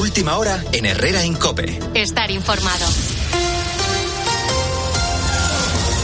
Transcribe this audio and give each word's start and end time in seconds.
última 0.00 0.38
hora 0.38 0.64
en 0.72 0.86
Herrera 0.86 1.26
Incope. 1.26 1.78
Estar 1.94 2.30
informado. 2.30 2.86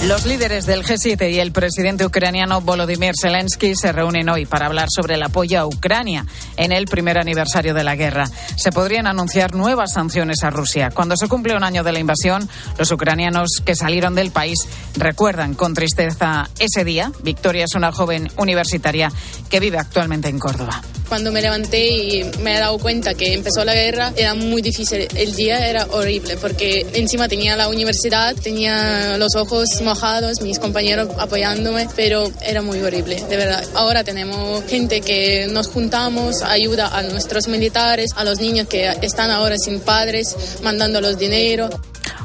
Los 0.05 0.27
líderes 0.27 0.67
del 0.67 0.85
G7 0.85 1.33
y 1.33 1.41
el 1.41 1.51
presidente 1.51 2.05
ucraniano 2.05 2.61
Volodymyr 2.61 3.15
Zelensky 3.19 3.75
se 3.75 3.93
reúnen 3.93 4.29
hoy 4.29 4.45
para 4.45 4.67
hablar 4.67 4.89
sobre 4.95 5.15
el 5.15 5.23
apoyo 5.23 5.59
a 5.59 5.67
Ucrania 5.67 6.27
en 6.59 6.73
el 6.73 6.85
primer 6.85 7.17
aniversario 7.17 7.73
de 7.73 7.83
la 7.83 7.97
guerra. 7.97 8.29
Se 8.57 8.71
podrían 8.71 9.07
anunciar 9.07 9.55
nuevas 9.55 9.95
sanciones 9.95 10.45
a 10.45 10.51
Rusia. 10.51 10.91
Cuando 10.91 11.17
se 11.17 11.27
cumple 11.27 11.57
un 11.57 11.65
año 11.65 11.83
de 11.83 11.93
la 11.93 11.99
invasión, 11.99 12.49
los 12.79 12.93
ucranianos 12.93 13.63
que 13.65 13.75
salieron 13.75 14.15
del 14.15 14.31
país 14.31 14.59
recuerdan 14.97 15.55
con 15.55 15.73
tristeza 15.73 16.51
ese 16.59 16.85
día. 16.85 17.11
Victoria 17.23 17.65
es 17.65 17.75
una 17.75 17.91
joven 17.93 18.31
universitaria 18.37 19.11
que 19.49 19.59
vive 19.59 19.79
actualmente 19.79 20.29
en 20.29 20.39
Córdoba. 20.39 20.83
Cuando 21.09 21.33
me 21.33 21.41
levanté 21.41 21.89
y 21.89 22.25
me 22.41 22.57
he 22.57 22.59
dado 22.59 22.79
cuenta 22.79 23.15
que 23.15 23.33
empezó 23.33 23.65
la 23.65 23.75
guerra, 23.75 24.13
era 24.17 24.35
muy 24.35 24.63
difícil. 24.63 25.07
El 25.15 25.35
día 25.35 25.69
era 25.69 25.87
horrible 25.91 26.37
porque 26.37 26.87
encima 26.95 27.29
tenía 27.29 27.57
la 27.57 27.69
universidad, 27.69 28.35
tenía 28.35 29.17
los 29.19 29.37
ojos 29.37 29.81
mojados, 29.83 30.41
mis 30.41 30.59
compañeros 30.59 31.09
apoyándome, 31.19 31.89
pero 31.95 32.31
era 32.43 32.63
muy 32.63 32.81
horrible, 32.81 33.23
de 33.29 33.37
verdad. 33.37 33.65
Ahora 33.75 34.05
tenemos 34.05 34.65
gente 34.65 35.01
que 35.01 35.47
nos 35.49 35.69
juntamos, 35.69 36.43
ayuda 36.43 36.89
a 36.97 37.03
nuestros 37.03 37.49
militares, 37.49 38.11
a 38.17 38.25
los 38.25 38.41
niños 38.41 38.67
que 38.69 38.89
están 39.03 39.31
ahora 39.31 39.57
sin 39.59 39.81
padres, 39.81 40.35
mandándolos 40.63 41.19
dinero. 41.19 41.71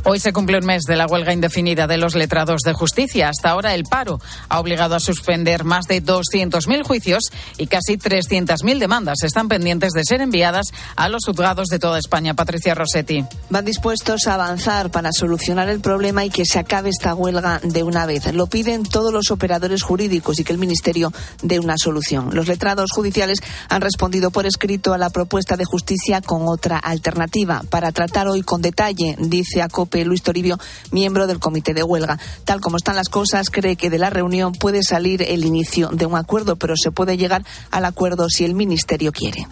Hoy 0.04 0.20
se 0.20 0.34
cumple 0.34 0.58
un 0.58 0.66
mes 0.66 0.82
de 0.88 0.96
la 0.96 1.06
huelga 1.06 1.32
indefinida 1.32 1.86
de 1.86 1.98
los 1.98 2.16
letrados 2.16 2.62
de 2.62 2.74
justicia. 2.74 3.30
Hasta 3.30 3.52
ahora 3.52 3.76
el 3.76 3.84
paro 3.84 4.20
ha 4.50 4.60
obligado 4.60 4.96
a 4.96 5.00
suspender 5.00 5.64
más 5.64 5.86
de 5.86 6.04
200.000 6.04 6.84
juicios 6.84 7.26
y 7.60 7.68
casi 7.68 7.98
300.000 7.98 8.80
demandas 8.80 9.22
están 9.22 9.48
pendientes 9.48 9.92
de 9.94 10.04
ser 10.04 10.22
enviadas 10.22 10.66
a 10.96 11.08
los 11.08 11.24
juzgados 11.24 11.68
de 11.68 11.78
toda 11.78 12.00
España. 12.00 12.34
Patricia 12.34 12.74
Rossetti. 12.74 13.24
Van 13.52 13.64
dispuestos 13.64 14.26
a 14.26 14.34
avanzar 14.34 14.90
para 14.90 15.12
solucionar 15.12 15.70
el 15.70 15.82
problema 15.82 16.26
y 16.26 16.32
que 16.32 16.46
se 16.46 16.58
acabe 16.58 16.90
esta 16.90 17.14
huelga 17.14 17.60
de 17.64 17.84
una 17.84 18.08
vez. 18.08 18.34
Lo 18.34 18.48
piden 18.48 18.82
todos 18.82 19.14
los 19.14 19.30
operadores 19.30 19.84
jurídicos 19.84 20.40
y 20.40 20.44
que 20.44 20.52
el 20.52 20.60
Ministerio 20.60 21.14
dé 21.44 21.60
una 21.60 21.76
solución. 21.78 22.32
Los 22.34 22.48
letrados 22.48 22.90
judiciales 22.92 23.38
han 23.70 23.82
respondido 23.82 24.32
por 24.32 24.48
escrito 24.48 24.96
a 24.96 24.98
la 24.98 25.12
propuesta 25.12 25.58
de 25.58 25.66
justicia 25.66 26.22
con 26.22 26.48
otra 26.48 26.80
alternativa 26.80 27.62
para 27.70 27.92
tratar 27.92 28.28
hoy 28.28 28.42
con 28.42 28.64
detalle, 28.64 29.16
dice 29.20 29.62
ACOP 29.62 29.91
Luis 30.06 30.24
Toribio, 30.24 30.58
miembro 30.92 31.28
del 31.28 31.40
comité 31.40 31.74
de 31.74 31.84
huelga. 31.84 32.18
Tal 32.46 32.62
como 32.62 32.78
están 32.78 32.96
las 32.96 33.10
cosas, 33.10 33.50
cree 33.50 33.76
que 33.76 33.90
de 33.90 34.00
la 34.00 34.10
reunión 34.10 34.54
puede 34.54 34.84
salir 34.84 35.22
el 35.22 35.46
inicio 35.46 35.90
de 35.90 36.06
un 36.06 36.16
acuerdo, 36.16 36.56
pero 36.56 36.76
se 36.76 36.92
puede 36.92 37.18
llegar 37.18 37.44
al 37.70 37.86
acuerdo 37.86 38.28
si 38.30 38.46
el 38.46 38.56
Ministerio 38.56 39.12
quiere. 39.12 39.48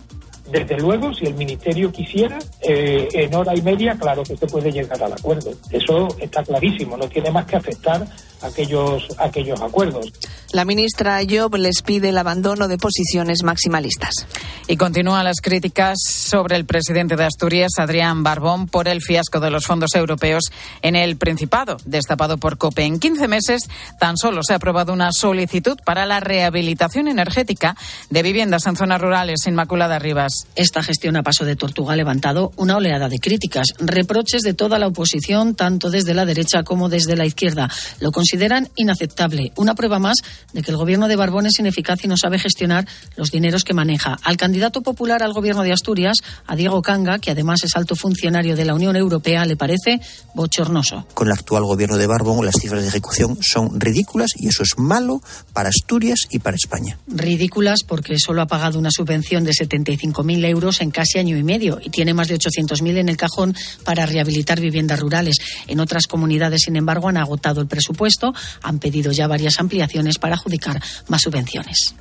Desde 0.51 0.77
luego, 0.77 1.13
si 1.13 1.25
el 1.25 1.35
Ministerio 1.35 1.91
quisiera, 1.91 2.39
eh, 2.61 3.07
en 3.13 3.35
hora 3.35 3.55
y 3.55 3.61
media, 3.61 3.95
claro 3.99 4.23
que 4.23 4.35
se 4.35 4.47
puede 4.47 4.71
llegar 4.71 5.01
al 5.03 5.13
acuerdo. 5.13 5.51
Eso 5.69 6.07
está 6.19 6.43
clarísimo, 6.43 6.97
no 6.97 7.07
tiene 7.07 7.29
más 7.29 7.45
que 7.45 7.55
afectar 7.55 8.07
aquellos, 8.41 9.07
aquellos 9.17 9.61
acuerdos. 9.61 10.11
La 10.51 10.65
ministra 10.65 11.19
Job 11.29 11.55
les 11.57 11.83
pide 11.83 12.09
el 12.09 12.17
abandono 12.17 12.67
de 12.67 12.77
posiciones 12.77 13.43
maximalistas. 13.43 14.25
Y 14.67 14.77
continúan 14.77 15.23
las 15.23 15.41
críticas 15.41 15.97
sobre 16.03 16.55
el 16.55 16.65
presidente 16.65 17.15
de 17.15 17.25
Asturias, 17.25 17.73
Adrián 17.77 18.23
Barbón, 18.23 18.67
por 18.67 18.87
el 18.87 19.01
fiasco 19.01 19.39
de 19.39 19.51
los 19.51 19.65
fondos 19.65 19.93
europeos 19.93 20.45
en 20.81 20.95
el 20.95 21.17
Principado, 21.17 21.77
destapado 21.85 22.37
por 22.37 22.57
COPE. 22.57 22.85
En 22.85 22.99
15 22.99 23.27
meses 23.27 23.69
tan 23.99 24.17
solo 24.17 24.41
se 24.43 24.53
ha 24.53 24.55
aprobado 24.55 24.91
una 24.91 25.11
solicitud 25.11 25.77
para 25.85 26.05
la 26.05 26.19
rehabilitación 26.19 27.07
energética 27.07 27.75
de 28.09 28.23
viviendas 28.23 28.65
en 28.65 28.75
zonas 28.75 29.01
rurales. 29.01 29.45
Inmaculada 29.45 29.99
Rivas. 29.99 30.47
Esta 30.55 30.81
gestión 30.81 31.15
a 31.17 31.23
paso 31.23 31.45
de 31.45 31.55
Tortuga 31.55 31.93
ha 31.93 31.97
levantado 31.97 32.51
una 32.55 32.77
oleada 32.77 33.09
de 33.09 33.19
críticas, 33.19 33.73
reproches 33.79 34.41
de 34.41 34.53
toda 34.53 34.79
la 34.79 34.87
oposición, 34.87 35.55
tanto 35.55 35.89
desde 35.89 36.13
la 36.13 36.25
derecha 36.25 36.63
como 36.63 36.89
desde 36.89 37.15
la 37.15 37.25
izquierda. 37.25 37.69
Lo 37.99 38.11
consideran 38.29 38.69
inaceptable. 38.75 39.51
Una 39.55 39.73
prueba 39.73 39.97
más 39.97 40.17
de 40.53 40.61
que 40.61 40.69
el 40.69 40.77
gobierno 40.77 41.07
de 41.07 41.15
Barbón 41.15 41.47
es 41.47 41.57
ineficaz 41.57 42.03
y 42.03 42.07
no 42.07 42.15
sabe 42.15 42.37
gestionar 42.37 42.87
los 43.15 43.31
dineros 43.31 43.63
que 43.63 43.73
maneja. 43.73 44.19
Al 44.23 44.37
candidato 44.37 44.81
popular 44.81 45.23
al 45.23 45.33
gobierno 45.33 45.63
de 45.63 45.73
Asturias, 45.73 46.17
a 46.45 46.55
Diego 46.55 46.83
Canga, 46.83 47.17
que 47.17 47.31
además 47.31 47.63
es 47.63 47.75
alto 47.75 47.95
funcionario 47.95 48.55
de 48.55 48.65
la 48.65 48.75
Unión 48.75 48.95
Europea, 48.95 49.45
le 49.45 49.55
parece 49.55 49.99
bochornoso. 50.35 51.07
Con 51.15 51.25
el 51.25 51.33
actual 51.33 51.63
gobierno 51.63 51.97
de 51.97 52.05
Barbón, 52.05 52.45
las 52.45 52.53
cifras 52.61 52.83
de 52.83 52.89
ejecución 52.89 53.35
son 53.41 53.79
ridículas 53.79 54.29
y 54.35 54.47
eso 54.47 54.61
es 54.61 54.77
malo 54.77 55.23
para 55.51 55.69
Asturias 55.69 56.27
y 56.29 56.37
para 56.37 56.55
España. 56.55 56.99
Ridículas 57.07 57.79
porque 57.87 58.19
solo 58.19 58.43
ha 58.43 58.47
pagado 58.47 58.77
una 58.77 58.91
subvención 58.91 59.43
de 59.43 59.53
75.000 59.53 60.45
euros 60.45 60.81
en 60.81 60.91
casi 60.91 61.17
año 61.17 61.35
y 61.35 61.41
medio 61.41 61.79
y 61.83 61.89
tiene 61.89 62.13
más 62.13 62.27
de 62.27 62.37
800.000 62.37 62.97
en 62.99 63.09
el 63.09 63.17
cajón 63.17 63.55
para 63.83 64.05
rehabilitar 64.05 64.59
viviendas 64.59 64.99
rurales. 64.99 65.37
En 65.65 65.79
otras 65.79 66.05
comunidades, 66.05 66.61
sin 66.65 66.75
embargo, 66.75 67.09
han 67.09 67.17
agotado 67.17 67.59
el 67.61 67.67
presupuesto 67.67 68.18
han 68.61 68.79
pedido 68.79 69.11
ya 69.11 69.27
varias 69.27 69.59
ampliaciones 69.59 70.17
para 70.17 70.35
adjudicar 70.35 70.81
más 71.07 71.21
subvenciones. 71.21 71.95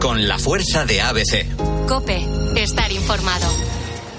Con 0.00 0.28
la 0.28 0.38
fuerza 0.38 0.84
de 0.84 1.00
ABC. 1.00 1.86
Cope, 1.86 2.26
estar 2.56 2.92
informado. 2.92 3.73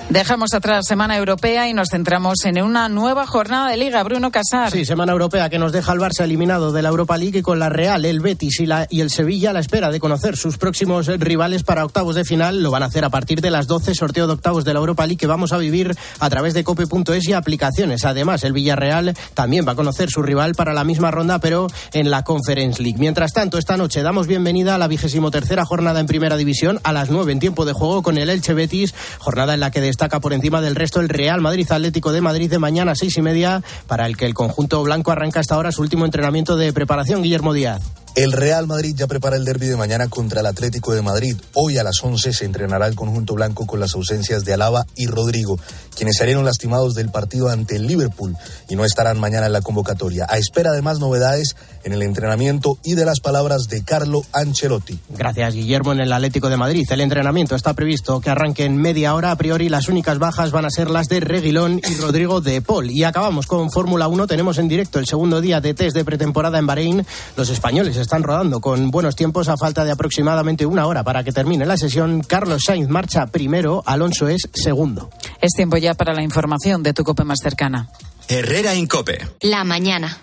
Dejamos 0.09 0.53
atrás 0.53 0.85
Semana 0.88 1.17
Europea 1.17 1.67
y 1.67 1.73
nos 1.73 1.89
centramos 1.89 2.45
en 2.45 2.61
una 2.61 2.88
nueva 2.89 3.25
jornada 3.25 3.71
de 3.71 3.77
Liga. 3.77 4.03
Bruno 4.03 4.29
Casar. 4.29 4.71
Sí, 4.71 4.85
Semana 4.85 5.11
Europea 5.11 5.49
que 5.49 5.57
nos 5.57 5.71
deja 5.71 5.91
al 5.91 5.97
Barça 5.97 6.23
eliminado 6.23 6.71
de 6.71 6.83
la 6.83 6.89
Europa 6.89 7.17
League 7.17 7.39
y 7.39 7.41
con 7.41 7.57
la 7.57 7.69
Real, 7.69 8.05
el 8.05 8.19
Betis 8.19 8.59
y, 8.59 8.67
la, 8.67 8.85
y 8.91 9.01
el 9.01 9.09
Sevilla 9.09 9.49
a 9.49 9.53
la 9.53 9.61
espera 9.61 9.89
de 9.89 9.99
conocer 9.99 10.38
sus 10.38 10.59
próximos 10.59 11.07
rivales 11.07 11.63
para 11.63 11.83
octavos 11.83 12.15
de 12.15 12.23
final. 12.23 12.61
Lo 12.61 12.69
van 12.69 12.83
a 12.83 12.85
hacer 12.85 13.03
a 13.03 13.09
partir 13.09 13.41
de 13.41 13.49
las 13.49 13.65
12, 13.65 13.95
sorteo 13.95 14.27
de 14.27 14.33
octavos 14.33 14.63
de 14.63 14.73
la 14.73 14.79
Europa 14.79 15.07
League 15.07 15.17
que 15.17 15.25
vamos 15.25 15.53
a 15.53 15.57
vivir 15.57 15.95
a 16.19 16.29
través 16.29 16.53
de 16.53 16.63
cope.es 16.63 17.27
y 17.27 17.33
aplicaciones. 17.33 18.05
Además, 18.05 18.44
el 18.44 18.53
Villarreal 18.53 19.15
también 19.33 19.67
va 19.67 19.71
a 19.71 19.75
conocer 19.75 20.11
su 20.11 20.21
rival 20.21 20.53
para 20.53 20.73
la 20.73 20.83
misma 20.83 21.09
ronda, 21.09 21.39
pero 21.39 21.65
en 21.94 22.11
la 22.11 22.23
Conference 22.23 22.81
League. 22.81 22.99
Mientras 22.99 23.33
tanto, 23.33 23.57
esta 23.57 23.75
noche 23.75 24.03
damos 24.03 24.27
bienvenida 24.27 24.75
a 24.75 24.77
la 24.77 24.88
vigésimo 24.88 25.31
tercera 25.31 25.65
jornada 25.65 25.99
en 25.99 26.05
Primera 26.05 26.38
División 26.38 26.79
a 26.83 26.94
las 26.94 27.09
9 27.09 27.31
en 27.31 27.39
tiempo 27.39 27.65
de 27.65 27.73
juego 27.73 28.03
con 28.03 28.19
el 28.19 28.29
Elche 28.29 28.53
Betis, 28.53 28.94
jornada 29.17 29.55
en 29.55 29.61
la 29.61 29.71
que 29.71 29.81
destaca 29.95 30.19
por 30.19 30.33
encima 30.33 30.59
del 30.59 30.75
resto 30.75 31.00
el 31.00 31.07
Real 31.07 31.39
Madrid 31.39 31.72
Atlético 31.72 32.11
de 32.11 32.19
Madrid 32.19 32.50
de 32.50 32.59
mañana 32.59 32.91
a 32.91 32.95
seis 32.95 33.16
y 33.16 33.22
media, 33.22 33.63
para 33.88 34.06
el 34.07 34.17
que 34.17 34.25
el 34.25 34.33
conjunto 34.33 34.83
blanco 34.83 35.11
arranca 35.11 35.39
hasta 35.39 35.56
ahora 35.56 35.72
su 35.72 35.81
último 35.81 36.03
entrenamiento 36.03 36.57
de 36.57 36.73
preparación. 36.73 37.23
Guillermo 37.23 37.53
Díaz. 37.53 38.04
El 38.15 38.31
Real 38.31 38.65
Madrid 38.65 38.95
ya 38.95 39.07
prepara 39.07 39.35
el 39.35 39.43
derby 39.43 39.67
de 39.67 39.75
mañana 39.75 40.07
contra 40.07 40.39
el 40.39 40.45
Atlético 40.45 40.93
de 40.93 41.01
Madrid. 41.01 41.35
Hoy 41.53 41.77
a 41.77 41.83
las 41.83 42.01
11 42.01 42.31
se 42.31 42.45
entrenará 42.45 42.87
el 42.87 42.95
conjunto 42.95 43.33
blanco 43.33 43.67
con 43.67 43.81
las 43.81 43.93
ausencias 43.93 44.45
de 44.45 44.53
Alaba 44.53 44.85
y 44.95 45.07
Rodrigo, 45.07 45.59
quienes 45.97 46.15
salieron 46.15 46.45
lastimados 46.45 46.95
del 46.95 47.09
partido 47.09 47.49
ante 47.49 47.75
el 47.75 47.87
Liverpool 47.87 48.37
y 48.69 48.77
no 48.77 48.85
estarán 48.85 49.19
mañana 49.19 49.47
en 49.47 49.51
la 49.51 49.59
convocatoria. 49.59 50.27
A 50.29 50.37
espera 50.37 50.71
de 50.71 50.81
más 50.81 50.99
novedades 50.99 51.57
en 51.83 51.91
el 51.91 52.03
entrenamiento 52.03 52.77
y 52.85 52.95
de 52.95 53.03
las 53.03 53.19
palabras 53.19 53.67
de 53.67 53.83
Carlo 53.83 54.23
Ancelotti. 54.31 54.97
Gracias, 55.09 55.53
Guillermo. 55.53 55.91
En 55.91 55.99
el 55.99 56.13
Atlético 56.13 56.49
de 56.49 56.55
Madrid, 56.55 56.87
el 56.89 57.01
entrenamiento 57.01 57.53
está 57.53 57.73
previsto 57.73 58.21
que 58.21 58.29
arranque 58.29 58.63
en 58.63 58.77
media 58.77 59.13
hora. 59.13 59.31
A 59.31 59.35
priori, 59.35 59.67
las 59.67 59.89
únicas 59.89 60.19
bajas 60.19 60.51
van 60.51 60.63
a 60.63 60.69
ser 60.69 60.89
las 60.89 61.07
de 61.07 61.19
Reguilón 61.19 61.81
y 61.85 61.95
Rodrigo 61.95 62.39
de 62.39 62.61
Paul. 62.61 62.91
Y 62.91 63.03
acabamos 63.03 63.45
con 63.45 63.71
Fórmula 63.71 64.07
1. 64.07 64.25
Tenemos 64.25 64.57
en 64.57 64.69
directo 64.69 64.99
el 64.99 65.05
segundo 65.05 65.41
día 65.41 65.59
de 65.59 65.73
test 65.73 65.97
de 65.97 66.05
pretemporada 66.05 66.57
en 66.59 66.65
Bahrein. 66.65 67.05
Los 67.35 67.49
españoles 67.49 68.04
están 68.05 68.23
rodando 68.23 68.61
con 68.61 68.91
buenos 68.91 69.16
tiempos 69.16 69.49
a 69.49 69.57
falta 69.57 69.83
de 69.83 69.91
aproximadamente 69.91 70.66
una 70.66 70.85
hora 70.85 71.03
para 71.03 71.23
que 71.23 71.31
termine 71.31 71.66
la 71.66 71.77
sesión. 71.77 72.21
Carlos 72.21 72.63
Sainz 72.66 72.89
marcha 72.89 73.27
primero, 73.27 73.83
Alonso 73.85 74.27
es 74.27 74.47
segundo. 74.53 75.09
Es 75.41 75.51
tiempo 75.53 75.77
ya 75.77 75.93
para 75.93 76.13
la 76.13 76.21
información 76.21 76.83
de 76.83 76.94
tu 76.94 77.03
cope 77.03 77.23
más 77.23 77.39
cercana. 77.41 77.89
Herrera 78.27 78.73
Incope. 78.75 79.27
La 79.41 79.63
mañana. 79.63 80.17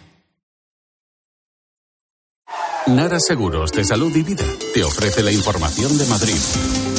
Nara 2.87 3.21
Seguros 3.21 3.71
de 3.72 3.84
Salud 3.84 4.15
y 4.16 4.22
Vida 4.22 4.44
te 4.75 4.82
ofrece 4.82 5.22
la 5.22 5.31
información 5.31 5.97
de 5.98 6.06
Madrid. 6.06 6.91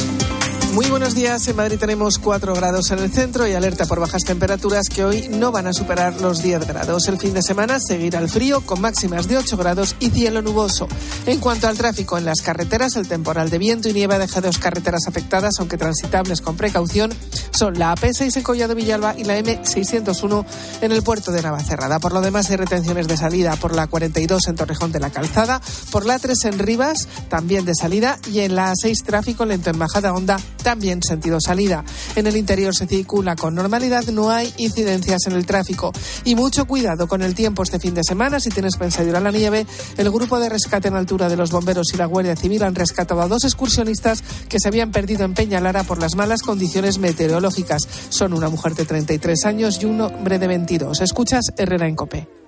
Muy 0.74 0.86
buenos 0.86 1.14
días. 1.14 1.46
En 1.46 1.54
Madrid 1.54 1.78
tenemos 1.78 2.18
4 2.18 2.52
grados 2.52 2.90
en 2.90 2.98
el 2.98 3.12
centro 3.12 3.46
y 3.46 3.52
alerta 3.52 3.86
por 3.86 4.00
bajas 4.00 4.24
temperaturas 4.24 4.88
que 4.88 5.04
hoy 5.04 5.28
no 5.28 5.52
van 5.52 5.68
a 5.68 5.72
superar 5.72 6.20
los 6.20 6.42
10 6.42 6.66
grados. 6.66 7.06
El 7.06 7.16
fin 7.16 7.32
de 7.32 7.42
semana 7.42 7.78
seguirá 7.78 8.18
el 8.18 8.28
frío 8.28 8.60
con 8.60 8.80
máximas 8.80 9.28
de 9.28 9.36
8 9.36 9.56
grados 9.56 9.94
y 10.00 10.10
cielo 10.10 10.42
nuboso. 10.42 10.88
En 11.26 11.38
cuanto 11.38 11.68
al 11.68 11.78
tráfico 11.78 12.18
en 12.18 12.24
las 12.24 12.40
carreteras, 12.40 12.96
el 12.96 13.06
temporal 13.06 13.50
de 13.50 13.58
viento 13.58 13.88
y 13.88 13.92
nieve 13.92 14.18
deja 14.18 14.40
dos 14.40 14.58
carreteras 14.58 15.06
afectadas, 15.06 15.60
aunque 15.60 15.78
transitables 15.78 16.40
con 16.40 16.56
precaución. 16.56 17.14
Son 17.52 17.78
la 17.78 17.94
AP6 17.94 18.38
en 18.38 18.42
Collado 18.42 18.74
Villalba 18.74 19.14
y 19.16 19.22
la 19.22 19.38
M601 19.38 20.44
en 20.80 20.90
el 20.90 21.04
puerto 21.04 21.30
de 21.30 21.40
Navacerrada. 21.40 22.00
Por 22.00 22.12
lo 22.12 22.20
demás, 22.20 22.50
hay 22.50 22.56
retenciones 22.56 23.06
de 23.06 23.16
salida 23.16 23.54
por 23.54 23.76
la 23.76 23.86
42 23.86 24.48
en 24.48 24.56
Torrejón 24.56 24.90
de 24.90 24.98
la 24.98 25.10
Calzada, 25.10 25.62
por 25.92 26.04
la 26.04 26.18
3 26.18 26.46
en 26.46 26.58
Rivas, 26.58 27.06
también 27.28 27.64
de 27.64 27.76
salida, 27.76 28.18
y 28.28 28.40
en 28.40 28.56
la 28.56 28.72
A6 28.72 29.04
tráfico 29.04 29.44
lento 29.44 29.70
en 29.70 29.78
Bajada 29.78 30.12
Honda 30.12 30.36
también 30.64 31.00
sentido 31.00 31.38
salida. 31.40 31.84
En 32.16 32.26
el 32.26 32.36
interior 32.36 32.74
se 32.74 32.88
circula 32.88 33.36
con 33.36 33.54
normalidad, 33.54 34.04
no 34.06 34.30
hay 34.30 34.52
incidencias 34.56 35.26
en 35.26 35.34
el 35.34 35.46
tráfico. 35.46 35.92
Y 36.24 36.34
mucho 36.34 36.66
cuidado 36.66 37.06
con 37.06 37.22
el 37.22 37.36
tiempo 37.36 37.62
este 37.62 37.78
fin 37.78 37.94
de 37.94 38.02
semana. 38.02 38.40
Si 38.40 38.50
tienes 38.50 38.76
pensado 38.76 39.08
ir 39.08 39.14
a 39.14 39.20
la 39.20 39.30
nieve, 39.30 39.66
el 39.96 40.10
grupo 40.10 40.40
de 40.40 40.48
rescate 40.48 40.88
en 40.88 40.94
altura 40.94 41.28
de 41.28 41.36
los 41.36 41.52
bomberos 41.52 41.94
y 41.94 41.96
la 41.96 42.06
Guardia 42.06 42.34
Civil 42.34 42.64
han 42.64 42.74
rescatado 42.74 43.22
a 43.22 43.28
dos 43.28 43.44
excursionistas 43.44 44.24
que 44.48 44.58
se 44.58 44.66
habían 44.66 44.90
perdido 44.90 45.24
en 45.24 45.34
Peñalara 45.34 45.84
por 45.84 46.00
las 46.00 46.16
malas 46.16 46.42
condiciones 46.42 46.98
meteorológicas. 46.98 47.82
Son 48.08 48.32
una 48.32 48.48
mujer 48.48 48.74
de 48.74 48.86
33 48.86 49.44
años 49.44 49.78
y 49.80 49.84
un 49.86 50.00
hombre 50.00 50.38
de 50.38 50.48
22. 50.48 51.00
Escuchas 51.02 51.44
Herrera 51.56 51.86
en 51.86 51.94
Cope. 51.94 52.43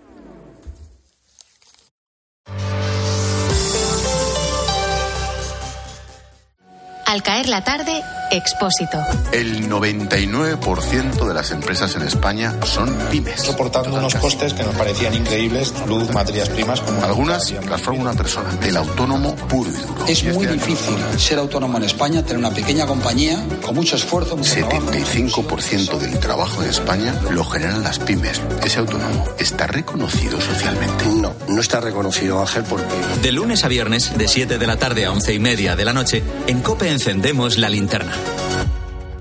Al 7.06 7.22
caer 7.22 7.48
la 7.48 7.62
tarde, 7.62 8.02
Expósito. 8.30 8.98
El 9.32 9.70
99% 9.70 11.28
de 11.28 11.34
las 11.34 11.52
empresas 11.52 11.94
en 11.94 12.02
España 12.02 12.54
son 12.64 12.92
pymes. 13.10 13.40
Soportando 13.40 13.94
unos 13.94 14.14
costes 14.16 14.52
que 14.52 14.64
nos 14.64 14.74
parecían 14.74 15.14
increíbles, 15.14 15.72
luz, 15.86 16.12
materias 16.12 16.48
primas. 16.48 16.80
Como 16.80 17.04
Algunas 17.04 17.52
las 17.52 17.80
forma 17.80 18.02
una 18.02 18.14
persona, 18.14 18.50
el 18.62 18.76
autónomo 18.76 19.36
puro 19.36 19.70
y 19.70 19.74
duro. 19.74 20.06
Es 20.06 20.24
muy 20.24 20.46
difícil 20.46 20.96
ser 21.18 21.38
autónomo 21.38 21.78
en 21.78 21.84
España, 21.84 22.22
tener 22.22 22.38
una 22.38 22.50
pequeña 22.50 22.86
compañía 22.86 23.40
con 23.64 23.76
mucho 23.76 23.94
esfuerzo. 23.96 24.36
Mucho 24.36 24.50
75% 24.50 25.98
del 25.98 26.18
trabajo 26.18 26.62
en 26.62 26.70
España 26.70 27.14
lo 27.30 27.44
generan 27.44 27.84
las 27.84 28.00
pymes. 28.00 28.40
Ese 28.64 28.80
autónomo 28.80 29.24
está 29.38 29.68
reconocido 29.68 30.40
socialmente. 30.40 31.04
No, 31.06 31.32
no 31.56 31.62
está 31.62 31.80
reconocido, 31.80 32.38
Ángel, 32.38 32.64
porque... 32.68 32.84
De 33.22 33.32
lunes 33.32 33.64
a 33.64 33.68
viernes, 33.68 34.16
de 34.16 34.28
7 34.28 34.58
de 34.58 34.66
la 34.66 34.76
tarde 34.76 35.06
a 35.06 35.10
11 35.10 35.32
y 35.32 35.38
media 35.38 35.74
de 35.74 35.86
la 35.86 35.94
noche, 35.94 36.22
en 36.46 36.60
COPE 36.60 36.90
encendemos 36.90 37.56
la 37.56 37.70
linterna. 37.70 38.12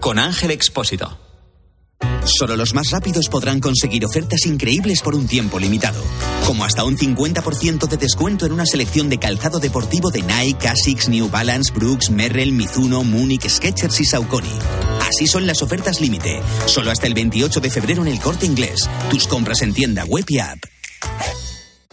Con 0.02 0.20
Ángel 0.20 0.52
Expósito. 0.52 1.18
Solo 2.26 2.58
los 2.58 2.74
más 2.74 2.92
rápidos 2.92 3.30
podrán 3.30 3.62
conseguir 3.62 4.06
ofertas 4.06 4.46
increíbles 4.48 5.02
por 5.02 5.16
un 5.16 5.28
tiempo 5.28 5.60
limitado, 5.60 6.04
como 6.46 6.66
hasta 6.66 6.84
un 6.84 6.98
50% 6.98 7.88
de 7.88 7.96
descuento 7.98 8.46
en 8.46 8.52
una 8.52 8.66
selección 8.66 9.08
de 9.08 9.18
calzado 9.18 9.60
deportivo 9.60 10.12
de 10.12 10.22
Nike, 10.22 10.68
Asics, 10.68 11.08
New 11.08 11.30
Balance, 11.30 11.72
Brooks, 11.72 12.10
Merrell, 12.10 12.52
Mizuno, 12.52 13.06
Munich, 13.06 13.48
Skechers 13.48 14.02
y 14.02 14.06
Saucony. 14.06 14.60
Así 15.08 15.26
son 15.26 15.48
las 15.48 15.62
ofertas 15.62 16.02
límite, 16.02 16.42
solo 16.66 16.92
hasta 16.92 17.08
el 17.08 17.14
28 17.14 17.62
de 17.62 17.70
febrero 17.70 18.02
en 18.02 18.10
el 18.10 18.20
Corte 18.20 18.46
Inglés. 18.46 18.90
Tus 19.10 19.26
compras 19.26 19.62
en 19.62 19.74
tienda 19.74 20.04
web 20.04 20.26
y 20.28 20.40
app. 20.40 20.60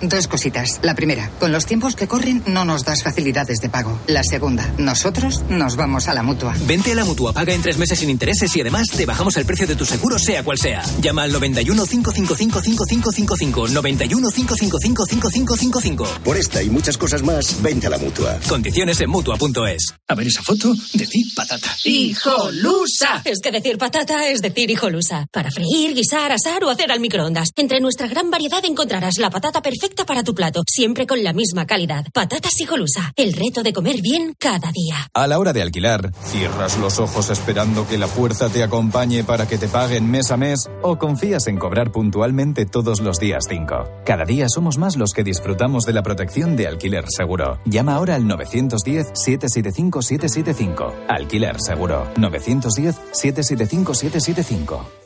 Dos 0.03 0.27
cositas. 0.27 0.81
La 0.83 0.97
primera, 0.97 1.31
con 1.39 1.53
los 1.53 1.65
tiempos 1.65 1.95
que 1.95 2.09
corren 2.09 2.43
no 2.47 2.65
nos 2.65 2.85
das 2.85 3.05
facilidades 3.05 3.59
de 3.59 3.69
pago. 3.69 4.01
La 4.09 4.25
segunda, 4.25 4.75
nosotros 4.77 5.45
nos 5.49 5.77
vamos 5.77 6.09
a 6.09 6.15
la 6.15 6.25
mutua. 6.25 6.57
Vente 6.67 6.91
a 6.91 6.97
la 6.97 7.05
mutua, 7.05 7.33
paga 7.33 7.55
en 7.55 7.63
tres 7.63 7.79
meses 7.79 8.01
sin 8.01 8.11
intereses 8.11 8.55
y 8.57 8.61
además 8.61 8.89
te 8.89 9.07
bajamos 9.07 9.37
el 9.37 9.47
precio 9.47 9.65
de 9.65 9.77
tu 9.77 9.87
seguro, 9.87 10.19
sea 10.19 10.43
cual 10.43 10.59
sea. 10.59 10.83
Llama 11.01 11.23
al 11.23 11.31
91 11.31 11.87
555 11.87 12.61
5555. 12.61 13.69
91 13.69 14.31
555 14.33 15.07
5555. 15.07 16.05
Por 16.25 16.37
esta 16.37 16.61
y 16.65 16.69
muchas 16.69 16.99
cosas 16.99 17.23
más, 17.23 17.63
vente 17.63 17.87
a 17.87 17.91
la 17.91 17.99
mutua. 17.99 18.41
Condiciones 18.49 19.01
en 19.01 19.09
mutua.es. 19.09 19.95
A 20.09 20.15
ver 20.17 20.27
esa 20.27 20.43
foto, 20.43 20.75
decir 20.95 21.27
patata. 21.37 21.77
¡Hijolusa! 21.85 23.23
Es 23.25 23.39
que 23.41 23.53
decir 23.53 23.79
patata 23.79 24.29
es 24.29 24.43
decir 24.43 24.69
hijolusa. 24.69 25.27
Para 25.31 25.53
freír, 25.53 25.95
guisar, 25.95 26.33
asar 26.33 26.65
o 26.65 26.71
hacer 26.71 26.91
al 26.91 26.99
microondas. 26.99 27.51
Entre 27.55 27.79
nuestra 27.79 28.09
gran 28.09 28.31
variedad 28.33 28.65
encontrarás 28.65 29.19
la 29.19 29.31
patata 29.31 29.63
perfecta 29.63 29.92
para 30.07 30.25
tu 30.25 30.35
plato, 30.35 30.63
siempre 30.67 31.07
con 31.07 31.23
la 31.23 31.33
misma 31.33 31.67
calidad. 31.67 32.07
Patatas 32.13 32.61
hijolusa. 32.61 33.13
El 33.17 33.35
reto 33.35 33.63
de 33.63 33.73
comer 33.73 34.01
bien 34.03 34.35
cada 34.39 34.73
día. 34.73 34.97
A 35.15 35.27
la 35.27 35.39
hora 35.39 35.53
de 35.53 35.63
alquilar, 35.63 36.13
¿cierras 36.25 36.79
los 36.79 36.99
ojos 36.99 37.31
esperando 37.31 37.87
que 37.87 37.99
la 37.99 38.09
fuerza 38.09 38.49
te 38.49 38.63
acompañe 38.63 39.25
para 39.25 39.47
que 39.47 39.59
te 39.59 39.69
paguen 39.69 40.11
mes 40.11 40.31
a 40.31 40.37
mes 40.37 40.71
o 40.83 40.99
confías 40.99 41.47
en 41.47 41.59
cobrar 41.59 41.93
puntualmente 41.93 42.67
todos 42.67 43.01
los 43.01 43.19
días 43.19 43.45
5? 43.49 44.03
Cada 44.05 44.25
día 44.25 44.49
somos 44.49 44.79
más 44.79 44.97
los 44.97 45.13
que 45.13 45.25
disfrutamos 45.25 45.85
de 45.85 45.93
la 45.93 46.03
protección 46.03 46.57
de 46.57 46.67
alquiler 46.67 47.05
seguro. 47.09 47.61
Llama 47.65 47.97
ahora 47.97 48.17
al 48.17 48.25
910-775-775. 48.25 50.93
Alquiler 51.09 51.61
seguro. 51.61 52.09
910-775-775. 52.17 55.02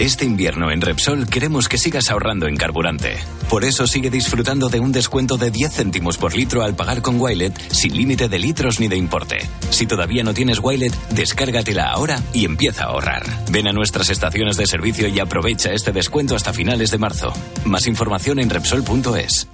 Este 0.00 0.24
invierno 0.24 0.70
en 0.70 0.80
Repsol 0.80 1.26
queremos 1.26 1.68
que 1.68 1.76
sigas 1.76 2.10
ahorrando 2.10 2.46
en 2.46 2.56
carburante. 2.56 3.18
Por 3.50 3.64
eso 3.64 3.86
sigue 3.86 4.08
disfrutando 4.08 4.70
de 4.70 4.80
un 4.80 4.92
descuento 4.92 5.36
de 5.36 5.50
10 5.50 5.72
céntimos 5.74 6.16
por 6.16 6.34
litro 6.34 6.62
al 6.62 6.74
pagar 6.74 7.02
con 7.02 7.20
Wilet 7.20 7.52
sin 7.70 7.94
límite 7.94 8.28
de 8.28 8.38
litros 8.38 8.80
ni 8.80 8.88
de 8.88 8.96
importe. 8.96 9.46
Si 9.68 9.86
todavía 9.86 10.24
no 10.24 10.32
tienes 10.32 10.58
Wilet, 10.58 10.94
descárgatela 11.10 11.90
ahora 11.90 12.18
y 12.32 12.46
empieza 12.46 12.84
a 12.84 12.86
ahorrar. 12.86 13.26
Ven 13.50 13.68
a 13.68 13.72
nuestras 13.72 14.08
estaciones 14.08 14.56
de 14.56 14.66
servicio 14.66 15.06
y 15.08 15.20
aprovecha 15.20 15.72
este 15.72 15.92
descuento 15.92 16.34
hasta 16.34 16.54
finales 16.54 16.90
de 16.90 16.98
marzo. 16.98 17.32
Más 17.66 17.86
información 17.86 18.38
en 18.38 18.48
Repsol.es. 18.48 19.48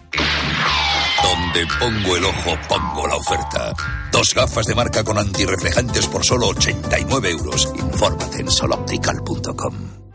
Donde 1.23 1.67
pongo 1.81 2.17
el 2.17 2.25
ojo, 2.25 2.57
pongo 2.69 3.07
la 3.09 3.17
oferta. 3.17 3.75
Dos 4.13 4.29
gafas 4.33 4.67
de 4.67 4.75
marca 4.77 5.03
con 5.03 5.19
antirreflejantes 5.19 6.07
por 6.07 6.25
solo 6.25 6.49
89 6.49 7.31
euros. 7.31 7.69
Infórmate 7.75 8.43
en 8.43 8.51
soloptical.com. 8.51 10.06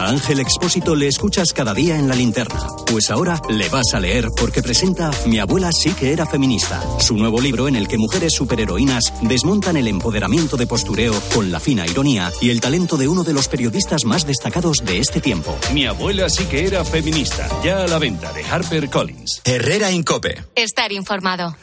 A 0.00 0.08
Ángel 0.08 0.40
Expósito 0.40 0.96
le 0.96 1.08
escuchas 1.08 1.52
cada 1.52 1.74
día 1.74 1.98
en 1.98 2.08
la 2.08 2.14
linterna. 2.14 2.58
Pues 2.90 3.10
ahora 3.10 3.38
le 3.50 3.68
vas 3.68 3.92
a 3.92 4.00
leer 4.00 4.28
porque 4.34 4.62
presenta 4.62 5.10
Mi 5.26 5.38
abuela 5.38 5.70
sí 5.72 5.90
que 5.92 6.14
era 6.14 6.24
feminista. 6.24 6.82
Su 7.00 7.18
nuevo 7.18 7.38
libro 7.38 7.68
en 7.68 7.76
el 7.76 7.86
que 7.86 7.98
mujeres 7.98 8.32
superheroínas 8.32 9.12
desmontan 9.20 9.76
el 9.76 9.88
empoderamiento 9.88 10.56
de 10.56 10.66
postureo 10.66 11.12
con 11.34 11.52
la 11.52 11.60
fina 11.60 11.86
ironía 11.86 12.32
y 12.40 12.48
el 12.48 12.62
talento 12.62 12.96
de 12.96 13.08
uno 13.08 13.24
de 13.24 13.34
los 13.34 13.48
periodistas 13.48 14.06
más 14.06 14.26
destacados 14.26 14.78
de 14.86 15.00
este 15.00 15.20
tiempo. 15.20 15.54
Mi 15.74 15.84
abuela 15.84 16.30
sí 16.30 16.46
que 16.46 16.66
era 16.66 16.82
feminista. 16.82 17.46
Ya 17.62 17.84
a 17.84 17.86
la 17.86 17.98
venta 17.98 18.32
de 18.32 18.42
Harper 18.42 18.88
Collins. 18.88 19.42
Herrera 19.44 19.92
Incope. 19.92 20.44
Estar 20.54 20.92
informado. 20.92 21.54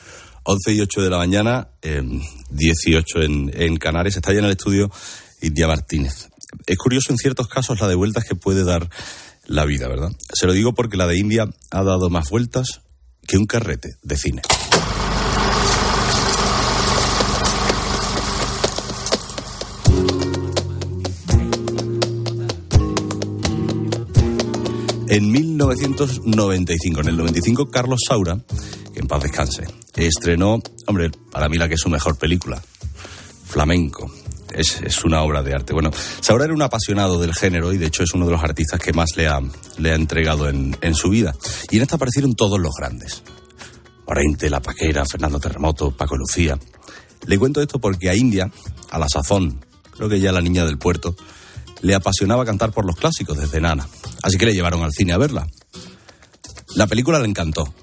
11 0.44 0.74
y 0.74 0.82
8 0.82 1.02
de 1.02 1.10
la 1.10 1.18
mañana, 1.18 1.70
eh, 1.82 2.04
18 2.52 3.20
en, 3.24 3.52
en 3.56 3.78
Canarias. 3.78 4.18
Está 4.18 4.32
ya 4.32 4.40
en 4.40 4.46
el 4.46 4.52
estudio 4.52 4.92
India 5.42 5.66
Martínez 5.68 6.30
es 6.68 6.78
curioso 6.78 7.12
en 7.12 7.18
ciertos 7.18 7.48
casos 7.48 7.80
la 7.80 7.88
de 7.88 7.96
vueltas 7.96 8.26
que 8.26 8.36
puede 8.36 8.64
dar 8.64 8.90
la 9.46 9.66
vida, 9.66 9.88
¿verdad? 9.88 10.12
Se 10.34 10.46
lo 10.46 10.54
digo 10.54 10.74
porque 10.74 10.98
la 10.98 11.08
de 11.08 11.18
India 11.18 11.46
ha 11.72 11.84
dado 11.84 12.10
más 12.10 12.30
vueltas 12.30 12.82
que 13.26 13.38
un 13.38 13.46
carrete 13.46 13.96
de 14.04 14.18
cine. 14.18 14.42
En 25.10 25.32
1995, 25.32 27.00
en 27.00 27.08
el 27.08 27.16
95, 27.16 27.72
Carlos 27.72 28.02
Saura, 28.06 28.44
que 28.94 29.00
en 29.00 29.08
paz 29.08 29.24
descanse, 29.24 29.64
estrenó, 29.96 30.60
hombre, 30.86 31.12
para 31.32 31.48
mí 31.48 31.58
la 31.58 31.70
que 31.70 31.76
es 31.76 31.80
su 31.80 31.90
mejor 31.90 32.18
película, 32.18 32.62
Flamenco, 33.46 34.12
es, 34.54 35.04
una 35.04 35.22
obra 35.22 35.44
de 35.44 35.54
arte. 35.54 35.74
Bueno, 35.74 35.92
Saura 36.22 36.46
era 36.46 36.54
un 36.54 36.62
apasionado 36.62 37.20
del 37.20 37.34
género 37.34 37.74
y 37.74 37.78
de 37.78 37.88
hecho 37.88 38.04
es 38.04 38.14
uno 38.14 38.26
de 38.26 38.32
los 38.32 38.44
artistas 38.44 38.80
que 38.80 38.94
más 38.94 39.16
le 39.16 39.28
ha, 39.28 39.40
le 39.78 39.92
ha 39.92 39.96
entregado 39.96 40.50
en, 40.50 40.78
en 40.82 40.96
su 40.96 41.10
vida. 41.10 41.36
Y 41.70 41.78
en 41.78 41.84
esta 41.84 41.96
aparecieron 41.96 42.36
todos 42.36 42.60
los 42.60 42.74
grandes. 42.78 43.24
Orente, 44.06 44.50
La 44.50 44.62
Paquera, 44.62 45.06
Fernando 45.06 45.40
Terremoto, 45.40 45.92
Paco 45.92 46.16
Lucía. 46.16 46.58
Le 47.26 47.38
cuento 47.38 47.62
esto 47.62 47.80
porque 47.80 48.10
a 48.10 48.16
India, 48.16 48.50
a 48.90 49.00
la 49.00 49.08
sazón, 49.10 49.66
creo 49.92 50.08
que 50.08 50.20
ya 50.20 50.32
la 50.32 50.42
niña 50.42 50.66
del 50.66 50.78
puerto, 50.78 51.16
le 51.82 51.94
apasionaba 51.94 52.46
cantar 52.46 52.72
por 52.72 52.86
los 52.86 52.96
clásicos 52.96 53.38
desde 53.38 53.60
nana. 53.60 53.88
Así 54.24 54.38
que 54.38 54.46
le 54.46 54.54
llevaron 54.54 54.82
al 54.84 54.94
cine 54.94 55.14
a 55.14 55.18
verla. 55.18 55.48
La 56.76 56.88
película 56.88 57.20
le 57.20 57.28
encantó, 57.28 57.74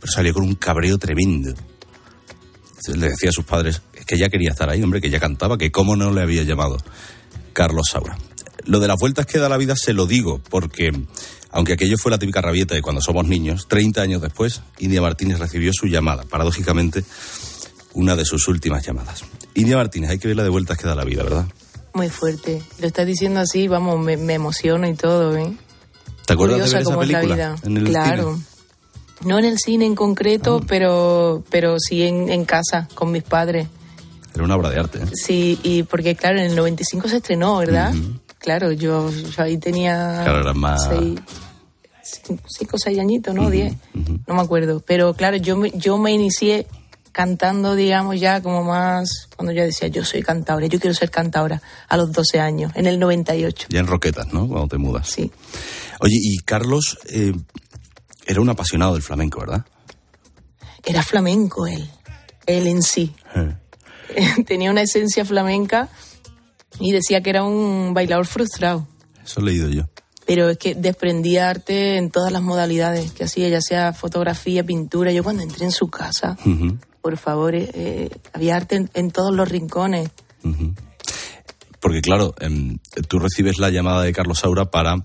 pero 0.00 0.12
salió 0.12 0.34
con 0.34 0.44
un 0.44 0.54
cabreo 0.54 0.98
tremendo. 0.98 1.54
Le 2.94 3.10
decía 3.10 3.30
a 3.30 3.32
sus 3.32 3.44
padres, 3.44 3.82
que 4.08 4.16
ya 4.16 4.30
quería 4.30 4.50
estar 4.50 4.70
ahí, 4.70 4.82
hombre, 4.82 5.02
que 5.02 5.10
ya 5.10 5.20
cantaba, 5.20 5.58
que 5.58 5.70
cómo 5.70 5.94
no 5.94 6.10
le 6.10 6.22
había 6.22 6.42
llamado 6.42 6.78
Carlos 7.52 7.88
Saura. 7.92 8.16
Lo 8.64 8.80
de 8.80 8.88
las 8.88 8.98
vueltas 8.98 9.26
que 9.26 9.38
da 9.38 9.48
la 9.50 9.58
vida 9.58 9.76
se 9.76 9.92
lo 9.92 10.06
digo 10.06 10.40
porque, 10.48 10.90
aunque 11.50 11.74
aquello 11.74 11.96
fue 11.98 12.10
la 12.10 12.18
típica 12.18 12.40
rabieta 12.40 12.74
de 12.74 12.80
cuando 12.80 13.02
somos 13.02 13.26
niños, 13.26 13.68
30 13.68 14.00
años 14.00 14.22
después, 14.22 14.62
India 14.78 15.02
Martínez 15.02 15.38
recibió 15.38 15.72
su 15.74 15.86
llamada, 15.86 16.22
paradójicamente, 16.24 17.04
una 17.92 18.16
de 18.16 18.24
sus 18.24 18.48
últimas 18.48 18.84
llamadas. 18.84 19.24
India 19.54 19.76
Martínez, 19.76 20.10
hay 20.10 20.18
que 20.18 20.28
ver 20.28 20.36
la 20.38 20.42
de 20.42 20.48
vueltas 20.48 20.78
que 20.78 20.86
da 20.86 20.94
la 20.94 21.04
vida, 21.04 21.22
¿verdad? 21.22 21.46
Muy 21.92 22.08
fuerte. 22.08 22.62
Lo 22.80 22.86
estás 22.86 23.06
diciendo 23.06 23.40
así, 23.40 23.68
vamos, 23.68 24.00
me, 24.00 24.16
me 24.16 24.34
emociono 24.34 24.88
y 24.88 24.94
todo, 24.94 25.36
¿eh? 25.36 25.54
¿Te 26.24 26.32
acuerdas 26.32 26.58
Curiosa 26.60 26.70
de 26.70 26.72
ver 26.72 26.82
esa 26.82 26.90
como 26.90 27.02
es 27.02 27.10
la 27.10 27.20
vida. 27.20 27.56
En 27.62 27.76
el 27.76 27.84
claro. 27.84 28.34
cine? 28.34 28.46
No 29.24 29.38
en 29.38 29.44
el 29.44 29.58
cine 29.58 29.84
en 29.84 29.94
concreto, 29.94 30.60
Ah. 30.62 30.66
pero, 30.66 31.44
pero 31.50 31.76
sí 31.78 32.02
en, 32.04 32.30
en 32.30 32.44
casa, 32.46 32.88
con 32.94 33.10
mis 33.10 33.22
padres. 33.22 33.68
Era 34.34 34.44
una 34.44 34.56
obra 34.56 34.70
de 34.70 34.78
arte. 34.78 34.98
¿eh? 34.98 35.06
Sí, 35.12 35.58
y 35.62 35.82
porque 35.82 36.14
claro, 36.14 36.38
en 36.38 36.46
el 36.46 36.56
95 36.56 37.08
se 37.08 37.16
estrenó, 37.16 37.58
¿verdad? 37.58 37.92
Claro, 38.38 38.72
yo, 38.72 39.10
yo 39.10 39.42
ahí 39.42 39.58
tenía 39.58 40.20
Claro, 40.24 40.40
era 40.40 40.54
más... 40.54 40.84
seis, 40.88 41.18
cinco, 42.46 42.76
o 42.76 42.78
seis 42.78 42.98
añitos, 42.98 43.34
¿no? 43.34 43.50
Diez, 43.50 43.74
no 44.26 44.34
me 44.34 44.40
acuerdo. 44.40 44.80
Pero 44.80 45.14
claro, 45.14 45.36
yo 45.36 45.56
me, 45.56 45.70
yo 45.72 45.98
me 45.98 46.12
inicié 46.12 46.66
cantando, 47.12 47.74
digamos, 47.74 48.20
ya 48.20 48.40
como 48.40 48.62
más, 48.62 49.28
cuando 49.34 49.52
yo 49.52 49.62
decía, 49.64 49.88
yo 49.88 50.04
soy 50.04 50.22
cantadora, 50.22 50.66
yo 50.66 50.78
quiero 50.78 50.94
ser 50.94 51.10
cantadora, 51.10 51.60
a 51.88 51.96
los 51.96 52.12
12 52.12 52.38
años, 52.38 52.70
en 52.76 52.86
el 52.86 53.00
98. 53.00 53.66
Ya 53.70 53.80
en 53.80 53.88
Roquetas, 53.88 54.32
¿no? 54.32 54.46
Cuando 54.46 54.68
te 54.68 54.78
mudas. 54.78 55.08
Sí. 55.08 55.32
Oye, 55.98 56.14
y 56.14 56.36
Carlos 56.44 56.96
eh, 57.08 57.32
era 58.24 58.40
un 58.40 58.48
apasionado 58.48 58.92
del 58.92 59.02
flamenco, 59.02 59.40
¿verdad? 59.40 59.64
Era 60.84 61.02
flamenco 61.02 61.66
él, 61.66 61.90
él 62.46 62.68
en 62.68 62.82
sí. 62.84 63.12
Tenía 64.46 64.70
una 64.70 64.82
esencia 64.82 65.24
flamenca 65.24 65.88
y 66.80 66.92
decía 66.92 67.22
que 67.22 67.30
era 67.30 67.44
un 67.44 67.94
bailador 67.94 68.26
frustrado. 68.26 68.86
Eso 69.24 69.40
he 69.40 69.44
leído 69.44 69.68
yo. 69.68 69.88
Pero 70.26 70.50
es 70.50 70.58
que 70.58 70.74
desprendía 70.74 71.48
arte 71.48 71.96
en 71.96 72.10
todas 72.10 72.30
las 72.30 72.42
modalidades 72.42 73.12
que 73.12 73.24
hacía, 73.24 73.48
ya 73.48 73.62
sea 73.62 73.94
fotografía, 73.94 74.62
pintura. 74.62 75.10
Yo 75.10 75.24
cuando 75.24 75.42
entré 75.42 75.64
en 75.64 75.72
su 75.72 75.88
casa, 75.88 76.36
por 77.00 77.16
favor, 77.16 77.54
eh, 77.54 77.70
eh, 77.72 78.10
había 78.34 78.56
arte 78.56 78.76
en, 78.76 78.90
en 78.92 79.10
todos 79.10 79.34
los 79.34 79.48
rincones. 79.48 80.10
Porque 81.80 82.02
claro, 82.02 82.34
em, 82.40 82.78
tú 83.08 83.18
recibes 83.18 83.58
la 83.58 83.70
llamada 83.70 84.02
de 84.02 84.12
Carlos 84.12 84.40
Saura 84.40 84.70
para 84.70 84.96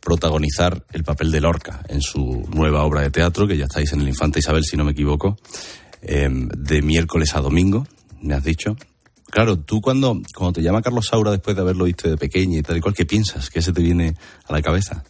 protagonizar 0.00 0.84
el 0.92 1.04
papel 1.04 1.30
de 1.30 1.40
Lorca 1.40 1.82
en 1.88 2.00
su 2.00 2.46
nueva 2.50 2.84
obra 2.84 3.02
de 3.02 3.10
teatro, 3.10 3.46
que 3.46 3.56
ya 3.56 3.64
estáis 3.64 3.92
en 3.92 4.00
el 4.00 4.08
Infante 4.08 4.38
Isabel, 4.38 4.64
si 4.64 4.76
no 4.76 4.84
me 4.84 4.92
equivoco, 4.92 5.36
em, 6.02 6.48
de 6.48 6.82
miércoles 6.82 7.34
a 7.34 7.40
domingo, 7.40 7.86
me 8.24 8.34
has 8.34 8.44
dicho. 8.44 8.76
Claro, 9.30 9.58
tú 9.58 9.80
cuando, 9.80 10.20
cuando 10.36 10.52
te 10.52 10.62
llama 10.62 10.82
Carlos 10.82 11.06
Saura 11.10 11.30
después 11.30 11.56
de 11.56 11.62
haberlo 11.62 11.84
visto 11.86 12.08
de 12.08 12.16
pequeña 12.16 12.58
y 12.58 12.62
tal 12.62 12.76
y 12.76 12.80
cual, 12.80 12.94
¿qué 12.94 13.04
piensas? 13.06 13.50
¿Qué 13.50 13.60
se 13.62 13.72
te 13.72 13.82
viene 13.82 14.14
a 14.46 14.52
la 14.52 14.62
cabeza? 14.62 15.02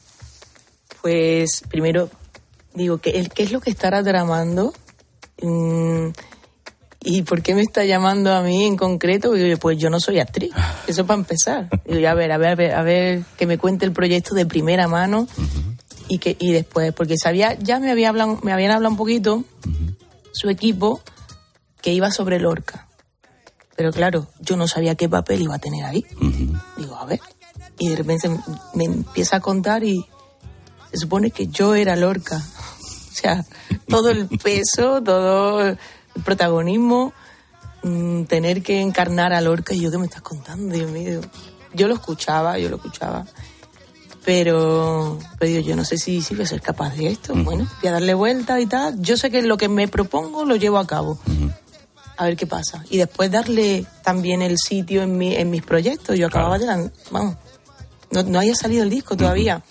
Pues 1.02 1.62
primero 1.68 2.08
digo, 2.74 2.98
¿qué, 2.98 3.10
el- 3.10 3.28
qué 3.30 3.42
es 3.42 3.52
lo 3.52 3.60
que 3.60 3.70
estará 3.70 4.02
tramando? 4.02 4.72
Mm, 5.42 6.08
¿Y 7.06 7.22
por 7.22 7.42
qué 7.42 7.54
me 7.54 7.60
está 7.60 7.84
llamando 7.84 8.32
a 8.32 8.40
mí 8.42 8.64
en 8.64 8.76
concreto? 8.78 9.36
Y 9.36 9.56
pues 9.56 9.76
yo 9.78 9.90
no 9.90 10.00
soy 10.00 10.20
actriz. 10.20 10.52
Eso 10.86 11.04
para 11.06 11.20
empezar. 11.20 11.68
Ya, 11.86 12.12
a 12.12 12.14
ver, 12.14 12.32
a 12.32 12.38
ver, 12.38 12.48
a 12.50 12.54
ver, 12.54 12.72
a 12.72 12.82
ver, 12.82 13.22
que 13.36 13.46
me 13.46 13.58
cuente 13.58 13.84
el 13.84 13.92
proyecto 13.92 14.34
de 14.34 14.46
primera 14.46 14.88
mano 14.88 15.26
y 16.08 16.16
que 16.18 16.34
y 16.40 16.52
después, 16.52 16.94
porque 16.94 17.16
sabía, 17.18 17.58
ya 17.58 17.78
me 17.78 17.90
había 17.90 18.08
hablado, 18.08 18.38
me 18.42 18.52
habían 18.52 18.70
hablado 18.70 18.90
un 18.92 18.96
poquito 18.96 19.44
su 20.32 20.48
equipo 20.48 21.02
que 21.82 21.92
iba 21.92 22.10
sobre 22.10 22.38
Lorca. 22.38 22.83
Pero 23.76 23.92
claro, 23.92 24.28
yo 24.40 24.56
no 24.56 24.68
sabía 24.68 24.94
qué 24.94 25.08
papel 25.08 25.42
iba 25.42 25.56
a 25.56 25.58
tener 25.58 25.84
ahí. 25.84 26.04
Digo, 26.76 26.96
a 26.96 27.04
ver. 27.04 27.20
Y 27.78 27.88
de 27.88 27.96
repente 27.96 28.30
me, 28.74 28.84
empieza 28.84 29.36
a 29.36 29.40
contar 29.40 29.82
y 29.84 30.04
se 30.92 30.98
supone 30.98 31.30
que 31.30 31.48
yo 31.48 31.74
era 31.74 31.96
Lorca. 31.96 32.42
O 33.14 33.16
sea, 33.16 33.44
todo 33.88 34.10
el 34.10 34.26
peso, 34.26 35.00
todo 35.04 35.68
el 35.68 35.78
protagonismo, 36.24 37.12
mm, 37.84 38.24
tener 38.24 38.60
que 38.60 38.80
encarnar 38.80 39.32
a 39.32 39.40
Lorca 39.40 39.72
y 39.72 39.80
yo, 39.80 39.92
¿qué 39.92 39.98
me 39.98 40.06
estás 40.06 40.20
contando? 40.20 40.74
Dios 40.74 40.90
mío. 40.90 41.20
Yo 41.72 41.86
lo 41.86 41.94
escuchaba, 41.94 42.58
yo 42.58 42.68
lo 42.68 42.76
escuchaba. 42.76 43.24
Pero, 44.24 45.20
pero 45.38 45.48
digo, 45.48 45.64
yo 45.64 45.76
no 45.76 45.84
sé 45.84 45.96
si, 45.96 46.22
si 46.22 46.34
voy 46.34 46.42
a 46.42 46.48
ser 46.48 46.60
capaz 46.60 46.96
de 46.96 47.06
esto. 47.06 47.34
Bueno, 47.34 47.68
voy 47.80 47.88
a 47.88 47.92
darle 47.92 48.14
vuelta 48.14 48.60
y 48.60 48.66
tal. 48.66 49.00
Yo 49.00 49.16
sé 49.16 49.30
que 49.30 49.42
lo 49.42 49.56
que 49.56 49.68
me 49.68 49.86
propongo 49.86 50.44
lo 50.44 50.56
llevo 50.56 50.78
a 50.78 50.86
cabo. 50.86 51.18
A 52.16 52.24
ver 52.24 52.36
qué 52.36 52.46
pasa. 52.46 52.84
Y 52.90 52.98
después 52.98 53.30
darle 53.30 53.86
también 54.02 54.42
el 54.42 54.56
sitio 54.58 55.02
en, 55.02 55.18
mi, 55.18 55.34
en 55.34 55.50
mis 55.50 55.62
proyectos. 55.62 56.16
Yo 56.18 56.26
acababa 56.26 56.58
de... 56.58 56.90
Vamos, 57.10 57.36
no, 58.10 58.22
no 58.22 58.38
haya 58.38 58.54
salido 58.54 58.84
el 58.84 58.90
disco 58.90 59.16
todavía. 59.16 59.62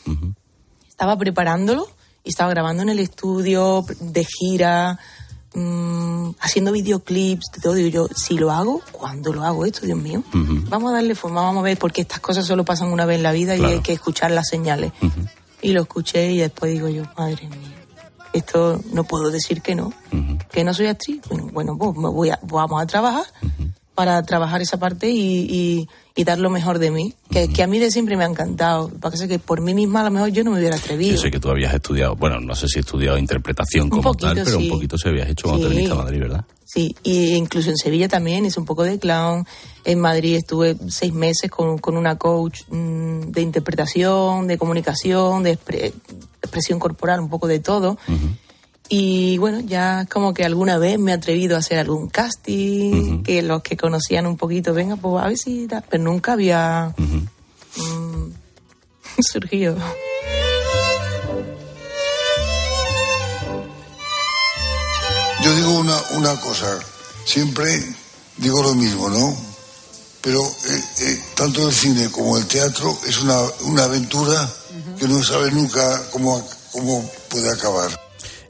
Estaba 0.90 1.18
preparándolo 1.18 1.88
y 2.24 2.30
estaba 2.30 2.50
grabando 2.50 2.84
en 2.84 2.90
el 2.90 3.00
estudio, 3.00 3.86
de 4.00 4.26
gira, 4.26 5.00
mm, 5.54 6.32
haciendo 6.40 6.72
videoclips, 6.72 7.46
de 7.54 7.62
todo. 7.62 7.74
Digo 7.74 7.90
yo, 7.90 8.08
si 8.16 8.38
lo 8.38 8.52
hago, 8.52 8.82
¿cuándo 8.92 9.34
lo 9.34 9.44
hago 9.44 9.66
esto, 9.66 9.86
Dios 9.86 9.98
mío? 9.98 10.24
Vamos 10.34 10.92
a 10.92 10.96
darle 10.96 11.16
forma, 11.16 11.42
vamos 11.42 11.62
a 11.62 11.64
ver, 11.64 11.78
porque 11.78 12.02
estas 12.02 12.20
cosas 12.20 12.46
solo 12.46 12.66
pasan 12.66 12.92
una 12.92 13.06
vez 13.06 13.18
en 13.18 13.24
la 13.24 13.32
vida 13.32 13.56
y 13.56 13.64
hay 13.64 13.80
que 13.82 13.94
escuchar 13.94 14.32
las 14.32 14.48
señales. 14.50 14.92
Y 15.62 15.72
lo 15.72 15.82
escuché 15.82 16.32
y 16.32 16.40
después 16.40 16.74
digo 16.74 16.90
yo, 16.90 17.04
madre 17.18 17.48
mía, 17.48 17.83
esto 18.34 18.80
no 18.92 19.04
puedo 19.04 19.30
decir 19.32 19.62
que 19.62 19.76
no, 19.76 19.94
que 20.52 20.64
no 20.64 20.74
soy 20.74 20.88
actriz. 20.88 21.22
Bueno, 21.30 21.50
bueno 21.52 21.78
pues 21.78 21.96
me 21.98 22.10
voy 22.10 22.30
a, 22.32 22.40
vamos 22.44 22.82
a 22.82 22.86
trabajar 22.86 23.26
para 23.96 24.22
trabajar 24.24 24.62
esa 24.62 24.78
parte 24.78 25.10
y, 25.10 25.48
y- 25.50 25.90
y 26.16 26.24
dar 26.26 26.38
lo 26.40 26.50
mejor 26.52 26.78
de 26.80 26.92
mí, 26.92 27.16
que, 27.32 27.48
que 27.48 27.64
a 27.64 27.68
mí 27.68 27.80
de 27.80 27.90
siempre 27.90 28.16
me 28.16 28.24
ha 28.24 28.28
encantado. 28.28 28.90
Pasa 29.02 29.28
que 29.28 29.40
por 29.40 29.62
mí 29.62 29.74
misma 29.74 30.02
a 30.02 30.04
lo 30.04 30.12
mejor 30.12 30.30
yo 30.30 30.44
no 30.44 30.52
me 30.52 30.60
hubiera 30.60 30.76
atrevido. 30.76 31.16
Yo 31.16 31.22
sé 31.22 31.32
que 31.32 31.40
tú 31.40 31.50
habías 31.50 31.74
estudiado, 31.74 32.16
bueno, 32.16 32.40
no 32.40 32.54
sé 32.56 32.68
si 32.68 32.80
estudiado 32.80 33.18
interpretación 33.18 33.90
como 33.90 34.04
poquito, 34.04 34.28
tal, 34.28 34.44
pero 34.46 34.58
sí. 34.58 34.64
un 34.66 34.70
poquito 34.70 34.98
se 34.98 35.10
habías 35.10 35.28
hecho 35.30 35.48
cuando 35.48 35.68
te 35.68 35.74
viniste 35.74 35.92
a 35.94 35.96
Madrid, 35.96 36.20
¿verdad? 36.20 36.46
Sí, 36.66 36.96
y 37.04 37.34
incluso 37.36 37.70
en 37.70 37.78
Sevilla 37.78 38.08
también 38.08 38.46
hice 38.46 38.60
un 38.60 38.66
poco 38.66 38.84
de 38.84 38.98
clown. 39.00 39.46
En 39.86 40.00
Madrid 40.00 40.36
estuve 40.36 40.76
seis 40.88 41.14
meses 41.14 41.50
con, 41.52 41.78
con 41.78 41.98
una 41.98 42.16
coach 42.18 42.62
mm, 42.70 43.32
de 43.32 43.42
interpretación, 43.42 44.48
de 44.48 44.58
comunicación, 44.58 45.44
de 45.44 45.58
expre- 45.60 45.94
expresión 46.42 46.80
corporal, 46.80 47.20
un 47.20 47.30
poco 47.30 47.48
de 47.48 47.60
todo. 47.60 47.98
Y 48.90 49.38
bueno, 49.38 49.62
ya 49.62 50.06
como 50.12 50.34
que 50.34 50.44
alguna 50.44 50.78
vez 50.78 51.00
me 51.00 51.12
he 51.12 51.16
atrevido 51.16 51.56
a 51.56 51.60
hacer 51.60 51.80
algún 51.80 52.10
casting, 52.10 53.24
que 53.24 53.42
los 53.42 53.62
que 53.62 53.78
conocían 53.78 54.28
un 54.28 54.38
poquito, 54.38 54.74
venga, 54.74 54.96
pues 54.98 55.24
a 55.24 55.28
ver 55.28 55.38
si... 55.38 55.68
da", 55.68 55.82
Pero 55.82 56.04
nunca 56.04 56.34
había 56.34 56.94
mm, 56.98 58.32
surgido. 59.20 59.78
Yo 65.44 65.56
digo 65.56 65.72
una, 65.80 65.98
una 66.12 66.40
cosa, 66.40 66.80
siempre 67.26 67.84
digo 68.38 68.64
lo 68.64 68.76
mismo, 68.76 69.10
¿no? 69.10 69.36
Pero 70.22 70.40
eh, 70.42 70.84
eh, 71.02 71.24
tanto 71.36 71.68
el 71.68 71.74
cine 71.74 72.10
como 72.10 72.38
el 72.38 72.46
teatro 72.48 72.98
es 73.06 73.22
una, 73.22 73.42
una 73.66 73.84
aventura 73.84 74.50
que 74.98 75.08
no 75.08 75.22
sabe 75.22 75.52
nunca 75.52 76.02
cómo, 76.12 76.48
cómo 76.72 77.12
puede 77.30 77.52
acabar. 77.52 77.92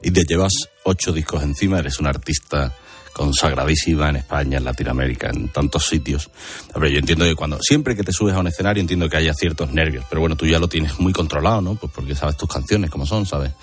Y 0.03 0.12
te 0.12 0.25
llevas 0.25 0.51
ocho 0.83 1.13
discos 1.13 1.41
encima, 1.43 1.79
eres 1.79 2.00
una 2.00 2.10
artista 2.10 2.74
consagradísima 3.13 4.10
en 4.10 4.17
España, 4.17 4.57
en 4.57 4.65
Latinoamérica, 4.65 5.29
en 5.29 5.50
tantos 5.50 5.86
sitios. 5.86 6.29
Ver, 6.75 6.91
yo 6.91 7.00
entiendo 7.00 7.25
que 7.25 7.36
cuando, 7.36 7.62
siempre 7.62 7.95
que 7.95 8.03
te 8.03 8.12
subes 8.12 8.36
a 8.36 8.39
un 8.39 8.48
escenario 8.48 8.81
entiendo 8.81 9.07
que 9.07 9.17
haya 9.17 9.33
ciertos 9.33 9.72
nervios, 9.72 10.03
pero 10.10 10.19
bueno, 10.19 10.36
tú 10.36 10.45
ya 10.45 10.60
lo 10.60 10.67
tienes 10.67 11.00
muy 11.00 11.13
controlado, 11.13 11.62
¿no? 11.62 11.75
Pues 11.75 11.91
porque 11.93 12.15
sabes 12.15 12.36
tus 12.36 12.50
canciones 12.50 12.89
como 12.89 13.05
son, 13.05 13.25
¿sabes? 13.25 13.53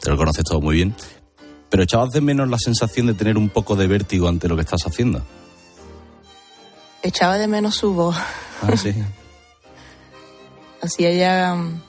Te 0.00 0.10
lo 0.10 0.16
conoces 0.16 0.44
todo 0.44 0.60
muy 0.60 0.76
bien. 0.76 0.96
Pero 1.68 1.82
echabas 1.82 2.12
de 2.12 2.20
menos 2.20 2.48
la 2.48 2.58
sensación 2.58 3.06
de 3.06 3.14
tener 3.14 3.36
un 3.36 3.50
poco 3.50 3.76
de 3.76 3.86
vértigo 3.86 4.28
ante 4.28 4.48
lo 4.48 4.56
que 4.56 4.62
estás 4.62 4.82
haciendo. 4.86 5.24
Echaba 7.02 7.38
de 7.38 7.46
menos 7.46 7.76
su 7.76 7.92
voz. 7.92 8.16
Ah, 8.62 8.76
sí. 8.76 8.94
Hacía 10.82 11.12
ya 11.12 11.54
mm, 11.54 11.82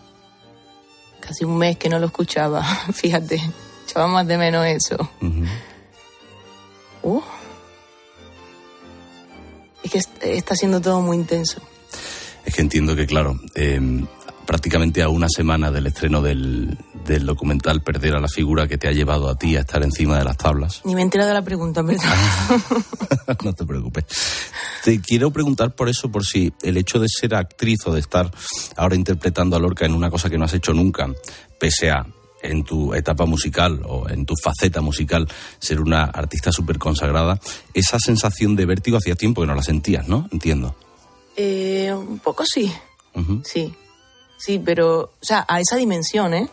casi 1.20 1.46
un 1.46 1.58
mes 1.58 1.78
que 1.78 1.90
no 1.90 2.00
lo 2.00 2.08
escuchaba, 2.08 2.64
fíjate. 2.94 3.42
Echaba 3.88 4.08
más 4.08 4.28
de 4.28 4.38
menos 4.38 4.66
eso. 4.66 4.98
Uh. 7.04 7.22
Es 9.84 9.92
que 9.92 9.98
est- 10.00 10.24
está 10.24 10.56
siendo 10.56 10.82
todo 10.82 11.00
muy 11.02 11.16
intenso. 11.18 11.62
Es 12.46 12.54
que 12.54 12.62
entiendo 12.62 12.96
que, 12.96 13.06
claro, 13.08 13.40
eh, 13.56 13.80
prácticamente 14.46 15.02
a 15.02 15.10
una 15.10 15.28
semana 15.30 15.72
del 15.72 15.88
estreno 15.88 16.22
del, 16.22 16.78
del 17.06 17.26
documental 17.26 17.82
Perder 17.82 18.16
a 18.16 18.20
la 18.20 18.28
figura 18.28 18.68
que 18.68 18.78
te 18.78 18.88
ha 18.88 18.92
llevado 18.92 19.30
a 19.30 19.38
ti 19.38 19.56
a 19.56 19.62
estar 19.62 19.84
encima 19.84 20.18
de 20.18 20.26
las 20.26 20.38
tablas. 20.38 20.82
Ni 20.84 20.94
me 20.96 21.02
he 21.02 21.04
enterado 21.04 21.30
de 21.30 21.34
la 21.36 21.44
pregunta, 21.44 21.80
en 21.82 21.88
verdad. 21.88 22.16
no 23.44 23.54
te 23.54 23.66
preocupes. 23.66 24.06
Te 24.84 25.00
quiero 25.02 25.32
preguntar 25.32 25.76
por 25.76 25.88
eso, 25.90 26.10
por 26.12 26.26
si 26.26 26.54
el 26.62 26.76
hecho 26.78 27.00
de 27.00 27.08
ser 27.10 27.36
actriz 27.36 27.80
o 27.86 27.94
de 27.94 28.00
estar 28.02 28.32
ahora 28.76 28.96
interpretando 28.96 29.56
a 29.56 29.60
Lorca 29.60 29.86
en 29.86 29.94
una 29.94 30.10
cosa 30.10 30.30
que 30.30 30.38
no 30.38 30.46
has 30.46 30.54
hecho 30.54 30.74
nunca, 30.74 31.10
pese 31.60 31.92
a 31.92 32.06
en 32.42 32.64
tu 32.64 32.94
etapa 32.94 33.26
musical 33.26 33.82
o 33.86 34.10
en 34.10 34.26
tu 34.26 34.34
faceta 34.42 34.82
musical 34.82 35.28
ser 35.60 35.82
una 35.82 36.04
artista 36.06 36.52
súper 36.52 36.78
consagrada, 36.78 37.40
esa 37.74 37.98
sensación 38.00 38.56
de 38.56 38.66
vértigo 38.66 38.98
hacía 38.98 39.16
tiempo 39.16 39.42
que 39.42 39.48
no 39.48 39.56
la 39.56 39.64
sentías, 39.64 40.08
¿no? 40.08 40.28
Entiendo. 40.32 40.76
Eh, 41.36 41.94
un 41.94 42.20
poco 42.20 42.44
sí, 42.46 42.72
sí. 43.44 43.74
Sí, 44.38 44.62
pero, 44.64 45.00
o 45.00 45.26
sea, 45.26 45.46
a 45.48 45.60
esa 45.60 45.76
dimensión, 45.78 46.34
¿eh? 46.34 46.48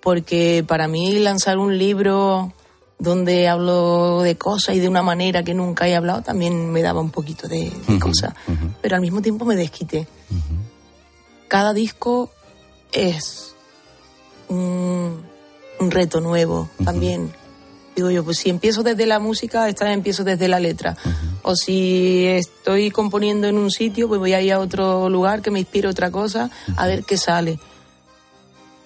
Porque 0.00 0.64
para 0.66 0.88
mí 0.88 1.18
lanzar 1.18 1.58
un 1.58 1.76
libro 1.78 2.52
donde 2.98 3.48
hablo 3.48 4.22
de 4.22 4.36
cosas 4.36 4.76
y 4.76 4.78
de 4.78 4.88
una 4.88 5.02
manera 5.02 5.42
que 5.42 5.54
nunca 5.54 5.88
he 5.88 5.96
hablado, 5.96 6.22
también 6.22 6.70
me 6.70 6.82
daba 6.82 7.00
un 7.00 7.10
poquito 7.10 7.48
de, 7.48 7.72
de 7.88 7.98
cosas. 7.98 8.34
Pero 8.80 8.94
al 8.94 9.02
mismo 9.02 9.20
tiempo 9.20 9.44
me 9.44 9.56
desquité. 9.56 10.06
Cada 11.48 11.72
disco 11.72 12.30
es 12.92 13.51
un, 14.48 15.22
un 15.80 15.90
reto 15.90 16.20
nuevo 16.20 16.68
también. 16.84 17.32
Digo 17.94 18.10
yo, 18.10 18.24
pues 18.24 18.38
si 18.38 18.48
empiezo 18.48 18.82
desde 18.82 19.04
la 19.04 19.18
música, 19.18 19.68
esta 19.68 19.84
vez 19.84 19.94
empiezo 19.94 20.24
desde 20.24 20.48
la 20.48 20.58
letra. 20.60 20.96
O 21.42 21.54
si 21.54 22.24
estoy 22.26 22.90
componiendo 22.90 23.48
en 23.48 23.58
un 23.58 23.70
sitio, 23.70 24.08
pues 24.08 24.18
voy 24.18 24.32
a 24.32 24.40
ir 24.40 24.52
a 24.52 24.60
otro 24.60 25.10
lugar 25.10 25.42
que 25.42 25.50
me 25.50 25.58
inspire 25.58 25.88
otra 25.88 26.10
cosa, 26.10 26.50
a 26.76 26.86
ver 26.86 27.04
qué 27.04 27.18
sale. 27.18 27.58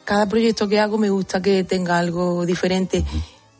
Cada 0.05 0.27
proyecto 0.27 0.69
que 0.69 0.81
hago 0.81 0.99
me 0.99 1.11
gusta 1.11 1.41
que 1.41 1.63
tenga 1.65 1.99
algo 1.99 2.45
diferente 2.47 3.05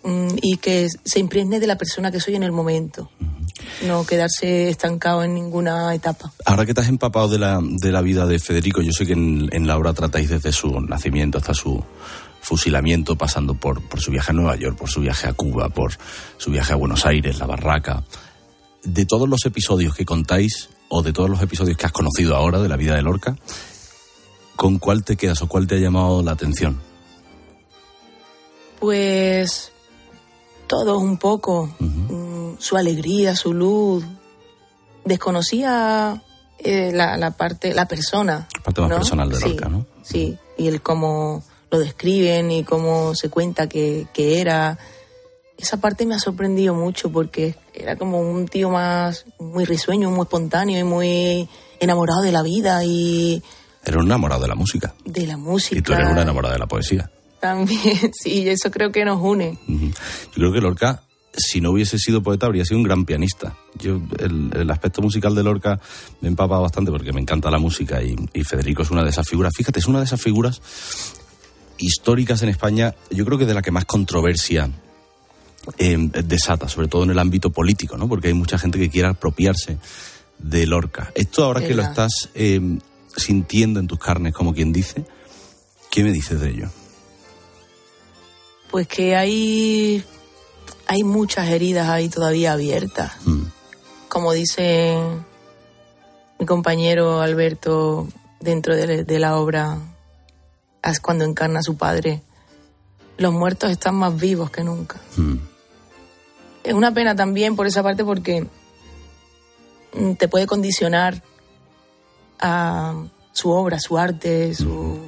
mm, 0.03 0.37
y 0.43 0.57
que 0.57 0.89
se 1.05 1.21
impregne 1.21 1.61
de 1.61 1.67
la 1.67 1.77
persona 1.77 2.11
que 2.11 2.21
soy 2.21 2.35
en 2.35 2.43
el 2.43 2.53
momento. 2.53 3.11
No 3.87 4.07
quedarse 4.07 4.69
estancado 4.69 5.23
en 5.23 5.35
ninguna 5.35 5.95
etapa. 5.95 6.33
Ahora 6.45 6.67
que 6.67 6.75
te 6.75 6.81
has 6.81 6.89
empapado 6.89 7.29
de 7.29 7.39
la, 7.39 7.61
de 7.63 7.93
la 7.93 8.01
vida 8.01 8.27
de 8.27 8.39
Federico, 8.39 8.83
yo 8.83 8.93
sé 8.93 9.07
que 9.07 9.13
en, 9.13 9.49
en 9.53 9.67
la 9.67 9.77
obra 9.77 9.93
tratáis 9.93 10.29
desde 10.29 10.53
su 10.53 10.81
nacimiento 10.81 11.39
hasta 11.39 11.55
su 11.55 11.83
fusilamiento, 12.41 13.17
pasando 13.17 13.55
por, 13.55 13.83
por 13.89 14.01
su 14.01 14.13
viaje 14.13 14.31
a 14.31 14.35
Nueva 14.35 14.57
York, 14.57 14.79
por 14.79 14.89
su 14.89 15.01
viaje 15.01 15.27
a 15.27 15.33
Cuba, 15.33 15.69
por 15.69 15.93
su 16.37 16.51
viaje 16.51 16.73
a 16.73 16.77
Buenos 16.77 17.05
Aires, 17.05 17.39
la 17.39 17.47
barraca. 17.47 18.05
De 18.85 19.05
todos 19.05 19.29
los 19.29 19.45
episodios 19.47 19.97
que 19.97 20.05
contáis, 20.05 20.69
o 20.89 21.03
de 21.03 21.13
todos 21.13 21.29
los 21.29 21.43
episodios 21.43 21.77
que 21.77 21.87
has 21.87 21.93
conocido 21.93 22.37
ahora 22.37 22.61
de 22.61 22.69
la 22.69 22.77
vida 22.77 22.95
de 22.95 23.03
Lorca, 23.03 23.37
¿con 24.55 24.79
cuál 24.79 25.05
te 25.05 25.17
quedas 25.17 25.43
o 25.43 25.49
cuál 25.49 25.67
te 25.67 25.75
ha 25.75 25.79
llamado 25.79 26.23
la 26.23 26.33
atención? 26.33 26.81
Pues 28.79 29.73
todo 30.67 30.99
un 30.99 31.17
poco. 31.17 31.75
Su 32.59 32.77
alegría, 32.77 33.35
su 33.37 33.53
luz. 33.55 34.05
Desconocía 35.05 36.23
eh, 36.59 36.91
la, 36.93 37.17
la 37.17 37.31
parte, 37.33 37.75
la 37.75 37.87
persona. 37.87 38.49
La 38.55 38.63
parte 38.63 38.81
más 38.81 38.91
¿no? 38.91 38.97
personal 38.97 39.29
de 39.29 39.37
Sí, 39.37 39.49
Lorca, 39.49 39.69
¿no? 39.69 39.87
Sí, 40.03 40.37
y 40.59 40.67
el 40.69 40.83
cómo 40.83 41.45
lo 41.71 41.79
describen 41.79 42.51
y 42.51 42.65
cómo 42.65 43.15
se 43.15 43.29
cuenta 43.31 43.69
que, 43.69 44.07
que 44.13 44.41
era. 44.41 44.79
Esa 45.59 45.79
parte 45.81 46.05
me 46.05 46.15
ha 46.15 46.19
sorprendido 46.19 46.75
mucho 46.75 47.11
porque 47.11 47.55
era 47.73 47.97
como 47.97 48.21
un 48.21 48.47
tío 48.47 48.69
más 48.69 49.25
muy 49.39 49.65
risueño, 49.65 50.11
muy 50.11 50.23
espontáneo 50.23 50.79
y 50.79 50.85
muy 50.85 51.49
enamorado 51.81 52.21
de 52.23 52.33
la 52.33 52.43
vida 52.43 52.85
y 52.85 53.43
Era 53.85 53.99
un 53.99 54.05
enamorado 54.07 54.43
de 54.43 54.49
la 54.49 54.55
música. 54.55 54.95
de 55.05 55.27
la 55.27 55.37
música. 55.39 55.79
Y 55.79 55.83
tú 55.83 55.93
eres 55.95 56.09
una 56.11 56.23
enamorada 56.23 56.53
de 56.55 56.59
la 56.61 56.67
poesía. 56.67 57.11
También, 57.41 58.13
sí, 58.13 58.47
eso 58.49 58.71
creo 58.71 58.93
que 58.93 59.05
nos 59.07 59.21
une. 59.23 59.59
Yo 59.67 59.91
creo 60.35 60.53
que 60.53 60.61
Lorca, 60.61 61.03
si 61.37 61.61
no 61.61 61.71
hubiese 61.71 61.99
sido 61.99 62.23
poeta, 62.23 62.47
habría 62.47 62.65
sido 62.65 62.79
un 62.79 62.85
gran 62.85 63.05
pianista. 63.05 63.57
Yo, 63.79 64.01
el, 64.19 64.51
el 64.55 64.71
aspecto 64.71 65.03
musical 65.03 65.35
de 65.35 65.43
Lorca 65.43 65.79
me 66.21 66.29
empapa 66.29 66.59
bastante 66.59 66.91
porque 66.91 67.13
me 67.13 67.21
encanta 67.21 67.51
la 67.51 67.59
música 67.59 68.03
y, 68.03 68.17
y 68.33 68.45
Federico 68.45 68.83
es 68.83 68.91
una 68.91 69.05
de 69.05 69.11
esas 69.11 69.29
figuras. 69.29 69.53
Fíjate, 69.57 69.79
es 69.79 69.87
una 69.87 69.99
de 69.99 70.07
esas 70.07 70.21
figuras 70.21 70.61
históricas 71.79 72.43
en 72.43 72.49
España, 72.49 72.95
yo 73.11 73.25
creo 73.25 73.39
que 73.39 73.47
de 73.47 73.55
la 73.55 73.63
que 73.63 73.71
más 73.71 73.85
controversia 73.85 74.71
eh, 75.79 75.97
desata, 76.25 76.69
sobre 76.69 76.89
todo 76.89 77.05
en 77.05 77.11
el 77.11 77.19
ámbito 77.19 77.51
político, 77.51 77.97
¿no? 77.97 78.09
Porque 78.09 78.29
hay 78.29 78.35
mucha 78.35 78.59
gente 78.59 78.79
que 78.79 78.91
quiere 78.91 79.09
apropiarse 79.09 79.79
de 80.39 80.67
Lorca. 80.67 81.13
Esto 81.15 81.45
ahora 81.45 81.61
que 81.61 81.75
lo 81.75 81.83
estás 81.83 82.31
eh, 82.35 82.79
sintiendo 83.17 83.81
en 83.81 83.87
tus 83.87 83.99
carnes, 83.99 84.35
como 84.35 84.55
quien 84.55 84.73
dice, 84.73 85.05
¿qué 85.91 86.05
me 86.05 86.13
dices 86.13 86.41
de 86.41 86.51
ello? 86.51 86.71
Pues 88.71 88.87
que 88.89 89.17
hay, 89.17 90.05
hay 90.87 91.03
muchas 91.05 91.49
heridas 91.49 91.89
ahí 91.89 92.09
todavía 92.09 92.53
abiertas. 92.53 93.13
Como 94.09 94.33
dice 94.33 94.97
mi 96.39 96.47
compañero 96.47 97.21
Alberto 97.21 98.09
dentro 98.41 98.77
de, 98.77 99.05
de 99.05 99.19
la 99.19 99.37
obra, 99.37 99.79
es 100.83 101.01
cuando 101.01 101.25
encarna 101.25 101.61
a 101.61 101.63
su 101.63 101.77
padre, 101.77 102.23
los 103.19 103.33
muertos 103.33 103.71
están 103.71 103.95
más 103.97 104.19
vivos 104.19 104.51
que 104.51 104.63
nunca. 104.63 105.01
Es 106.63 106.75
una 106.75 106.93
pena 106.93 107.15
también 107.15 107.57
por 107.57 107.67
esa 107.67 107.83
parte 107.83 108.05
porque 108.05 108.47
mm, 109.95 110.13
te 110.13 110.29
puede 110.29 110.47
condicionar 110.47 111.23
a 112.39 112.95
su 113.33 113.51
obra, 113.51 113.79
su 113.81 113.99
arte, 113.99 114.55
su, 114.55 114.99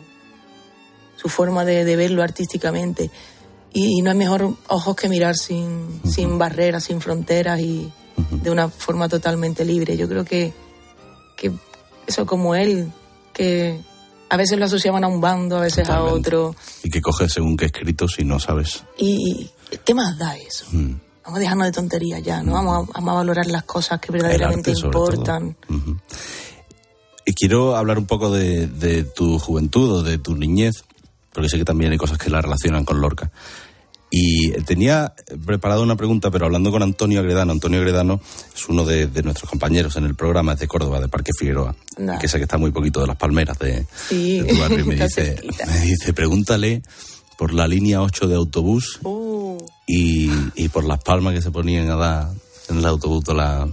su 1.17 1.28
forma 1.28 1.64
de, 1.64 1.84
de 1.84 1.97
verlo 1.97 2.23
artísticamente. 2.23 3.10
Y, 3.73 4.02
no 4.02 4.11
hay 4.11 4.17
mejor 4.17 4.54
ojos 4.69 4.97
que 4.97 5.09
mirar 5.09 5.37
sin, 5.37 6.00
sin 6.04 6.39
barreras, 6.39 6.85
sin 6.85 7.00
fronteras 7.00 7.61
y 7.61 7.93
de 8.31 8.50
una 8.50 8.69
forma 8.69 9.09
totalmente 9.09 9.65
libre. 9.65 9.97
Yo 9.97 10.09
creo 10.09 10.25
que, 10.25 10.52
que 11.37 11.52
eso 12.07 12.26
como 12.26 12.54
él, 12.54 12.91
que 13.33 13.81
a 14.31 14.37
veces 14.37 14.59
lo 14.59 14.65
asociaban 14.65 15.04
a 15.04 15.09
un 15.09 15.21
bando, 15.21 15.59
a 15.59 15.61
veces 15.61 15.87
Totalmente. 15.87 16.11
a 16.11 16.15
otro. 16.15 16.57
Y 16.83 16.91
que 16.91 17.00
coges 17.00 17.33
según 17.33 17.57
qué 17.57 17.67
escrito 17.67 18.09
si 18.09 18.25
no 18.25 18.39
sabes. 18.39 18.85
Y, 18.99 19.50
¿qué 19.85 19.95
más 19.95 20.19
da 20.19 20.37
eso? 20.37 20.67
Mm. 20.73 20.95
Vamos 21.25 21.37
a 21.37 21.41
dejarnos 21.41 21.67
de 21.67 21.73
tonterías 21.73 22.23
ya, 22.23 22.43
¿no? 22.43 22.52
Vamos 22.52 22.89
a, 22.89 22.93
vamos 22.93 23.11
a 23.11 23.15
valorar 23.17 23.47
las 23.49 23.65
cosas 23.65 24.00
que 24.00 24.11
verdaderamente 24.13 24.71
arte, 24.71 24.87
importan. 24.87 25.57
Y 27.26 27.35
quiero 27.35 27.76
hablar 27.76 27.99
un 27.99 28.07
poco 28.07 28.31
de, 28.31 28.67
de 28.67 29.04
tu 29.04 29.39
juventud 29.39 29.93
o 29.93 30.02
de 30.02 30.17
tu 30.17 30.35
niñez, 30.35 30.85
porque 31.38 31.50
sé 31.50 31.56
que 31.56 31.64
también 31.64 31.92
hay 31.92 31.98
cosas 31.98 32.18
que 32.18 32.30
la 32.30 32.42
relacionan 32.42 32.84
con 32.84 33.00
Lorca. 33.00 33.30
Y 34.10 34.50
tenía 34.62 35.14
preparado 35.46 35.84
una 35.84 35.94
pregunta, 35.94 36.32
pero 36.32 36.46
hablando 36.46 36.72
con 36.72 36.82
Antonio 36.82 37.20
Agredano. 37.20 37.52
Antonio 37.52 37.78
Agredano 37.78 38.20
es 38.52 38.68
uno 38.68 38.84
de, 38.84 39.06
de 39.06 39.22
nuestros 39.22 39.48
compañeros 39.48 39.94
en 39.94 40.04
el 40.04 40.16
programa, 40.16 40.54
es 40.54 40.58
de 40.58 40.66
Córdoba, 40.66 40.98
de 40.98 41.06
Parque 41.06 41.30
Figueroa, 41.38 41.76
y 41.96 42.18
que 42.18 42.26
sé 42.26 42.38
que 42.38 42.42
está 42.42 42.58
muy 42.58 42.72
poquito 42.72 43.00
de 43.00 43.06
las 43.06 43.14
palmeras 43.14 43.56
de, 43.60 43.86
Sí, 44.08 44.40
de 44.40 44.52
tu 44.52 44.58
barrio. 44.58 44.80
Y 44.80 44.82
me 44.82 44.94
dice, 45.04 45.40
me 45.64 45.80
dice, 45.82 46.12
pregúntale 46.12 46.82
por 47.38 47.54
la 47.54 47.68
línea 47.68 48.02
8 48.02 48.26
de 48.26 48.34
autobús 48.34 48.98
Uh, 49.04 49.64
y, 49.86 50.32
y 50.56 50.68
por 50.70 50.82
las 50.82 50.98
palmas 51.04 51.34
que 51.34 51.40
se 51.40 51.52
ponían 51.52 51.88
a 51.88 51.94
dar 51.94 52.30
en 52.68 52.78
el 52.78 52.84
autobús 52.84 53.22
de 53.22 53.34
la... 53.34 53.68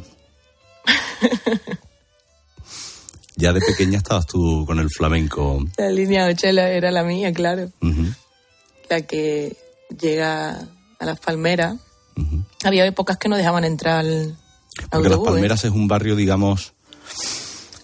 Ya 3.38 3.52
de 3.52 3.60
pequeña 3.60 3.98
estabas 3.98 4.26
tú 4.26 4.66
con 4.66 4.80
el 4.80 4.90
flamenco. 4.90 5.66
la 5.78 5.90
línea 5.90 6.26
8 6.28 6.48
era 6.48 6.92
la 6.92 7.04
mía, 7.04 7.34
claro. 7.34 7.70
La 8.90 9.02
que 9.02 9.56
llega 10.00 10.68
a 11.00 11.06
las 11.06 11.20
palmeras. 11.20 11.78
Había 12.64 12.86
épocas 12.86 13.18
que 13.18 13.28
no 13.28 13.36
dejaban 13.36 13.66
entrar 13.66 14.00
al 14.00 14.38
Porque 14.90 15.10
Las 15.10 15.18
autobús, 15.18 15.28
¿eh? 15.28 15.32
Palmeras 15.34 15.66
es 15.66 15.72
un 15.72 15.88
barrio, 15.88 16.16
digamos, 16.16 16.74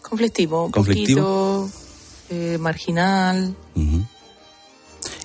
Conflictivo, 0.01 0.65
un 0.65 0.71
Conflictivo. 0.71 1.69
poquito 1.69 1.81
eh, 2.29 2.57
marginal, 2.57 3.55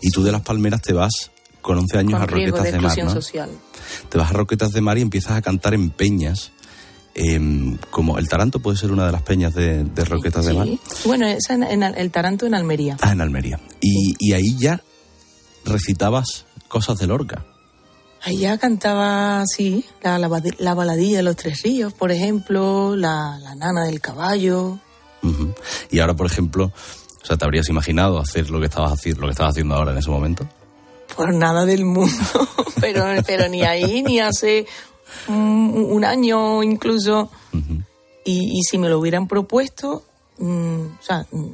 y 0.01 0.11
tú 0.11 0.23
de 0.23 0.33
Las 0.33 0.43
Palmeras 0.43 0.83
te 0.83 0.93
vas 0.93 1.31
con 1.61 1.79
11 1.79 1.99
años 1.99 2.13
con 2.13 2.23
a 2.23 2.27
Roquetas 2.27 2.63
de 2.65 2.73
de, 2.73 2.81
Mar, 2.81 2.99
¿no? 2.99 3.11
social. 3.11 3.51
Te 4.09 4.19
vas 4.19 4.31
a 4.31 4.33
Roquetas 4.35 4.71
de 4.71 4.81
Mar 4.81 4.99
y 4.99 5.03
empiezas 5.03 5.33
a 5.33 5.43
cantar 5.43 5.75
en 5.75 5.91
peñas. 5.91 6.53
Em, 7.17 7.79
como 7.91 8.19
el 8.19 8.29
Taranto 8.29 8.61
puede 8.61 8.77
ser 8.77 8.93
una 8.93 9.07
de 9.07 9.13
las 9.13 9.23
peñas 9.23 9.55
de, 9.55 9.85
de 9.85 10.05
Roquetas 10.05 10.45
de 10.45 10.53
Mar. 10.53 10.67
Sí. 10.67 10.81
Bueno, 11.07 11.27
esa 11.27 11.55
en, 11.55 11.83
el 11.83 12.11
Taranto 12.11 12.47
en 12.47 12.55
Almería. 12.55 12.97
Ah, 13.01 13.13
en 13.13 13.21
Almería. 13.21 13.59
Y, 13.81 14.15
y 14.19 14.35
ahí 14.35 14.57
ya 14.59 14.83
recitabas 15.65 16.47
cosas 16.69 16.99
de 16.99 17.07
Lorca. 17.07 17.45
Ahí 18.23 18.39
ya 18.39 18.59
cantaba, 18.59 19.45
sí, 19.47 19.85
la, 20.03 20.19
la, 20.19 20.75
baladilla 20.75 21.19
de 21.19 21.23
los 21.23 21.37
tres 21.37 21.63
ríos, 21.63 21.93
por 21.93 22.11
ejemplo, 22.11 22.97
la, 22.97 23.39
la 23.41 23.55
nana 23.55 23.85
del 23.85 24.01
caballo. 24.01 24.79
Y 25.91 25.99
ahora, 25.99 26.15
por 26.15 26.27
ejemplo, 26.27 26.73
o 27.23 27.27
sea, 27.27 27.37
¿te 27.37 27.45
habrías 27.45 27.69
imaginado 27.69 28.19
hacer 28.19 28.51
lo 28.51 28.61
que 28.61 28.67
estabas 28.67 28.93
haciendo, 28.93 29.23
lo 29.23 29.27
que 29.29 29.33
estabas 29.33 29.53
haciendo 29.53 29.75
ahora 29.75 29.93
en 29.93 29.99
ese 29.99 30.11
momento? 30.11 30.47
Por 31.17 31.35
nada 31.35 31.65
del 31.65 31.85
mundo, 31.85 32.15
pero, 32.81 33.05
pero 33.27 33.49
ni 33.49 33.63
ahí, 33.63 34.03
ni 34.03 34.21
hace 34.21 34.67
un, 35.29 35.87
un 35.91 36.05
año 36.05 36.63
incluso. 36.63 37.31
y, 38.25 38.59
y 38.59 38.63
si 38.63 38.79
me 38.79 38.89
lo 38.89 38.99
hubieran 38.99 39.29
propuesto, 39.29 40.05
mm, 40.39 40.81
o 40.87 41.03
sea, 41.03 41.27
mm, 41.31 41.47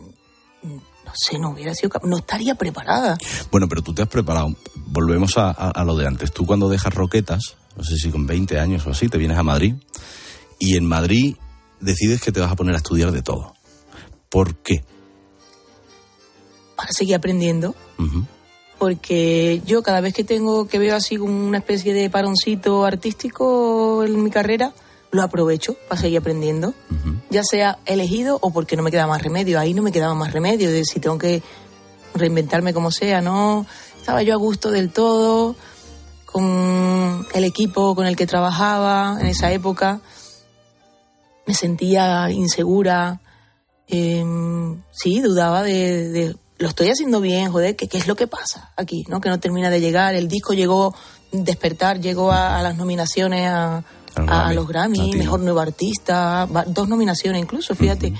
no 1.04 1.12
sé, 1.14 1.38
no 1.38 1.50
hubiera 1.50 1.74
sido 1.74 1.90
no 2.04 2.16
estaría 2.18 2.54
preparada. 2.54 3.18
Bueno, 3.50 3.68
pero 3.68 3.82
tú 3.82 3.92
te 3.92 4.02
has 4.02 4.08
preparado. 4.08 4.54
Volvemos 4.86 5.36
a, 5.36 5.50
a- 5.50 5.70
a 5.70 5.84
lo 5.84 5.96
de 5.96 6.06
antes. 6.06 6.32
Tú 6.32 6.46
cuando 6.46 6.68
dejas 6.68 6.94
Roquetas, 6.94 7.56
no 7.76 7.84
sé 7.84 7.96
si 7.96 8.10
con 8.10 8.26
20 8.26 8.58
años 8.58 8.86
o 8.86 8.90
así, 8.90 9.08
te 9.08 9.18
vienes 9.18 9.36
a 9.36 9.42
Madrid 9.42 9.74
y 10.58 10.76
en 10.76 10.86
Madrid 10.86 11.36
decides 11.80 12.20
que 12.22 12.32
te 12.32 12.40
vas 12.40 12.52
a 12.52 12.56
poner 12.56 12.74
a 12.74 12.78
estudiar 12.78 13.10
de 13.12 13.22
todo. 13.22 13.54
¿Por 14.30 14.56
qué? 14.56 14.84
Para 16.76 16.90
seguir 16.92 17.14
aprendiendo. 17.16 17.74
Porque 18.82 19.62
yo 19.64 19.80
cada 19.84 20.00
vez 20.00 20.12
que 20.12 20.24
tengo 20.24 20.66
que 20.66 20.80
veo 20.80 20.96
así 20.96 21.16
como 21.16 21.46
una 21.46 21.58
especie 21.58 21.94
de 21.94 22.10
paroncito 22.10 22.84
artístico 22.84 24.02
en 24.02 24.24
mi 24.24 24.28
carrera, 24.28 24.72
lo 25.12 25.22
aprovecho 25.22 25.76
para 25.88 26.00
seguir 26.00 26.18
aprendiendo, 26.18 26.74
ya 27.30 27.44
sea 27.44 27.78
elegido 27.86 28.40
o 28.42 28.50
porque 28.50 28.74
no 28.74 28.82
me 28.82 28.90
queda 28.90 29.06
más 29.06 29.22
remedio. 29.22 29.60
Ahí 29.60 29.72
no 29.72 29.82
me 29.82 29.92
quedaba 29.92 30.14
más 30.14 30.32
remedio, 30.32 30.68
de 30.68 30.84
si 30.84 30.98
tengo 30.98 31.16
que 31.16 31.44
reinventarme 32.14 32.74
como 32.74 32.90
sea, 32.90 33.20
no 33.20 33.66
estaba 34.00 34.24
yo 34.24 34.34
a 34.34 34.36
gusto 34.36 34.72
del 34.72 34.90
todo 34.90 35.54
con 36.26 37.24
el 37.34 37.44
equipo 37.44 37.94
con 37.94 38.08
el 38.08 38.16
que 38.16 38.26
trabajaba 38.26 39.16
en 39.20 39.28
esa 39.28 39.52
época. 39.52 40.00
Me 41.46 41.54
sentía 41.54 42.28
insegura. 42.32 43.20
em, 43.86 44.82
sí, 44.90 45.20
dudaba 45.20 45.62
de, 45.62 46.08
de, 46.08 46.36
lo 46.62 46.68
estoy 46.68 46.88
haciendo 46.88 47.20
bien, 47.20 47.50
joder, 47.52 47.76
¿qué, 47.76 47.88
qué 47.88 47.98
es 47.98 48.06
lo 48.06 48.14
que 48.16 48.26
pasa 48.26 48.72
aquí? 48.76 49.04
¿no? 49.08 49.20
Que 49.20 49.28
no 49.28 49.38
termina 49.40 49.68
de 49.70 49.80
llegar. 49.80 50.14
El 50.14 50.28
disco 50.28 50.54
llegó, 50.54 50.94
despertar, 51.32 52.00
llegó 52.00 52.32
a, 52.32 52.58
a 52.58 52.62
las 52.62 52.76
nominaciones 52.76 53.46
a, 53.48 53.84
a, 54.14 54.52
los 54.54 54.66
Grammy, 54.68 55.12
mejor 55.16 55.40
nuevo 55.40 55.60
artista, 55.60 56.48
dos 56.68 56.88
nominaciones 56.88 57.42
incluso, 57.42 57.74
fíjate. 57.74 58.12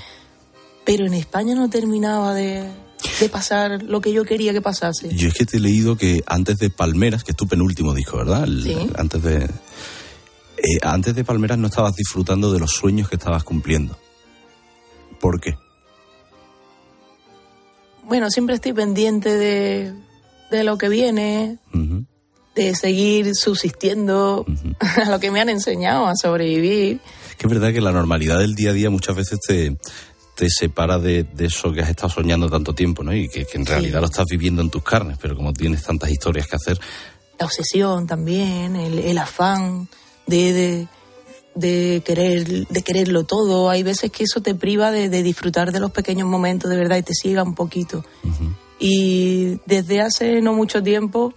Pero 0.85 1.05
en 1.05 1.13
España 1.13 1.55
no 1.55 1.69
terminaba 1.69 2.33
de, 2.33 2.67
de 3.19 3.29
pasar 3.29 3.81
lo 3.83 4.01
que 4.01 4.11
yo 4.11 4.25
quería 4.25 4.51
que 4.53 4.61
pasase. 4.61 5.09
Yo 5.15 5.29
es 5.29 5.33
que 5.33 5.45
te 5.45 5.57
he 5.57 5.59
leído 5.59 5.95
que 5.95 6.21
antes 6.27 6.57
de 6.59 6.69
Palmeras, 6.69 7.23
que 7.23 7.31
es 7.31 7.37
tu 7.37 7.47
penúltimo 7.47 7.93
disco, 7.93 8.17
¿verdad? 8.17 8.43
El- 8.43 8.63
Sí. 8.63 8.89
Antes 8.97 9.23
de. 9.23 9.43
eh, 9.45 10.79
antes 10.81 11.15
de 11.15 11.23
Palmeras 11.23 11.57
no 11.57 11.67
estabas 11.67 11.95
disfrutando 11.95 12.51
de 12.51 12.59
los 12.59 12.71
sueños 12.71 13.07
que 13.07 13.15
estabas 13.15 13.43
cumpliendo. 13.45 13.97
¿Por 15.21 15.39
qué? 15.39 15.55
Bueno, 18.05 18.29
siempre 18.29 18.55
estoy 18.55 18.73
pendiente 18.73 19.35
de, 19.35 19.93
de 20.51 20.63
lo 20.63 20.77
que 20.77 20.89
viene, 20.89 21.57
de 22.55 22.75
seguir 22.75 23.35
subsistiendo 23.35 24.45
a 24.79 25.09
lo 25.09 25.19
que 25.19 25.31
me 25.31 25.41
han 25.41 25.49
enseñado 25.49 26.07
a 26.07 26.15
sobrevivir. 26.15 26.99
Que 27.37 27.47
es 27.47 27.53
verdad 27.53 27.73
que 27.73 27.81
la 27.81 27.91
normalidad 27.91 28.39
del 28.39 28.55
día 28.55 28.71
a 28.71 28.73
día 28.73 28.89
muchas 28.89 29.15
veces 29.15 29.39
te, 29.39 29.75
te 30.35 30.49
separa 30.49 30.99
de, 30.99 31.23
de 31.23 31.45
eso 31.45 31.71
que 31.71 31.81
has 31.81 31.89
estado 31.89 32.09
soñando 32.09 32.49
tanto 32.49 32.73
tiempo, 32.73 33.03
¿no? 33.03 33.13
Y 33.13 33.27
que, 33.29 33.45
que 33.45 33.57
en 33.57 33.65
realidad 33.65 34.01
lo 34.01 34.07
estás 34.07 34.25
viviendo 34.29 34.61
en 34.61 34.69
tus 34.69 34.83
carnes, 34.83 35.17
pero 35.21 35.35
como 35.35 35.53
tienes 35.53 35.83
tantas 35.83 36.11
historias 36.11 36.47
que 36.47 36.55
hacer, 36.55 36.79
La 37.39 37.45
obsesión 37.45 38.05
también, 38.07 38.75
el, 38.75 38.99
el 38.99 39.17
afán 39.17 39.87
de, 40.27 40.53
de, 40.53 40.87
de 41.55 42.01
querer, 42.05 42.67
de 42.67 42.81
quererlo 42.81 43.23
todo. 43.23 43.69
Hay 43.69 43.83
veces 43.83 44.11
que 44.11 44.23
eso 44.23 44.41
te 44.41 44.55
priva 44.55 44.91
de, 44.91 45.09
de 45.09 45.23
disfrutar 45.23 45.71
de 45.71 45.79
los 45.79 45.91
pequeños 45.91 46.27
momentos 46.27 46.69
de 46.69 46.77
verdad 46.77 46.97
y 46.97 47.03
te 47.03 47.13
ciega 47.13 47.43
un 47.43 47.55
poquito. 47.55 48.03
Y 48.79 49.59
desde 49.65 50.01
hace 50.01 50.41
no 50.41 50.53
mucho 50.53 50.81
tiempo, 50.83 51.33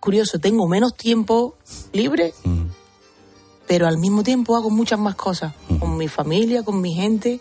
curioso, 0.00 0.38
tengo 0.38 0.66
menos 0.68 0.94
tiempo 0.96 1.56
libre, 1.92 2.32
pero 3.66 3.86
al 3.86 3.98
mismo 3.98 4.22
tiempo 4.22 4.56
hago 4.56 4.70
muchas 4.70 4.98
más 4.98 5.14
cosas 5.16 5.52
con 5.78 5.96
mi 5.96 6.08
familia, 6.08 6.62
con 6.62 6.80
mi 6.80 6.94
gente. 6.94 7.40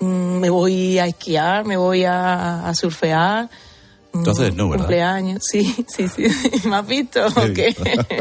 Mm, 0.00 0.38
Me 0.40 0.48
voy 0.50 0.98
a 0.98 1.06
esquiar, 1.06 1.64
me 1.66 1.76
voy 1.76 2.04
a, 2.04 2.66
a 2.66 2.74
surfear. 2.74 3.50
Entonces, 4.14 4.54
no, 4.54 4.68
¿verdad? 4.68 4.84
Cumpleaños, 4.84 5.42
sí, 5.50 5.74
sí, 5.88 6.06
sí. 6.08 6.26
¿Me 6.68 6.76
has 6.76 6.86
visto? 6.86 7.26
¿O 7.26 7.52
qué? 7.54 7.74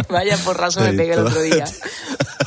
Vaya 0.10 0.38
porrazo 0.38 0.82
me 0.82 0.92
Sí, 0.92 0.98
pegué 0.98 1.14
el 1.14 1.20
otro 1.20 1.42
día. 1.42 1.66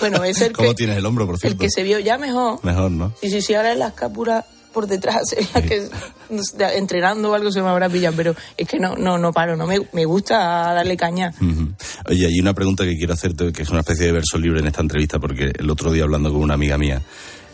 Bueno, 0.00 0.24
es 0.24 0.40
el 0.40 0.52
¿cómo 0.54 0.70
que, 0.70 0.74
tienes 0.74 0.96
el 0.96 1.06
hombro, 1.06 1.26
por 1.26 1.34
el 1.34 1.40
cierto? 1.40 1.58
que 1.58 1.70
se 1.70 1.82
vio 1.82 1.98
ya 1.98 2.18
mejor. 2.18 2.64
Mejor, 2.64 2.90
¿no? 2.90 3.12
Sí, 3.20 3.30
sí, 3.30 3.42
sí, 3.42 3.54
ahora 3.54 3.72
en 3.72 3.78
la 3.80 3.88
escápula 3.88 4.44
por 4.72 4.86
detrás, 4.88 5.22
la 5.54 5.62
que 5.62 5.88
entrenando 6.74 7.30
o 7.30 7.34
algo 7.34 7.52
se 7.52 7.62
me 7.62 7.68
habrá 7.68 7.88
pillado, 7.88 8.16
pero 8.16 8.34
es 8.56 8.68
que 8.68 8.78
no, 8.78 8.96
no, 8.96 9.16
no 9.18 9.32
paro, 9.32 9.56
no 9.56 9.66
me, 9.66 9.80
me 9.92 10.04
gusta 10.04 10.36
darle 10.74 10.96
caña. 10.96 11.32
Oye, 12.06 12.26
hay 12.26 12.40
una 12.40 12.52
pregunta 12.52 12.84
que 12.84 12.96
quiero 12.96 13.14
hacerte, 13.14 13.52
que 13.52 13.62
es 13.62 13.70
una 13.70 13.80
especie 13.80 14.06
de 14.06 14.12
verso 14.12 14.36
libre 14.36 14.60
en 14.60 14.66
esta 14.66 14.82
entrevista, 14.82 15.18
porque 15.20 15.52
el 15.56 15.70
otro 15.70 15.92
día 15.92 16.02
hablando 16.02 16.32
con 16.32 16.42
una 16.42 16.54
amiga 16.54 16.76
mía, 16.76 17.00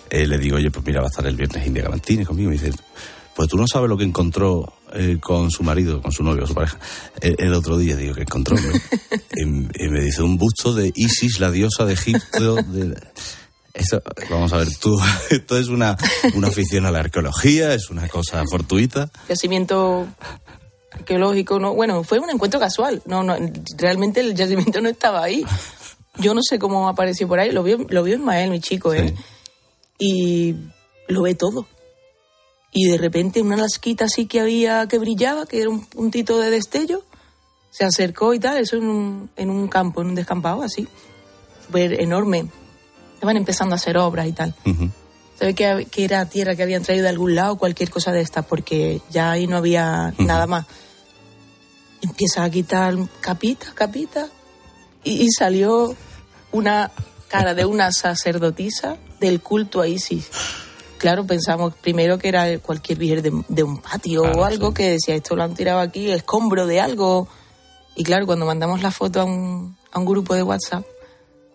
eh, 0.09 0.27
le 0.27 0.39
digo, 0.39 0.57
oye, 0.57 0.71
pues 0.71 0.85
mira, 0.85 1.01
va 1.01 1.07
a 1.07 1.11
estar 1.11 1.27
el 1.27 1.37
viernes 1.37 1.65
India 1.67 1.83
Gamantini 1.85 2.25
conmigo, 2.25 2.51
y 2.51 2.57
me 2.57 2.63
dice, 2.63 2.77
pues 3.41 3.49
tú 3.49 3.57
no 3.57 3.67
sabes 3.67 3.89
lo 3.89 3.97
que 3.97 4.05
encontró 4.05 4.71
eh, 4.93 5.17
con 5.19 5.51
su 5.51 5.63
marido, 5.63 6.03
con 6.03 6.13
su 6.13 6.23
novio, 6.23 6.47
su 6.47 6.53
pareja, 6.53 6.79
el, 7.23 7.37
el 7.39 7.55
otro 7.55 7.79
día, 7.79 7.97
digo, 7.97 8.15
¿qué 8.15 8.21
encontró? 8.21 8.55
hombre?". 8.55 8.79
y, 9.35 9.45
y 9.45 9.89
me 9.89 10.03
dice, 10.03 10.21
un 10.21 10.37
busto 10.37 10.75
de 10.75 10.93
Isis, 10.95 11.41
la 11.41 11.51
diosa 11.51 11.87
de 11.87 11.95
Egipto, 11.95 12.57
de... 12.57 12.95
Eso, 13.73 14.03
vamos 14.29 14.53
a 14.53 14.59
ver, 14.59 14.69
tú, 14.77 15.01
esto 15.31 15.57
es 15.57 15.69
una, 15.69 15.97
una 16.35 16.49
afición 16.49 16.85
a 16.85 16.91
la 16.91 16.99
arqueología, 16.99 17.73
es 17.73 17.89
una 17.89 18.09
cosa 18.09 18.45
fortuita. 18.51 19.11
Yacimiento 19.27 20.07
arqueológico, 20.93 21.59
no, 21.59 21.73
bueno, 21.73 22.05
fue 22.05 22.19
un 22.19 22.29
encuentro 22.29 22.61
casual, 22.61 23.01
no, 23.07 23.23
no, 23.23 23.39
realmente 23.79 24.21
el 24.21 24.35
yacimiento 24.35 24.83
no 24.83 24.91
estaba 24.91 25.25
ahí. 25.25 25.47
Yo 26.19 26.35
no 26.35 26.43
sé 26.43 26.59
cómo 26.59 26.91
apareció 26.91 27.27
por 27.27 27.39
ahí, 27.39 27.53
lo 27.53 27.63
vio, 27.63 27.79
lo 27.89 28.03
vio 28.03 28.17
Ismael, 28.17 28.51
mi 28.51 28.61
chico, 28.61 28.93
¿eh? 28.93 29.15
Y 29.99 30.57
lo 31.09 31.23
ve 31.23 31.35
todo. 31.35 31.67
Y 32.73 32.89
de 32.89 32.99
repente 32.99 33.43
una 33.43 33.57
lasquita 33.57 34.05
así 34.05 34.27
que 34.27 34.41
había, 34.41 34.87
que 34.87 34.99
brillaba, 34.99 35.47
que 35.47 35.61
era 35.61 35.71
un 35.71 35.85
puntito 35.85 36.39
de 36.39 36.51
destello, 36.51 37.03
se 37.71 37.85
acercó 37.85 38.35
y 38.35 38.41
tal, 38.41 38.59
eso 38.59 38.77
en 38.77 38.89
un, 38.89 39.31
en 39.37 39.51
un 39.51 39.69
campo, 39.69 40.03
en 40.03 40.09
un 40.09 40.15
descampado 40.15 40.63
así, 40.63 40.89
súper 41.67 42.01
enorme. 42.01 42.47
Estaban 43.15 43.37
empezando 43.37 43.75
a 43.75 43.77
hacer 43.77 43.97
obras 43.97 44.27
y 44.27 44.33
tal. 44.33 44.55
Se 45.39 45.47
ve 45.47 45.55
que, 45.55 45.87
que 45.91 46.05
era 46.05 46.29
tierra 46.29 46.55
que 46.55 46.63
habían 46.63 46.83
traído 46.83 47.05
de 47.05 47.11
algún 47.11 47.35
lado, 47.35 47.57
cualquier 47.57 47.91
cosa 47.91 48.13
de 48.13 48.21
esta, 48.21 48.43
porque 48.43 49.01
ya 49.11 49.31
ahí 49.31 49.47
no 49.47 49.57
había 49.57 50.15
nada 50.19 50.47
más. 50.47 50.67
Empieza 52.03 52.45
a 52.45 52.51
quitar 52.51 52.95
capita, 53.21 53.73
capita, 53.75 54.29
y, 55.05 55.23
y 55.23 55.31
salió 55.31 55.95
una 56.53 56.91
cara 57.29 57.55
de 57.55 57.65
una 57.65 57.93
sacerdotisa 57.93 58.97
del 59.21 59.41
culto 59.41 59.81
a 59.81 59.89
Isis. 59.89 60.31
Claro, 61.01 61.27
pensamos 61.27 61.73
primero 61.77 62.19
que 62.19 62.29
era 62.29 62.59
cualquier 62.59 62.99
virgen 62.99 63.23
de, 63.23 63.45
de 63.49 63.63
un 63.63 63.79
patio 63.79 64.21
o 64.21 64.45
algo 64.45 64.75
que 64.75 64.91
decía, 64.91 65.15
esto 65.15 65.35
lo 65.35 65.43
han 65.43 65.55
tirado 65.55 65.81
aquí, 65.81 66.11
escombro 66.11 66.67
de 66.67 66.79
algo. 66.79 67.27
Y 67.97 68.05
claro, 68.05 68.27
cuando 68.27 68.45
mandamos 68.45 68.83
la 68.83 68.91
foto 68.91 69.23
a 69.23 69.25
un, 69.25 69.79
a 69.91 69.99
un 69.99 70.05
grupo 70.05 70.35
de 70.35 70.43
WhatsApp, 70.43 70.85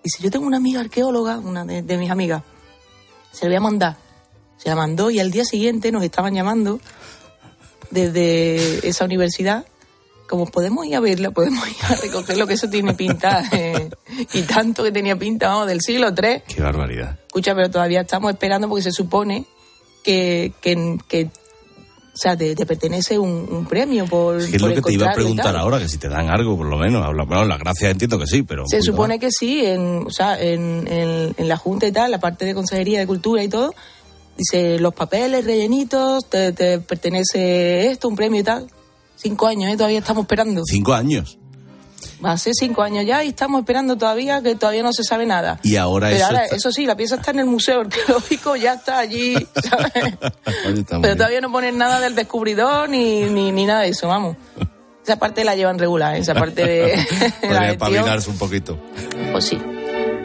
dice, 0.03 0.23
yo 0.23 0.31
tengo 0.31 0.47
una 0.47 0.57
amiga 0.57 0.81
arqueóloga, 0.81 1.37
una 1.37 1.63
de, 1.63 1.83
de 1.83 1.97
mis 1.99 2.09
amigas, 2.09 2.41
se 3.31 3.45
la 3.45 3.49
voy 3.49 3.57
a 3.57 3.61
mandar. 3.61 3.97
Se 4.57 4.67
la 4.67 4.75
mandó 4.75 5.11
y 5.11 5.19
al 5.19 5.29
día 5.29 5.45
siguiente 5.45 5.91
nos 5.91 6.03
estaban 6.03 6.33
llamando 6.33 6.79
desde 7.91 8.87
esa 8.87 9.05
universidad. 9.05 9.67
Como 10.27 10.47
podemos 10.47 10.85
ir 10.87 10.95
a 10.95 10.99
verla, 10.99 11.29
podemos 11.31 11.67
ir 11.67 11.75
a 11.83 11.95
recoger 11.95 12.37
lo 12.37 12.47
que 12.47 12.55
eso 12.55 12.67
tiene 12.69 12.93
pinta. 12.95 13.43
eh, 13.51 13.89
y 14.33 14.41
tanto 14.43 14.83
que 14.83 14.91
tenía 14.91 15.15
pinta, 15.15 15.49
vamos, 15.49 15.67
del 15.67 15.81
siglo 15.81 16.07
III. 16.09 16.41
Qué 16.47 16.61
barbaridad. 16.61 17.19
Escucha, 17.27 17.53
pero 17.53 17.69
todavía 17.69 18.01
estamos 18.01 18.31
esperando 18.31 18.67
porque 18.67 18.83
se 18.83 18.91
supone 18.91 19.45
que, 20.03 20.51
que, 20.61 20.97
que, 21.07 21.25
o 21.25 22.17
sea, 22.17 22.35
te, 22.37 22.55
te 22.55 22.65
pertenece 22.65 23.19
un, 23.19 23.47
un 23.51 23.65
premio 23.67 24.05
por, 24.05 24.39
Es 24.39 24.47
que 24.47 24.55
es 24.55 24.61
por 24.61 24.69
lo 24.69 24.75
que 24.77 24.81
te 24.81 24.93
iba 24.93 25.11
a 25.11 25.13
preguntar 25.13 25.55
ahora, 25.55 25.79
que 25.79 25.87
si 25.89 25.97
te 25.97 26.07
dan 26.09 26.29
algo, 26.29 26.55
por 26.57 26.65
lo 26.67 26.77
menos. 26.77 27.05
Bueno, 27.27 27.45
las 27.45 27.59
gracias 27.59 27.91
entiendo 27.91 28.17
que 28.17 28.25
sí, 28.25 28.41
pero... 28.43 28.63
Se 28.67 28.81
supone 28.81 29.15
más. 29.15 29.19
que 29.21 29.29
sí, 29.31 29.65
en, 29.65 30.05
o 30.07 30.11
sea, 30.11 30.39
en, 30.41 30.87
en- 30.87 31.35
en 31.37 31.47
la 31.49 31.57
Junta 31.57 31.85
y 31.87 31.91
tal, 31.91 32.09
la 32.11 32.19
parte 32.19 32.45
de 32.45 32.53
Consejería 32.55 32.99
de 32.99 33.05
Cultura 33.07 33.43
y 33.43 33.49
todo, 33.49 33.75
dice, 34.37 34.79
los 34.79 34.93
papeles 34.93 35.43
rellenitos, 35.45 36.27
te, 36.29 36.51
te 36.53 36.79
pertenece 36.79 37.89
esto, 37.91 38.07
un 38.07 38.15
premio 38.15 38.39
y 38.41 38.43
tal. 38.43 38.67
Cinco 39.15 39.47
años, 39.47 39.71
¿eh? 39.73 39.77
Todavía 39.77 39.99
estamos 39.99 40.23
esperando. 40.23 40.61
Cinco 40.65 40.93
años. 40.93 41.37
Va 42.23 42.31
a 42.31 42.37
ser 42.37 42.53
cinco 42.53 42.81
años 42.81 43.05
ya 43.05 43.23
y 43.23 43.29
estamos 43.29 43.59
esperando 43.59 43.97
todavía 43.97 44.41
que 44.41 44.55
todavía 44.55 44.83
no 44.83 44.93
se 44.93 45.03
sabe 45.03 45.25
nada. 45.25 45.59
Y 45.63 45.75
ahora 45.75 46.07
Pero 46.07 46.17
eso 46.17 46.25
ahora, 46.27 46.43
está- 46.45 46.55
eso 46.55 46.71
sí, 46.71 46.85
la 46.85 46.95
pieza 46.95 47.15
está 47.15 47.31
en 47.31 47.39
el 47.39 47.45
Museo 47.45 47.81
Arqueológico, 47.81 48.55
ya 48.55 48.73
está 48.75 48.99
allí, 48.99 49.33
¿sabes? 49.69 49.91
Está 49.95 50.45
Pero 50.45 51.01
bien. 51.01 51.17
todavía 51.17 51.41
no 51.41 51.51
ponen 51.51 51.77
nada 51.77 51.99
del 51.99 52.15
descubridor 52.15 52.89
ni, 52.89 53.21
ni, 53.23 53.51
ni 53.51 53.65
nada 53.65 53.81
de 53.81 53.89
eso, 53.89 54.07
vamos. 54.07 54.37
Esa 55.03 55.17
parte 55.17 55.43
la 55.43 55.55
llevan 55.55 55.77
regular, 55.77 56.15
¿eh? 56.15 56.19
esa 56.19 56.33
parte 56.33 56.65
de, 56.65 57.05
Podría 57.41 57.71
espabilarse 57.71 58.29
un 58.29 58.37
poquito. 58.37 58.77
Pues 59.31 59.45
sí. 59.45 59.57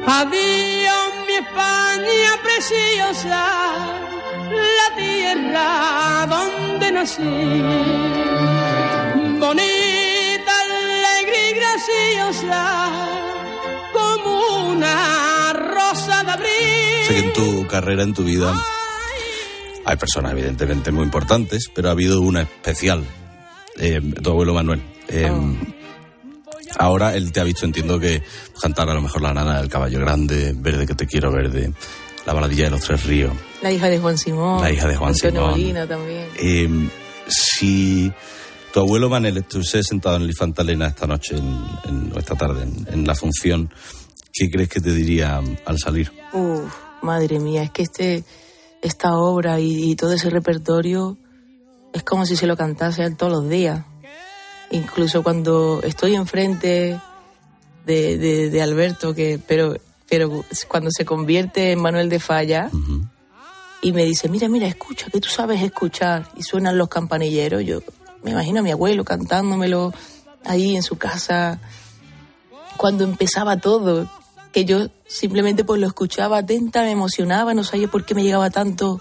Adiós 0.06 1.12
mi 1.26 1.34
España 1.34 2.30
preciosa, 2.42 3.46
la 4.50 4.96
tierra 4.96 6.26
donde 6.28 6.92
nací. 6.92 7.22
Bonita, 9.40 10.52
alegre 10.62 11.50
y 11.50 11.54
graciosa, 11.54 12.90
como 13.92 14.68
una 14.70 15.52
rosa 15.54 16.22
de 16.24 16.30
abril. 16.30 17.06
Sé 17.06 17.14
que 17.14 17.18
en 17.20 17.32
tu 17.32 17.66
carrera, 17.66 18.02
en 18.02 18.12
tu 18.14 18.22
vida, 18.22 18.54
hay 19.84 19.96
personas 19.96 20.32
evidentemente 20.32 20.92
muy 20.92 21.04
importantes, 21.04 21.70
pero 21.74 21.88
ha 21.88 21.92
habido 21.92 22.20
una 22.20 22.42
especial, 22.42 23.02
eh, 23.78 24.00
tu 24.22 24.30
abuelo 24.30 24.54
Manuel. 24.54 24.82
Eh, 25.08 25.30
Ahora 26.78 27.16
él 27.16 27.32
te 27.32 27.40
ha 27.40 27.44
visto, 27.44 27.64
entiendo 27.66 27.98
que 27.98 28.22
cantar 28.60 28.88
a 28.88 28.94
lo 28.94 29.02
mejor 29.02 29.22
la 29.22 29.34
nana 29.34 29.58
del 29.58 29.68
caballo 29.68 29.98
grande, 29.98 30.54
verde 30.56 30.86
que 30.86 30.94
te 30.94 31.04
quiero 31.06 31.32
verde, 31.32 31.72
la 32.24 32.32
baladilla 32.32 32.64
de 32.64 32.70
los 32.70 32.80
tres 32.82 33.04
ríos. 33.04 33.32
La 33.60 33.72
hija 33.72 33.88
de 33.88 33.98
Juan 33.98 34.16
Simón. 34.16 34.62
La 34.62 34.70
hija 34.70 34.86
de 34.86 34.96
Juan 34.96 35.10
Antonio 35.10 35.40
Simón. 35.40 35.50
Molina 35.50 35.86
también. 35.88 36.28
Eh, 36.36 36.88
si 37.26 38.12
tu 38.72 38.80
abuelo 38.80 39.08
Manel 39.08 39.36
estuviese 39.38 39.82
sentado 39.82 40.16
en 40.16 40.22
el 40.22 40.30
Infantalena 40.30 40.88
esta 40.88 41.06
noche, 41.06 41.36
en, 41.36 41.58
en- 41.84 42.12
o 42.14 42.18
esta 42.18 42.34
tarde, 42.36 42.62
en, 42.64 42.86
en 42.92 43.06
la 43.06 43.14
función, 43.14 43.70
¿qué 44.32 44.50
crees 44.50 44.68
que 44.68 44.80
te 44.80 44.92
diría 44.92 45.40
al 45.64 45.78
salir? 45.78 46.12
Uf, 46.32 46.72
madre 47.02 47.38
mía, 47.38 47.62
es 47.62 47.70
que 47.70 47.82
este, 47.82 48.24
esta 48.82 49.16
obra 49.16 49.58
y, 49.60 49.90
y 49.90 49.96
todo 49.96 50.12
ese 50.12 50.30
repertorio 50.30 51.16
es 51.92 52.02
como 52.04 52.24
si 52.26 52.36
se 52.36 52.46
lo 52.46 52.56
cantase 52.56 53.04
él 53.04 53.16
todos 53.16 53.32
los 53.32 53.48
días. 53.48 53.84
Incluso 54.70 55.22
cuando 55.24 55.80
estoy 55.82 56.14
enfrente 56.14 57.00
de, 57.84 58.18
de, 58.18 58.50
de 58.50 58.62
Alberto, 58.62 59.12
que 59.14 59.40
pero, 59.44 59.74
pero 60.08 60.44
cuando 60.68 60.90
se 60.92 61.04
convierte 61.04 61.72
en 61.72 61.80
Manuel 61.82 62.08
de 62.08 62.20
Falla 62.20 62.70
y 63.82 63.92
me 63.92 64.04
dice, 64.04 64.28
mira, 64.28 64.48
mira, 64.48 64.68
escucha, 64.68 65.06
que 65.10 65.20
tú 65.20 65.28
sabes 65.28 65.60
escuchar, 65.62 66.28
y 66.36 66.42
suenan 66.44 66.78
los 66.78 66.88
campanilleros, 66.88 67.64
yo 67.64 67.80
me 68.22 68.32
imagino 68.32 68.60
a 68.60 68.62
mi 68.62 68.70
abuelo 68.70 69.04
cantándomelo 69.04 69.92
ahí 70.44 70.76
en 70.76 70.82
su 70.82 70.96
casa, 70.96 71.60
cuando 72.76 73.04
empezaba 73.04 73.58
todo, 73.58 74.10
que 74.52 74.64
yo 74.64 74.88
simplemente 75.06 75.64
pues 75.64 75.80
lo 75.80 75.86
escuchaba 75.86 76.38
atenta, 76.38 76.82
me 76.82 76.92
emocionaba, 76.92 77.54
no 77.54 77.64
sabía 77.64 77.88
por 77.88 78.04
qué 78.04 78.14
me 78.14 78.22
llegaba 78.22 78.50
tanto 78.50 79.00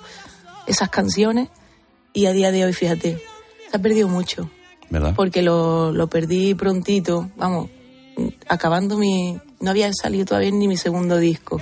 esas 0.68 0.90
canciones, 0.90 1.50
y 2.14 2.26
a 2.26 2.34
día 2.34 2.52
de 2.52 2.66
hoy, 2.66 2.74
fíjate, 2.74 3.22
se 3.70 3.78
ha 3.78 3.82
perdido 3.82 4.08
mucho. 4.08 4.50
¿Verdad? 4.90 5.14
Porque 5.16 5.44
lo, 5.44 5.92
lo 5.92 6.08
perdí 6.08 6.56
prontito, 6.56 7.30
vamos, 7.38 7.70
acabando 8.48 8.98
mi... 8.98 9.40
No 9.60 9.72
había 9.72 9.92
salido 9.94 10.26
todavía 10.26 10.52
ni 10.52 10.68
mi 10.68 10.78
segundo 10.78 11.18
disco. 11.18 11.62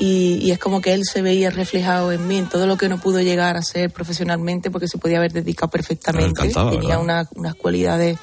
Y, 0.00 0.38
y 0.42 0.50
es 0.50 0.58
como 0.58 0.80
que 0.80 0.94
él 0.94 1.04
se 1.04 1.22
veía 1.22 1.50
reflejado 1.50 2.10
en 2.10 2.26
mí, 2.26 2.38
en 2.38 2.48
todo 2.48 2.66
lo 2.66 2.76
que 2.76 2.88
no 2.88 2.98
pudo 2.98 3.20
llegar 3.20 3.56
a 3.56 3.62
ser 3.62 3.90
profesionalmente, 3.90 4.70
porque 4.70 4.88
se 4.88 4.98
podía 4.98 5.18
haber 5.18 5.32
dedicado 5.32 5.70
perfectamente. 5.70 6.48
Tenía 6.48 6.96
¿verdad? 6.98 7.00
una- 7.00 7.28
unas 7.36 7.54
cualidades 7.54 8.18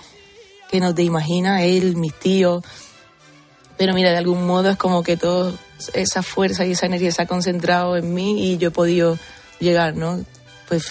que 0.70 0.80
no 0.82 0.94
te 0.94 1.04
imaginas, 1.04 1.62
él, 1.62 1.96
mis 1.96 2.14
tíos. 2.14 2.64
Pero 3.78 3.94
mira, 3.94 4.10
de 4.12 4.18
algún 4.18 4.46
modo 4.48 4.70
es 4.72 4.78
como 4.78 5.04
que 5.04 5.16
toda 5.18 5.54
esa 5.94 6.24
fuerza 6.24 6.66
y 6.66 6.72
esa 6.72 6.88
energía 6.88 7.12
se 7.12 7.22
ha 7.22 7.28
concentrado 7.28 7.96
en 7.96 8.14
mí 8.14 8.52
y 8.52 8.58
yo 8.58 8.70
he 8.70 8.72
podido 8.72 9.18
llegar, 9.60 9.96
¿no? 9.96 10.26
Pues 10.68 10.84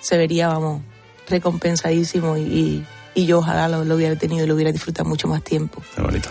se 0.00 0.18
vería, 0.18 0.48
vamos, 0.48 0.82
recompensadísimo 1.28 2.36
y, 2.36 2.40
y- 2.42 2.86
y 3.14 3.26
yo 3.26 3.38
ojalá 3.38 3.68
lo, 3.68 3.84
lo 3.84 3.94
hubiera 3.94 4.16
tenido 4.16 4.44
y 4.44 4.48
lo 4.48 4.54
hubiera 4.54 4.72
disfrutado 4.72 5.08
mucho 5.08 5.28
más 5.28 5.42
tiempo. 5.44 5.82
Qué 5.94 6.00
bonito. 6.02 6.28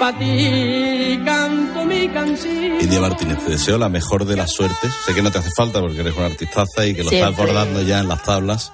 Para 0.00 0.18
ti 0.18 1.20
canto 1.24 1.84
mi 1.84 2.08
canción. 2.08 2.80
India 2.80 3.00
Martínez, 3.00 3.38
te 3.44 3.50
deseo 3.50 3.76
la 3.76 3.90
mejor 3.90 4.24
de 4.24 4.34
las 4.34 4.50
suertes. 4.50 4.90
Sé 5.04 5.14
que 5.14 5.20
no 5.20 5.30
te 5.30 5.38
hace 5.38 5.50
falta 5.54 5.78
porque 5.80 6.00
eres 6.00 6.16
una 6.16 6.26
artistaza 6.26 6.86
y 6.86 6.94
que 6.94 7.04
lo 7.04 7.10
estás 7.10 7.34
Siempre. 7.34 7.44
bordando 7.44 7.82
ya 7.82 8.00
en 8.00 8.08
las 8.08 8.22
tablas. 8.22 8.72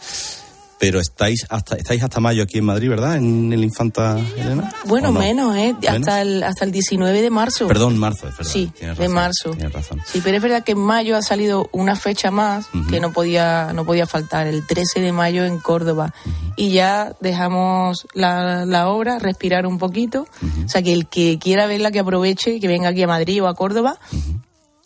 Pero 0.78 1.00
estáis 1.00 1.46
hasta, 1.48 1.76
estáis 1.76 2.02
hasta 2.02 2.20
mayo 2.20 2.42
aquí 2.42 2.58
en 2.58 2.64
Madrid, 2.64 2.90
¿verdad? 2.90 3.16
En 3.16 3.50
el 3.52 3.64
Infanta 3.64 4.18
Elena. 4.36 4.72
Bueno, 4.84 5.10
menos, 5.10 5.56
¿eh? 5.56 5.74
¿Menos? 5.80 5.96
Hasta 6.00 6.20
el, 6.20 6.42
hasta 6.42 6.64
el 6.66 6.72
19 6.72 7.22
de 7.22 7.30
marzo. 7.30 7.66
Perdón, 7.66 7.96
marzo, 7.98 8.28
es 8.28 8.36
verdad. 8.36 8.52
Sí, 8.52 8.70
de 8.78 9.08
marzo. 9.08 9.52
Tienes 9.52 9.72
razón. 9.72 10.02
Sí, 10.04 10.20
pero 10.22 10.36
es 10.36 10.42
verdad 10.42 10.64
que 10.64 10.72
en 10.72 10.78
mayo 10.78 11.16
ha 11.16 11.22
salido 11.22 11.70
una 11.72 11.96
fecha 11.96 12.30
más 12.30 12.66
que 12.90 13.00
no 13.00 13.12
podía, 13.12 13.72
no 13.72 13.86
podía 13.86 14.06
faltar, 14.06 14.46
el 14.46 14.66
13 14.66 15.00
de 15.00 15.12
mayo 15.12 15.44
en 15.44 15.58
Córdoba. 15.58 16.12
Y 16.56 16.70
ya 16.70 17.14
dejamos 17.20 18.06
la, 18.12 18.66
la 18.66 18.88
obra, 18.88 19.18
respirar 19.18 19.66
un 19.66 19.78
poquito. 19.78 20.26
O 20.64 20.68
sea, 20.68 20.82
que 20.82 20.92
el 20.92 21.06
que 21.08 21.38
quiera 21.38 21.66
verla, 21.66 21.90
que 21.90 22.00
aproveche, 22.00 22.60
que 22.60 22.68
venga 22.68 22.90
aquí 22.90 23.02
a 23.02 23.06
Madrid 23.06 23.42
o 23.42 23.48
a 23.48 23.54
Córdoba. 23.54 23.98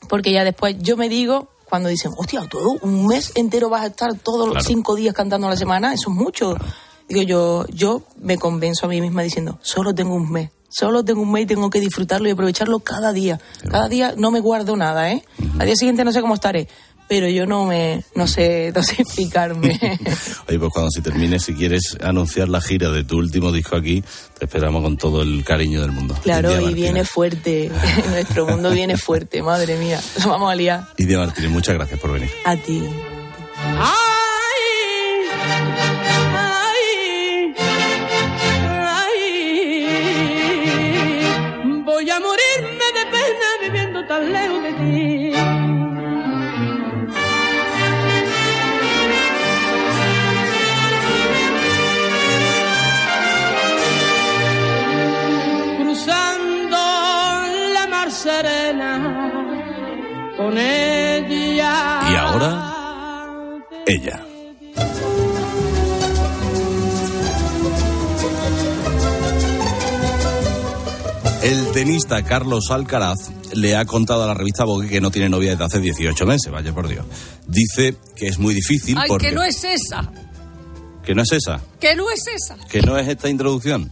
Porque 0.09 0.33
ya 0.33 0.45
después 0.45 0.77
yo 0.81 0.97
me 0.97 1.09
digo, 1.09 1.51
cuando 1.71 1.89
dicen, 1.89 2.13
hostia, 2.17 2.43
todo 2.51 2.77
un 2.83 3.07
mes 3.07 3.33
entero 3.37 3.71
vas 3.71 3.83
a 3.83 3.87
estar 3.87 4.15
todos 4.19 4.49
los 4.49 4.65
cinco 4.65 4.95
días 4.97 5.15
cantando 5.15 5.47
a 5.47 5.51
la 5.51 5.57
semana, 5.57 5.95
eso 5.95 6.11
es 6.11 6.17
mucho. 6.17 6.57
Digo, 7.09 7.23
yo, 7.23 7.65
yo 7.69 8.03
me 8.21 8.37
convenzo 8.37 8.87
a 8.87 8.89
mí 8.89 9.01
misma 9.01 9.23
diciendo, 9.23 9.59
solo 9.63 9.95
tengo 9.95 10.15
un 10.15 10.31
mes. 10.31 10.51
Solo 10.73 11.05
tengo 11.05 11.23
un 11.23 11.33
mes 11.33 11.43
y 11.43 11.47
tengo 11.47 11.69
que 11.69 11.81
disfrutarlo 11.81 12.29
y 12.29 12.31
aprovecharlo 12.31 12.79
cada 12.79 13.13
día. 13.13 13.41
Cada 13.69 13.89
día 13.89 14.15
no 14.17 14.31
me 14.31 14.39
guardo 14.39 14.77
nada, 14.77 15.11
¿eh? 15.11 15.25
Al 15.59 15.67
día 15.67 15.75
siguiente 15.75 16.05
no 16.05 16.13
sé 16.13 16.21
cómo 16.21 16.35
estaré. 16.35 16.69
Pero 17.11 17.29
yo 17.29 17.45
no 17.45 17.67
me, 17.67 18.05
no 18.15 18.29
sé, 18.29 18.71
no 18.73 18.85
sé 18.85 19.03
explicarme. 19.03 19.77
Oye, 20.49 20.59
pues 20.61 20.71
cuando 20.73 20.93
se 20.93 21.03
termine, 21.03 21.41
si 21.41 21.55
quieres 21.55 21.97
anunciar 22.01 22.49
la 22.49 22.61
gira 22.61 22.89
de 22.91 23.03
tu 23.03 23.19
último 23.19 23.51
disco 23.51 23.75
aquí, 23.75 24.05
te 24.39 24.45
esperamos 24.45 24.81
con 24.85 24.97
todo 24.97 25.23
el 25.23 25.43
cariño 25.45 25.81
del 25.81 25.91
mundo. 25.91 26.15
claro, 26.23 26.51
India 26.51 26.61
y 26.61 26.65
Martínez. 26.67 26.85
viene 26.85 27.05
fuerte. 27.05 27.69
Nuestro 28.11 28.47
mundo 28.47 28.71
viene 28.71 28.97
fuerte, 28.97 29.43
madre 29.43 29.77
mía. 29.77 30.01
Vamos 30.25 30.53
a 30.53 30.55
liar. 30.55 30.87
India 30.99 31.19
Martínez, 31.19 31.51
muchas 31.51 31.75
gracias 31.75 31.99
por 31.99 32.13
venir. 32.13 32.31
A 32.45 32.55
ti. 32.55 32.81
Ay, 33.57 33.81
ay, 36.37 37.55
ay, 38.87 39.21
voy 41.85 42.09
a 42.09 42.21
morirme 42.21 42.85
de 42.95 43.05
pena 43.11 43.49
viviendo 43.63 44.07
tan 44.07 44.33
lejos 44.33 44.63
de 44.63 44.73
ti. 44.75 45.20
Con 60.41 60.57
ella. 60.57 62.01
Y 62.11 62.15
ahora, 62.17 63.63
ella. 63.87 64.25
El 71.43 71.73
tenista 71.73 72.23
Carlos 72.23 72.71
Alcaraz 72.71 73.31
le 73.55 73.75
ha 73.77 73.85
contado 73.87 74.25
a 74.25 74.27
la 74.27 74.35
revista 74.35 74.65
Vogue 74.65 74.89
que 74.89 75.01
no 75.01 75.11
tiene 75.11 75.29
novia 75.29 75.51
desde 75.53 75.65
hace 75.65 75.81
18 75.81 76.27
meses, 76.27 76.53
vaya 76.53 76.73
por 76.75 76.87
Dios. 76.89 77.05
Dice 77.47 77.97
que 78.15 78.29
es 78.29 78.39
muy 78.39 78.55
difícil 78.55 78.97
Ay, 78.99 79.09
porque... 79.09 79.29
que 79.29 79.35
no 79.35 79.43
es 79.43 79.65
esa. 79.65 80.11
que 81.03 81.15
no 81.15 81.23
es 81.23 81.33
esa, 81.33 81.61
Que 81.81 81.95
no 81.97 82.11
es 82.11 82.25
esa. 82.27 82.57
que 82.69 82.83
no 82.83 82.97
es 82.99 83.09
esta 83.09 83.29
introducción, 83.31 83.91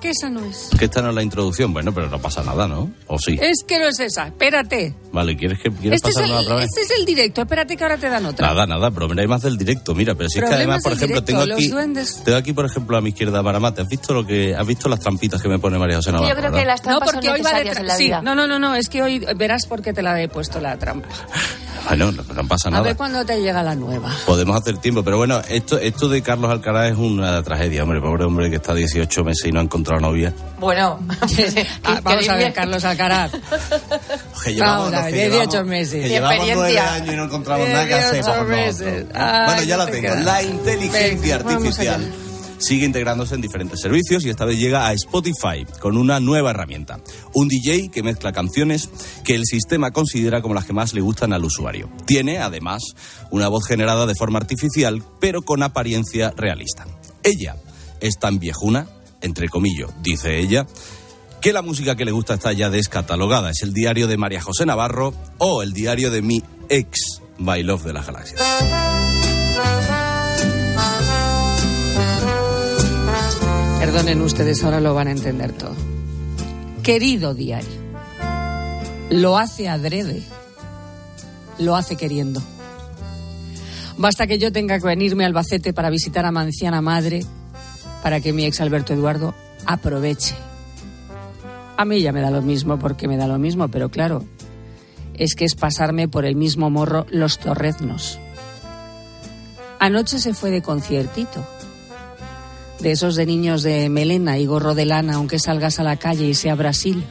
Que 0.00 0.10
esa 0.10 0.30
no 0.30 0.44
es. 0.44 0.70
que 0.78 0.84
esta 0.84 1.02
no 1.02 1.08
es 1.08 1.14
la 1.16 1.22
introducción. 1.22 1.72
Bueno, 1.72 1.92
pero 1.92 2.08
no 2.08 2.20
pasa 2.20 2.42
nada, 2.44 2.68
¿no? 2.68 2.90
¿O 3.08 3.18
sí? 3.18 3.38
Es 3.40 3.64
que 3.66 3.78
no 3.80 3.88
es 3.88 3.98
esa. 3.98 4.28
Espérate. 4.28 4.94
Vale, 5.12 5.36
¿quieres 5.36 5.58
que 5.60 5.70
quieres 5.70 5.96
Este 5.96 6.10
es, 6.10 6.14
pasarla 6.14 6.38
el, 6.38 6.44
otra 6.44 6.56
vez? 6.56 6.66
este 6.66 6.80
es 6.82 7.00
el 7.00 7.04
directo. 7.04 7.40
Espérate 7.42 7.76
que 7.76 7.82
ahora 7.82 7.96
te 7.96 8.08
dan 8.08 8.24
otra. 8.26 8.46
Nada, 8.48 8.66
nada, 8.66 8.90
problemas 8.92 9.42
del 9.42 9.56
directo, 9.58 9.94
mira, 9.94 10.14
pero 10.14 10.28
si 10.28 10.38
es 10.38 10.44
que 10.44 10.54
además, 10.54 10.82
por 10.82 10.92
ejemplo, 10.92 11.20
directo, 11.20 11.32
tengo 11.32 11.46
los 11.46 11.56
aquí, 11.58 11.68
duendes. 11.68 12.22
tengo 12.24 12.38
aquí, 12.38 12.52
por 12.52 12.64
ejemplo, 12.66 12.96
a 12.96 13.00
mi 13.00 13.08
izquierda 13.08 13.42
Maramate. 13.42 13.80
¿Has 13.82 13.88
visto 13.88 14.14
lo 14.14 14.24
que, 14.24 14.54
has 14.54 14.66
visto 14.66 14.88
las 14.88 15.00
trampitas 15.00 15.42
que 15.42 15.48
me 15.48 15.58
pone 15.58 15.78
María 15.78 15.96
José 15.96 16.12
Navarro? 16.12 16.28
Yo 16.34 16.36
creo 16.40 16.52
que 16.52 16.64
las 16.64 16.80
trampas 16.82 17.08
no, 17.08 17.12
porque 17.12 17.26
son 17.26 17.36
hoy 17.36 17.42
va 17.42 17.50
de 17.58 17.64
necesarias 17.64 17.76
tra- 17.76 17.80
en 17.80 17.86
la 17.88 17.96
sí, 17.96 18.04
vida. 18.04 18.22
no, 18.22 18.34
no, 18.34 18.46
no, 18.46 18.58
no, 18.58 18.74
es 18.76 18.88
que 18.88 19.02
hoy 19.02 19.18
verás 19.36 19.66
por 19.66 19.82
qué 19.82 19.92
te 19.92 20.02
la 20.02 20.20
he 20.22 20.28
puesto 20.28 20.60
la 20.60 20.76
trampa. 20.78 21.08
Bueno, 21.88 22.12
no, 22.12 22.22
no 22.34 22.48
pasa 22.48 22.68
A 22.68 22.72
nada. 22.72 22.82
ver 22.84 22.96
cuándo 22.96 23.24
te 23.24 23.40
llega 23.40 23.62
la 23.62 23.74
nueva. 23.74 24.14
Podemos 24.26 24.56
hacer 24.60 24.76
tiempo, 24.78 25.02
pero 25.02 25.16
bueno, 25.16 25.40
esto, 25.48 25.78
esto 25.78 26.08
de 26.08 26.22
Carlos 26.22 26.50
Alcaraz 26.50 26.92
es 26.92 26.98
una 26.98 27.42
tragedia, 27.42 27.82
hombre, 27.82 28.00
pobre 28.00 28.24
hombre 28.24 28.50
que 28.50 28.56
está 28.56 28.74
18 28.74 29.24
meses 29.24 29.46
y 29.46 29.52
no 29.52 29.60
ha 29.60 29.62
encontrado 29.62 30.00
novia. 30.00 30.32
Bueno, 30.58 30.98
Ah, 31.84 32.00
vamos 32.02 32.28
a 32.28 32.36
ver, 32.36 32.52
Carlos 32.52 32.84
Alcaraz. 32.84 33.32
Que 34.44 34.62
Ahora, 34.62 35.06
18 35.06 35.64
meses. 35.64 36.02
que 36.02 36.08
llevamos 36.08 36.46
nueve 36.54 36.78
años 36.78 37.12
y 37.14 37.16
no 37.16 37.24
encontramos 37.24 37.68
nada 37.68 37.86
que 37.86 37.94
hacer. 37.94 38.12
18 38.24 38.30
vamos, 38.30 38.48
no, 38.48 38.56
no. 38.56 38.62
meses. 38.62 39.06
Ay, 39.14 39.46
Bueno, 39.46 39.62
ya 39.62 39.76
la 39.76 39.86
te 39.86 39.92
tengo. 40.00 40.14
La 40.16 40.42
inteligencia 40.42 41.38
Venga, 41.38 41.44
vamos 41.44 41.54
artificial 41.78 41.94
allá. 42.04 42.27
Sigue 42.58 42.86
integrándose 42.86 43.34
en 43.34 43.40
diferentes 43.40 43.80
servicios 43.80 44.24
y 44.24 44.30
esta 44.30 44.44
vez 44.44 44.58
llega 44.58 44.86
a 44.86 44.92
Spotify 44.92 45.64
con 45.80 45.96
una 45.96 46.20
nueva 46.20 46.50
herramienta. 46.50 47.00
Un 47.34 47.48
DJ 47.48 47.90
que 47.90 48.02
mezcla 48.02 48.32
canciones 48.32 48.90
que 49.24 49.34
el 49.34 49.44
sistema 49.44 49.90
considera 49.90 50.42
como 50.42 50.54
las 50.54 50.66
que 50.66 50.72
más 50.72 50.94
le 50.94 51.00
gustan 51.00 51.32
al 51.32 51.44
usuario. 51.44 51.90
Tiene, 52.06 52.38
además, 52.38 52.82
una 53.30 53.48
voz 53.48 53.66
generada 53.66 54.06
de 54.06 54.14
forma 54.14 54.38
artificial, 54.38 55.02
pero 55.20 55.42
con 55.42 55.62
apariencia 55.62 56.32
realista. 56.36 56.86
Ella 57.22 57.56
es 58.00 58.18
tan 58.18 58.38
viejuna, 58.38 58.88
entre 59.20 59.48
comillas, 59.48 59.90
dice 60.02 60.38
ella, 60.38 60.66
que 61.40 61.52
la 61.52 61.62
música 61.62 61.96
que 61.96 62.04
le 62.04 62.12
gusta 62.12 62.34
está 62.34 62.52
ya 62.52 62.70
descatalogada. 62.70 63.50
Es 63.50 63.62
el 63.62 63.72
diario 63.72 64.06
de 64.06 64.16
María 64.16 64.40
José 64.40 64.66
Navarro 64.66 65.14
o 65.38 65.62
el 65.62 65.72
diario 65.72 66.10
de 66.10 66.22
mi 66.22 66.42
ex 66.68 67.22
by 67.38 67.62
Love 67.62 67.84
de 67.84 67.92
las 67.92 68.06
Galaxias. 68.06 68.87
Perdonen 73.78 74.20
ustedes, 74.22 74.64
ahora 74.64 74.80
lo 74.80 74.92
van 74.94 75.08
a 75.08 75.12
entender 75.12 75.52
todo. 75.52 75.74
Querido 76.82 77.34
diario, 77.34 77.68
lo 79.10 79.38
hace 79.38 79.68
adrede, 79.68 80.22
lo 81.58 81.76
hace 81.76 81.96
queriendo. 81.96 82.42
Basta 83.96 84.26
que 84.26 84.38
yo 84.38 84.52
tenga 84.52 84.78
que 84.78 84.86
venirme 84.86 85.24
a 85.24 85.28
Albacete 85.28 85.72
para 85.72 85.90
visitar 85.90 86.24
a 86.24 86.32
mi 86.32 86.38
anciana 86.38 86.80
madre, 86.80 87.20
para 88.02 88.20
que 88.20 88.32
mi 88.32 88.44
ex 88.44 88.60
Alberto 88.60 88.94
Eduardo 88.94 89.34
aproveche. 89.64 90.34
A 91.76 91.84
mí 91.84 92.00
ya 92.00 92.12
me 92.12 92.20
da 92.20 92.30
lo 92.32 92.42
mismo 92.42 92.78
porque 92.78 93.06
me 93.06 93.16
da 93.16 93.28
lo 93.28 93.38
mismo, 93.38 93.68
pero 93.68 93.90
claro, 93.90 94.24
es 95.14 95.34
que 95.34 95.44
es 95.44 95.54
pasarme 95.54 96.08
por 96.08 96.24
el 96.24 96.34
mismo 96.34 96.70
morro 96.70 97.06
los 97.10 97.38
torreznos. 97.38 98.18
Anoche 99.78 100.18
se 100.18 100.34
fue 100.34 100.50
de 100.50 100.62
conciertito. 100.62 101.46
De 102.80 102.92
esos 102.92 103.16
de 103.16 103.26
niños 103.26 103.62
de 103.62 103.88
melena 103.88 104.38
y 104.38 104.46
gorro 104.46 104.74
de 104.74 104.86
lana, 104.86 105.14
aunque 105.14 105.38
salgas 105.38 105.80
a 105.80 105.84
la 105.84 105.96
calle 105.96 106.26
y 106.26 106.34
sea 106.34 106.54
Brasil. 106.54 107.04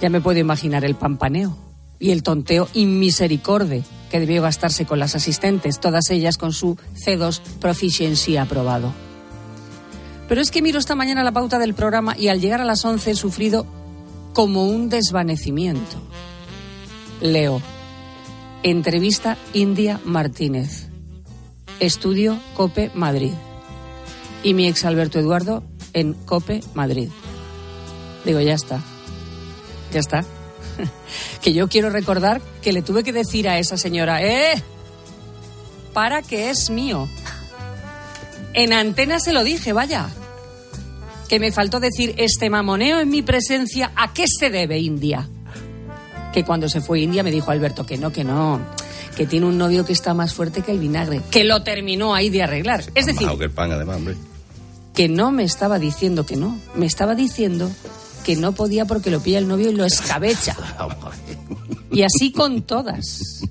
Ya 0.00 0.10
me 0.10 0.20
puedo 0.20 0.38
imaginar 0.38 0.84
el 0.84 0.94
pampaneo 0.94 1.56
y 1.98 2.10
el 2.10 2.22
tonteo 2.22 2.68
inmisericorde 2.74 3.84
que 4.10 4.20
debió 4.20 4.42
gastarse 4.42 4.84
con 4.84 4.98
las 4.98 5.14
asistentes, 5.14 5.80
todas 5.80 6.10
ellas 6.10 6.36
con 6.36 6.52
su 6.52 6.76
C2 6.94 7.40
Proficiency 7.60 8.36
aprobado. 8.36 8.92
Pero 10.28 10.40
es 10.40 10.50
que 10.50 10.62
miro 10.62 10.78
esta 10.78 10.94
mañana 10.94 11.22
la 11.22 11.32
pauta 11.32 11.58
del 11.58 11.74
programa 11.74 12.16
y 12.16 12.28
al 12.28 12.40
llegar 12.40 12.60
a 12.60 12.64
las 12.64 12.84
11 12.84 13.12
he 13.12 13.14
sufrido 13.14 13.66
como 14.32 14.66
un 14.66 14.88
desvanecimiento. 14.88 15.96
Leo. 17.20 17.60
Entrevista 18.62 19.36
India 19.52 20.00
Martínez. 20.04 20.88
Estudio 21.80 22.38
Cope 22.54 22.90
Madrid. 22.94 23.32
Y 24.42 24.54
mi 24.54 24.66
ex 24.66 24.84
Alberto 24.84 25.18
Eduardo 25.18 25.62
en 25.92 26.14
Cope 26.14 26.60
Madrid. 26.74 27.08
Digo, 28.24 28.40
ya 28.40 28.54
está. 28.54 28.80
Ya 29.92 30.00
está. 30.00 30.24
que 31.42 31.52
yo 31.52 31.68
quiero 31.68 31.90
recordar 31.90 32.40
que 32.62 32.72
le 32.72 32.82
tuve 32.82 33.02
que 33.04 33.12
decir 33.12 33.48
a 33.48 33.58
esa 33.58 33.76
señora, 33.76 34.22
¡eh! 34.22 34.62
Para 35.92 36.22
que 36.22 36.50
es 36.50 36.70
mío. 36.70 37.08
En 38.54 38.72
antena 38.72 39.18
se 39.18 39.32
lo 39.32 39.44
dije, 39.44 39.72
vaya. 39.72 40.08
Que 41.28 41.40
me 41.40 41.52
faltó 41.52 41.80
decir, 41.80 42.14
este 42.18 42.50
mamoneo 42.50 43.00
en 43.00 43.08
mi 43.08 43.22
presencia, 43.22 43.92
¿a 43.96 44.12
qué 44.12 44.24
se 44.26 44.50
debe, 44.50 44.78
India? 44.78 45.28
Que 46.32 46.44
cuando 46.44 46.68
se 46.68 46.80
fue 46.80 47.00
India 47.00 47.22
me 47.22 47.30
dijo 47.30 47.50
Alberto 47.50 47.84
que 47.84 47.98
no, 47.98 48.10
que 48.10 48.24
no, 48.24 48.60
que 49.16 49.26
tiene 49.26 49.46
un 49.46 49.58
novio 49.58 49.84
que 49.84 49.92
está 49.92 50.14
más 50.14 50.34
fuerte 50.34 50.62
que 50.62 50.72
el 50.72 50.78
vinagre, 50.78 51.20
que 51.30 51.44
lo 51.44 51.62
terminó 51.62 52.14
ahí 52.14 52.30
de 52.30 52.42
arreglar. 52.42 52.84
Es 52.94 53.06
decir, 53.06 53.28
que 53.38 53.44
el 53.44 53.50
pan, 53.50 53.72
además, 53.72 53.96
hombre. 53.96 54.16
Que 54.94 55.08
no 55.08 55.30
me 55.30 55.44
estaba 55.44 55.78
diciendo 55.78 56.26
que 56.26 56.36
no, 56.36 56.58
me 56.74 56.86
estaba 56.86 57.14
diciendo 57.14 57.70
que 58.22 58.36
no 58.36 58.52
podía 58.52 58.84
porque 58.84 59.10
lo 59.10 59.20
pilla 59.20 59.38
el 59.38 59.48
novio 59.48 59.70
y 59.70 59.74
lo 59.74 59.84
escabecha. 59.84 60.56
Y 61.90 62.02
así 62.02 62.32
con 62.32 62.62
todas. 62.62 63.42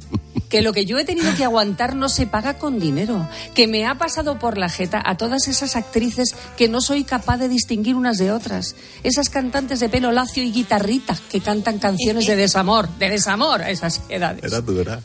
Que 0.50 0.62
lo 0.62 0.74
que 0.74 0.86
yo 0.86 0.98
he 0.98 1.06
tenido 1.06 1.34
que 1.36 1.46
aguantar 1.46 1.96
no 1.96 2.10
se 2.10 2.28
paga 2.28 2.58
con 2.58 2.80
dinero. 2.80 3.28
Que 3.54 3.68
me 3.68 3.86
ha 3.86 3.96
pasado 3.96 4.38
por 4.40 4.58
la 4.58 4.70
jeta 4.70 5.02
a 5.06 5.16
todas 5.16 5.48
esas 5.48 5.76
actrices 5.76 6.36
que 6.58 6.68
no 6.68 6.82
soy 6.82 7.04
capaz 7.04 7.38
de 7.38 7.48
distinguir 7.48 7.96
unas 7.96 8.18
de 8.18 8.32
otras. 8.32 8.76
Esas 9.04 9.30
cantantes 9.30 9.80
de 9.80 9.90
pelo 9.90 10.12
lacio 10.12 10.44
y 10.44 10.52
guitarrita 10.52 11.18
que 11.30 11.40
cantan 11.40 11.80
canciones 11.80 12.28
de 12.28 12.36
desamor, 12.36 12.90
de 12.98 13.10
desamor 13.10 13.62
a 13.62 13.70
esas 13.70 14.02
edades. 14.10 14.44
Era 14.44 14.62
tu 14.62 14.78
era. 14.80 15.00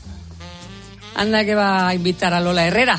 Anda 1.14 1.44
que 1.44 1.54
va 1.54 1.88
a 1.88 1.94
invitar 1.94 2.34
a 2.34 2.40
Lola 2.40 2.66
Herrera. 2.66 2.98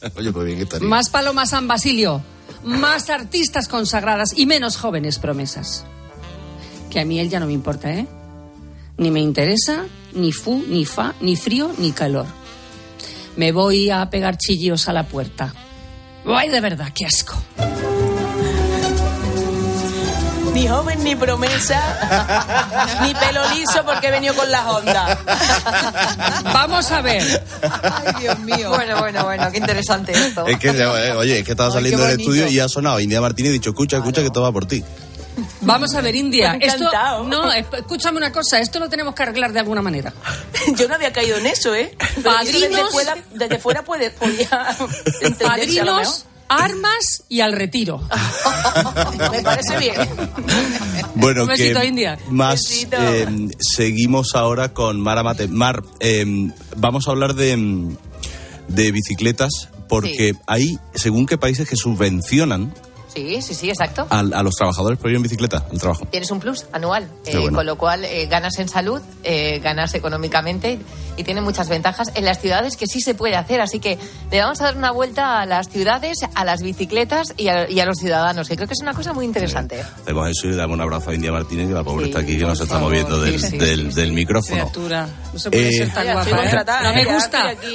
Oye, 0.16 0.32
pues 0.32 0.46
bien 0.46 0.58
estaría. 0.60 0.88
Más 0.88 1.08
Paloma 1.08 1.46
San 1.46 1.68
Basilio, 1.68 2.22
más 2.64 3.10
artistas 3.10 3.68
consagradas 3.68 4.36
y 4.36 4.46
menos 4.46 4.76
jóvenes 4.76 5.18
promesas. 5.18 5.84
Que 6.90 7.00
a 7.00 7.04
mí 7.04 7.20
él 7.20 7.28
ya 7.28 7.40
no 7.40 7.46
me 7.46 7.52
importa, 7.52 7.92
¿eh? 7.92 8.06
Ni 8.96 9.10
me 9.10 9.20
interesa, 9.20 9.84
ni 10.12 10.32
fu, 10.32 10.64
ni 10.66 10.84
fa, 10.84 11.14
ni 11.20 11.36
frío, 11.36 11.70
ni 11.78 11.92
calor. 11.92 12.26
Me 13.36 13.52
voy 13.52 13.90
a 13.90 14.08
pegar 14.10 14.36
chillos 14.36 14.88
a 14.88 14.92
la 14.92 15.06
puerta. 15.06 15.54
¡Ay, 16.26 16.48
de 16.48 16.60
verdad, 16.60 16.92
qué 16.94 17.06
asco! 17.06 17.40
Ni 20.58 20.66
joven 20.66 21.04
ni 21.04 21.14
promesa, 21.14 21.78
ni 23.02 23.14
pelo 23.14 23.48
liso 23.50 23.84
porque 23.84 24.08
he 24.08 24.10
venido 24.10 24.34
con 24.34 24.50
las 24.50 24.66
ondas. 24.66 25.16
Vamos 26.42 26.90
a 26.90 27.00
ver. 27.00 27.44
Ay, 27.62 28.14
Dios 28.22 28.38
mío. 28.40 28.68
Bueno, 28.70 28.98
bueno, 28.98 29.22
bueno, 29.22 29.52
qué 29.52 29.58
interesante 29.58 30.10
esto. 30.10 30.48
Es 30.48 30.58
que, 30.58 30.70
eh, 30.70 31.12
oye, 31.12 31.38
es 31.38 31.44
que 31.44 31.52
estaba 31.52 31.68
Ay, 31.68 31.74
saliendo 31.74 32.04
del 32.04 32.18
estudio 32.18 32.48
y 32.48 32.58
ha 32.58 32.68
sonado 32.68 32.98
India 32.98 33.20
Martínez 33.20 33.50
y 33.50 33.52
dicho, 33.52 33.70
escucha, 33.70 33.98
escucha, 33.98 34.20
que 34.20 34.30
todo 34.30 34.42
va 34.42 34.52
por 34.52 34.66
ti. 34.66 34.82
Vamos 35.60 35.94
a 35.94 36.00
ver, 36.00 36.16
India. 36.16 36.58
Esto, 36.60 36.90
no, 37.22 37.52
escúchame 37.52 38.16
una 38.16 38.32
cosa. 38.32 38.58
Esto 38.58 38.80
lo 38.80 38.88
tenemos 38.88 39.14
que 39.14 39.22
arreglar 39.22 39.52
de 39.52 39.60
alguna 39.60 39.80
manera. 39.80 40.12
Yo 40.76 40.88
no 40.88 40.96
había 40.96 41.12
caído 41.12 41.36
en 41.36 41.46
eso, 41.46 41.72
¿eh? 41.72 41.96
Pero 42.16 42.30
eso 42.30 42.52
desde 42.52 42.68
Padrinos. 42.68 42.90
fuera, 42.90 43.16
desde 43.32 43.58
fuera 43.60 43.84
puede, 43.84 44.10
podía 44.10 44.76
entenderse 45.20 45.80
a 45.80 45.84
lo 45.84 45.92
Padrinos, 45.92 46.26
armas 46.48 47.24
y 47.28 47.40
al 47.40 47.52
retiro. 47.52 48.00
Me 49.32 49.42
parece 49.42 49.78
bien. 49.78 49.94
Bueno, 51.14 51.42
Un 51.42 51.48
besito, 51.48 51.80
que 51.80 51.86
India. 51.86 52.18
más 52.30 52.60
Besito. 52.68 52.96
eh, 52.98 53.26
seguimos 53.58 54.34
ahora 54.34 54.72
con 54.72 55.00
Mara 55.00 55.22
Mate. 55.22 55.48
Mar, 55.48 55.82
eh, 56.00 56.24
vamos 56.76 57.08
a 57.08 57.10
hablar 57.10 57.34
de, 57.34 57.56
mm, 57.56 57.96
de 58.68 58.92
bicicletas 58.92 59.68
porque 59.88 60.34
hay, 60.46 60.78
según 60.94 61.26
qué 61.26 61.38
países, 61.38 61.68
que 61.68 61.76
subvencionan 61.76 62.74
Sí, 63.18 63.42
sí, 63.42 63.54
sí, 63.54 63.68
exacto. 63.70 64.06
a, 64.10 64.18
a 64.20 64.42
los 64.42 64.54
trabajadores 64.54 64.98
por 64.98 65.10
ir 65.10 65.16
en 65.16 65.22
bicicleta 65.22 65.64
al 65.70 65.78
trabajo. 65.78 66.06
Tienes 66.10 66.30
un 66.30 66.38
plus 66.40 66.66
anual, 66.72 67.08
eh, 67.26 67.36
bueno. 67.38 67.56
con 67.56 67.66
lo 67.66 67.76
cual 67.76 68.04
eh, 68.04 68.26
ganas 68.26 68.58
en 68.58 68.68
salud, 68.68 69.00
eh, 69.24 69.58
ganas 69.62 69.92
económicamente 69.94 70.78
y 71.16 71.24
tiene 71.24 71.40
muchas 71.40 71.68
ventajas 71.68 72.12
en 72.14 72.24
las 72.24 72.40
ciudades 72.40 72.76
que 72.76 72.86
sí 72.86 73.00
se 73.00 73.14
puede 73.14 73.34
hacer. 73.34 73.60
Así 73.60 73.80
que 73.80 73.98
le 74.30 74.40
vamos 74.40 74.60
a 74.60 74.64
dar 74.64 74.76
una 74.76 74.92
vuelta 74.92 75.40
a 75.40 75.46
las 75.46 75.68
ciudades, 75.68 76.18
a 76.34 76.44
las 76.44 76.62
bicicletas 76.62 77.34
y 77.36 77.48
a, 77.48 77.68
y 77.68 77.80
a 77.80 77.86
los 77.86 77.98
ciudadanos, 77.98 78.46
que 78.48 78.54
creo 78.54 78.68
que 78.68 78.74
es 78.74 78.80
una 78.82 78.94
cosa 78.94 79.12
muy 79.12 79.24
interesante. 79.24 79.80
Hacemos 79.80 80.28
eso 80.28 80.46
y 80.46 80.50
le 80.50 80.56
damos 80.56 80.74
un 80.76 80.80
abrazo 80.82 81.10
a 81.10 81.14
India 81.14 81.32
Martínez, 81.32 81.66
que 81.68 81.74
la 81.74 81.82
pobre 81.82 82.04
Sí, 82.04 82.10
está 82.10 82.20
aquí, 82.22 82.38
que 82.38 82.44
no 82.44 82.54
se 82.54 82.62
está 82.62 82.78
moviendo 82.78 83.20
del, 83.20 83.40
sí, 83.40 83.48
sí, 83.48 83.58
del, 83.58 83.92
del 83.92 84.12
micrófono. 84.12 84.60
Criatura. 84.62 85.08
No 85.32 85.38
se 85.40 85.50
puede 85.50 85.68
Eh, 85.68 85.72
ser 85.72 85.92
tan 85.94 86.06
guapa. 86.12 86.30
¿eh? 86.30 86.64
No 86.84 86.92
me 86.94 87.04
ya 87.04 87.14
gusta. 87.14 87.48
aquí. 87.48 87.72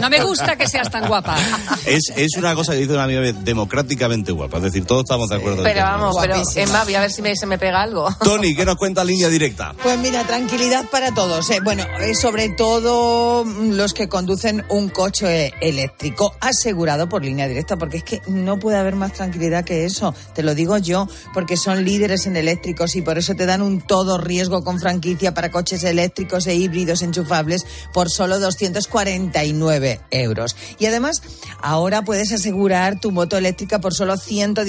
No 0.00 0.10
me 0.10 0.22
gusta 0.22 0.56
que 0.56 0.68
seas 0.68 0.88
tan 0.90 1.06
guapa. 1.08 1.36
Es, 1.86 2.12
es 2.16 2.36
una 2.36 2.54
cosa 2.54 2.72
que 2.74 2.78
dice 2.78 2.92
una 2.92 3.04
amiga 3.04 3.20
democráticamente 3.32 4.30
guapa. 4.32 4.58
Es 4.58 4.62
decir, 4.64 4.83
todos 4.84 5.04
estamos 5.04 5.28
de 5.28 5.36
acuerdo. 5.36 5.58
en 5.58 5.64
Pero 5.64 5.82
vamos, 5.82 6.16
pero. 6.20 6.36
Emma, 6.56 6.84
voy 6.84 6.94
a 6.94 7.00
ver 7.00 7.10
si 7.10 7.22
me, 7.22 7.34
se 7.36 7.46
me 7.46 7.58
pega 7.58 7.82
algo. 7.82 8.08
Tony, 8.24 8.54
¿qué 8.54 8.64
nos 8.64 8.76
cuenta 8.76 9.04
Línea 9.04 9.28
Directa? 9.28 9.74
Pues 9.82 9.98
mira, 9.98 10.24
tranquilidad 10.24 10.84
para 10.90 11.12
todos. 11.12 11.48
eh. 11.50 11.60
Bueno, 11.62 11.84
eh, 12.00 12.14
sobre 12.14 12.50
todo 12.50 13.44
mm, 13.44 13.72
los 13.72 13.94
que 13.94 14.08
conducen 14.08 14.64
un 14.68 14.88
coche 14.88 15.52
eléctrico 15.60 16.34
asegurado 16.40 17.08
por 17.08 17.24
línea 17.24 17.48
directa, 17.48 17.76
porque 17.76 17.98
es 17.98 18.04
que 18.04 18.22
no 18.28 18.58
puede 18.58 18.76
haber 18.78 18.96
más 18.96 19.12
tranquilidad 19.12 19.64
que 19.64 19.84
eso. 19.84 20.14
Te 20.34 20.42
lo 20.42 20.54
digo 20.54 20.78
yo, 20.78 21.08
porque 21.32 21.56
son 21.56 21.84
líderes 21.84 22.26
en 22.26 22.36
eléctricos 22.36 22.96
y 22.96 23.02
por 23.02 23.18
eso 23.18 23.34
te 23.34 23.46
dan 23.46 23.62
un 23.62 23.80
todo 23.80 24.18
riesgo 24.18 24.64
con 24.64 24.78
franquicia 24.80 25.34
para 25.34 25.50
coches 25.50 25.84
eléctricos 25.84 26.46
e 26.46 26.54
híbridos 26.54 27.02
enchufables 27.02 27.66
por 27.92 28.10
solo 28.10 28.38
249 28.40 30.00
euros. 30.10 30.56
Y 30.78 30.86
además, 30.86 31.22
ahora 31.60 32.02
puedes 32.02 32.32
asegurar 32.32 33.00
tu 33.00 33.10
moto 33.10 33.36
eléctrica 33.36 33.78
por 33.80 33.94
solo 33.94 34.16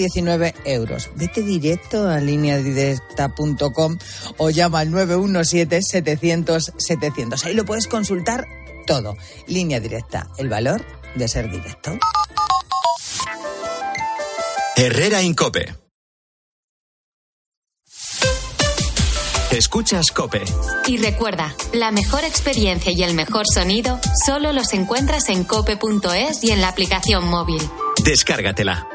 119 0.09 0.55
euros. 0.65 1.09
Vete 1.15 1.41
directo 1.41 2.07
a 2.07 2.19
lineadirecta.com 2.19 3.97
o 4.37 4.49
llama 4.49 4.79
al 4.79 4.91
917-700-700. 4.91 7.45
Ahí 7.45 7.53
lo 7.53 7.65
puedes 7.65 7.87
consultar 7.87 8.47
todo. 8.85 9.15
Línea 9.47 9.79
directa, 9.79 10.27
el 10.37 10.49
valor 10.49 10.85
de 11.15 11.27
ser 11.27 11.49
directo. 11.49 11.97
Herrera 14.75 15.21
Incope. 15.21 15.75
Escuchas 19.51 20.11
Cope. 20.11 20.43
Y 20.85 20.97
recuerda, 20.97 21.55
la 21.71 21.91
mejor 21.91 22.25
experiencia 22.25 22.91
y 22.91 23.03
el 23.03 23.13
mejor 23.13 23.47
sonido 23.47 24.01
solo 24.25 24.51
los 24.51 24.73
encuentras 24.73 25.29
en 25.29 25.45
cope.es 25.45 26.43
y 26.43 26.51
en 26.51 26.59
la 26.59 26.67
aplicación 26.67 27.29
móvil. 27.29 27.61
Descárgatela. 28.03 28.89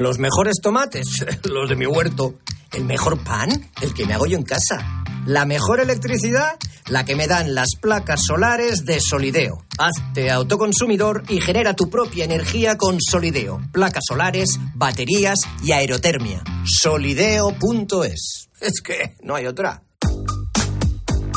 Los 0.00 0.18
mejores 0.18 0.56
tomates, 0.62 1.26
los 1.44 1.68
de 1.68 1.76
mi 1.76 1.84
huerto. 1.84 2.36
El 2.72 2.86
mejor 2.86 3.22
pan, 3.22 3.50
el 3.82 3.92
que 3.92 4.06
me 4.06 4.14
hago 4.14 4.24
yo 4.24 4.38
en 4.38 4.44
casa. 4.44 5.04
La 5.26 5.44
mejor 5.44 5.78
electricidad, 5.78 6.56
la 6.88 7.04
que 7.04 7.14
me 7.14 7.26
dan 7.26 7.54
las 7.54 7.76
placas 7.78 8.22
solares 8.26 8.86
de 8.86 8.98
Solideo. 8.98 9.62
Hazte 9.76 10.30
autoconsumidor 10.30 11.24
y 11.28 11.42
genera 11.42 11.76
tu 11.76 11.90
propia 11.90 12.24
energía 12.24 12.78
con 12.78 12.96
Solideo. 12.98 13.60
Placas 13.72 14.04
solares, 14.08 14.58
baterías 14.74 15.40
y 15.62 15.72
aerotermia. 15.72 16.44
Solideo.es. 16.64 18.48
Es 18.58 18.80
que 18.80 19.16
no 19.22 19.34
hay 19.34 19.44
otra. 19.44 19.82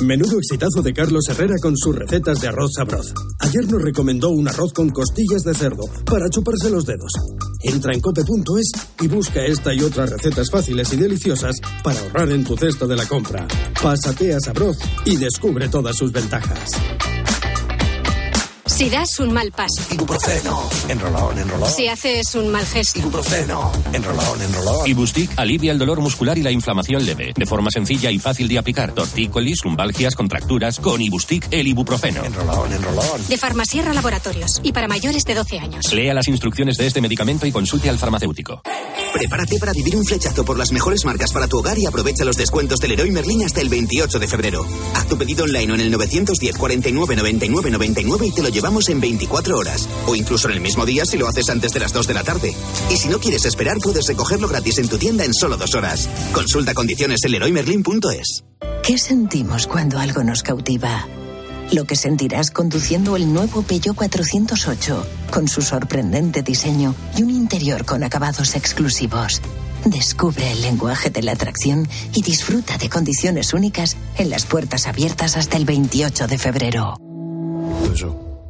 Menudo 0.02 0.38
exitazo 0.38 0.82
de 0.82 0.94
Carlos 0.94 1.24
Herrera 1.30 1.56
con 1.62 1.78
sus 1.78 1.96
recetas 1.96 2.42
de 2.42 2.48
arroz 2.48 2.72
sabroz. 2.76 3.14
Ayer 3.40 3.72
nos 3.72 3.82
recomendó 3.82 4.30
un 4.30 4.48
arroz 4.48 4.74
con 4.74 4.90
costillas 4.90 5.44
de 5.44 5.54
cerdo 5.54 5.84
para 6.06 6.30
chuparse 6.30 6.70
los 6.70 6.86
dedos. 6.86 7.12
Entra 7.62 7.94
en 7.94 8.02
cope.es 8.02 8.72
y 9.02 9.08
busca 9.08 9.46
esta 9.46 9.74
y 9.74 9.82
otras 9.82 10.10
recetas 10.10 10.50
fáciles 10.50 10.92
y 10.94 10.98
deliciosas 10.98 11.56
para 11.84 12.00
ahorrar 12.00 12.32
en 12.32 12.44
tu 12.44 12.58
cesta 12.58 12.86
de 12.88 12.96
la 12.96 13.06
compra. 13.06 13.48
Pásate 13.82 14.34
a 14.34 14.40
Sabroz 14.40 14.78
y 15.06 15.16
descubre 15.16 15.70
todas 15.70 15.96
sus 15.96 16.12
ventajas. 16.12 16.72
Si 18.76 18.90
das 18.90 19.20
un 19.20 19.32
mal 19.32 19.52
paso. 19.52 19.84
Ibuprofeno. 19.92 20.68
Enrolón, 20.90 21.38
enrolón. 21.38 21.70
Si 21.70 21.88
haces 21.88 22.34
un 22.34 22.50
mal 22.50 22.66
gesto. 22.66 22.98
Ibuprofeno. 22.98 23.72
Enrolón, 23.94 24.42
enrolón. 24.42 24.88
Ibustic 24.88 25.30
alivia 25.38 25.72
el 25.72 25.78
dolor 25.78 26.02
muscular 26.02 26.40
y 26.40 26.42
la 26.42 26.50
inflamación 26.50 27.06
leve, 27.06 27.34
de 27.38 27.46
forma 27.46 27.70
sencilla 27.70 28.10
y 28.10 28.18
fácil 28.18 28.48
de 28.48 28.58
aplicar. 28.58 28.92
Tortícolis, 28.94 29.64
lumbalgias, 29.64 30.16
contracturas, 30.16 30.80
con 30.80 31.00
Ibustic 31.02 31.50
el 31.52 31.68
ibuprofeno. 31.68 32.26
Enrolón, 32.26 32.74
enrolón. 32.74 33.28
De 33.30 33.38
Farmasierra 33.38 33.94
Laboratorios. 33.94 34.60
Y 34.64 34.72
para 34.72 34.88
mayores 34.88 35.24
de 35.24 35.36
12 35.36 35.60
años. 35.60 35.94
Lea 35.94 36.16
las 36.16 36.28
instrucciones 36.28 36.76
de 36.78 36.88
este 36.88 37.00
medicamento 37.00 37.46
y 37.46 37.52
consulte 37.52 37.90
al 37.90 38.00
farmacéutico. 38.00 38.64
Prepárate 39.14 39.60
para 39.60 39.74
vivir 39.74 39.96
un 39.96 40.04
flechazo 40.04 40.44
por 40.44 40.58
las 40.58 40.72
mejores 40.72 41.06
marcas 41.06 41.32
para 41.32 41.48
tu 41.48 41.60
hogar 41.60 41.78
y 41.78 41.86
aprovecha 41.86 42.26
los 42.26 42.38
descuentos 42.38 42.80
del 42.80 42.90
Leroy 42.90 43.12
Merlin 43.12 43.44
hasta 43.44 43.62
el 43.62 43.70
28 43.70 44.18
de 44.18 44.28
febrero. 44.28 44.66
Haz 44.96 45.08
tu 45.08 45.16
pedido 45.16 45.44
online 45.44 45.72
o 45.72 45.76
en 45.76 45.82
el 45.82 45.92
910 45.92 46.58
49 46.58 47.16
99 47.16 47.70
99 47.70 48.26
y 48.26 48.32
te 48.32 48.42
lo 48.42 48.50
llevamos 48.64 48.88
en 48.88 49.02
24 49.02 49.58
horas. 49.58 49.90
O 50.08 50.16
incluso 50.16 50.48
en 50.48 50.54
el 50.54 50.62
mismo 50.62 50.86
día 50.86 51.06
si 51.06 51.18
lo 51.18 51.28
haces 51.28 51.50
antes 51.50 51.74
de 51.74 51.82
las 51.82 51.92
2 51.92 52.08
de 52.08 52.14
la 52.14 52.24
tarde. 52.24 52.56
Y 52.90 52.96
si 52.96 53.10
no 53.10 53.20
quieres 53.20 53.44
esperar, 53.44 53.78
puedes 53.84 54.08
recogerlo 54.08 54.48
gratis 54.48 54.78
en 54.78 54.88
tu 54.88 54.98
tienda 54.98 55.26
en 55.26 55.34
solo 55.34 55.58
dos 55.58 55.76
horas. 55.76 56.08
Consulta 56.32 56.74
condiciones 56.74 57.20
en 57.26 57.32
leroymerlin.es. 57.32 58.46
¿Qué 58.82 58.98
sentimos 58.98 59.68
cuando 59.68 60.00
algo 60.00 60.24
nos 60.24 60.44
cautiva? 60.44 61.06
Lo 61.74 61.84
que 61.84 61.98
sentirás 61.98 62.52
conduciendo 62.52 63.18
el 63.18 63.34
nuevo 63.34 63.64
Peugeot 63.64 63.98
408, 63.98 65.06
con 65.30 65.50
su 65.50 65.62
sorprendente 65.62 66.42
diseño 66.42 66.96
y 67.18 67.24
un 67.24 67.32
interior 67.32 67.84
con 67.84 68.02
acabados 68.04 68.56
exclusivos. 68.56 69.42
Descubre 69.84 70.54
el 70.54 70.62
lenguaje 70.62 71.10
de 71.10 71.22
la 71.22 71.34
atracción 71.34 71.86
y 72.14 72.22
disfruta 72.22 72.78
de 72.78 72.90
condiciones 72.90 73.54
únicas 73.54 73.98
en 74.18 74.30
las 74.30 74.46
puertas 74.46 74.88
abiertas 74.88 75.36
hasta 75.36 75.58
el 75.58 75.66
28 75.66 76.28
de 76.28 76.38
febrero. 76.38 76.96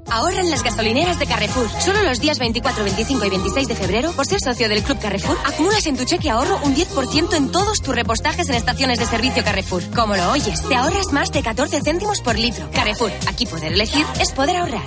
Ahorra 0.10 0.42
en 0.42 0.50
las 0.52 0.64
gasolineras 0.64 1.20
de 1.20 1.26
Carrefour. 1.26 1.68
Solo 1.80 2.04
los 2.04 2.20
días 2.20 2.40
24, 2.40 2.84
25 2.84 3.26
y 3.26 3.30
26 3.30 3.68
de 3.68 3.76
febrero, 3.76 4.12
por 4.14 4.26
ser 4.26 4.40
socio 4.40 4.70
del 4.70 4.84
Club 4.84 5.00
Carrefour, 5.00 5.38
acumulas 5.46 5.86
en 5.86 5.98
tu 5.98 6.06
cheque 6.06 6.30
ahorro 6.30 6.60
un 6.64 6.76
10% 6.76 7.36
en 7.36 7.52
todos 7.52 7.82
tus 7.82 7.96
repostajes 7.96 8.50
en 8.50 8.56
estaciones 8.56 9.00
de 9.00 9.06
servicio 9.06 9.44
Carrefour. 9.44 9.84
Como 9.96 10.16
lo 10.16 10.32
oyes, 10.32 10.62
te 10.68 10.76
ahorras 10.76 11.12
más 11.12 11.32
de 11.32 11.42
14 11.42 11.82
céntimos 11.82 12.22
por 12.22 12.38
litro. 12.38 12.70
Carrefour, 12.72 13.12
aquí 13.28 13.46
poder 13.46 13.74
elegir 13.74 14.06
es 14.20 14.32
poder 14.32 14.58
ahorrar. 14.58 14.86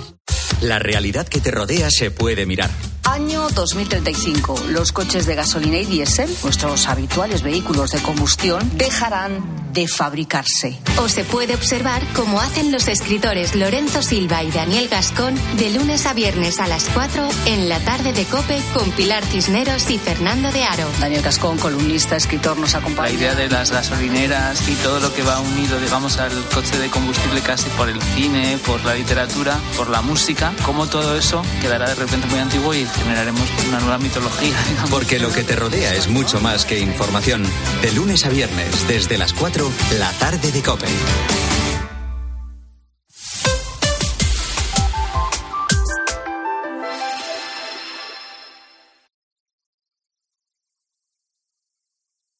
La 0.61 0.79
realidad 0.79 1.27
que 1.27 1.39
te 1.39 1.51
rodea 1.51 1.89
se 1.91 2.09
puede 2.09 2.45
mirar. 2.45 2.69
Año 3.07 3.47
2035. 3.49 4.65
Los 4.69 4.91
coches 4.91 5.25
de 5.25 5.35
gasolina 5.35 5.77
y 5.77 5.85
diésel, 5.85 6.29
nuestros 6.43 6.87
habituales 6.87 7.41
vehículos 7.41 7.91
de 7.91 8.01
combustión, 8.01 8.69
dejarán 8.77 9.55
de 9.71 9.87
fabricarse. 9.87 10.79
O 10.97 11.07
se 11.07 11.23
puede 11.23 11.53
observar 11.53 12.01
como 12.15 12.41
hacen 12.41 12.71
los 12.71 12.87
escritores 12.87 13.55
Lorenzo 13.55 14.01
Silva 14.01 14.43
y 14.43 14.49
Daniel 14.51 14.87
Gascón 14.89 15.35
de 15.57 15.69
lunes 15.69 16.05
a 16.07 16.13
viernes 16.13 16.59
a 16.59 16.67
las 16.67 16.85
4 16.89 17.29
en 17.45 17.69
la 17.69 17.79
tarde 17.79 18.11
de 18.11 18.25
Cope 18.25 18.59
con 18.73 18.89
Pilar 18.91 19.23
Cisneros 19.23 19.89
y 19.91 19.99
Fernando 19.99 20.51
de 20.51 20.63
Aro. 20.63 20.87
Daniel 20.99 21.21
Gascón, 21.21 21.57
columnista, 21.59 22.15
escritor, 22.15 22.57
nos 22.57 22.73
La 22.73 22.79
acompaña. 22.79 23.11
idea 23.11 23.35
de 23.35 23.49
las 23.49 23.71
gasolineras 23.71 24.67
y 24.67 24.73
todo 24.75 24.99
lo 24.99 25.13
que 25.13 25.21
va 25.21 25.39
unido, 25.39 25.79
digamos, 25.79 26.17
al 26.17 26.33
coche 26.49 26.77
de 26.79 26.89
combustible 26.89 27.41
casi 27.41 27.69
por 27.71 27.87
el 27.87 28.01
cine, 28.01 28.57
por 28.65 28.83
la 28.83 28.95
literatura, 28.95 29.59
por 29.77 29.89
la 29.89 30.01
música, 30.01 30.53
como 30.65 30.87
todo 30.87 31.15
eso 31.15 31.43
quedará 31.61 31.87
de 31.87 31.95
repente 31.95 32.25
muy 32.27 32.39
antiguo 32.39 32.73
y 32.73 32.83
generaremos 32.97 33.49
una 33.67 33.79
nueva 33.79 33.97
mitología. 33.97 34.55
digamos. 34.69 34.89
Porque 34.89 35.19
lo 35.19 35.31
que 35.31 35.43
te 35.43 35.55
rodea 35.55 35.95
es 35.95 36.07
mucho 36.07 36.39
más 36.39 36.65
que 36.65 36.79
información. 36.79 37.43
De 37.81 37.91
lunes 37.91 38.25
a 38.25 38.29
viernes, 38.29 38.87
desde 38.87 39.17
las 39.17 39.33
4, 39.33 39.71
la 39.99 40.11
tarde 40.13 40.51
de 40.51 40.61
Cope. 40.61 40.87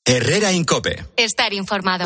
Herrera 0.09 0.53
Incope. 0.53 1.05
Estar 1.17 1.53
informado. 1.53 2.05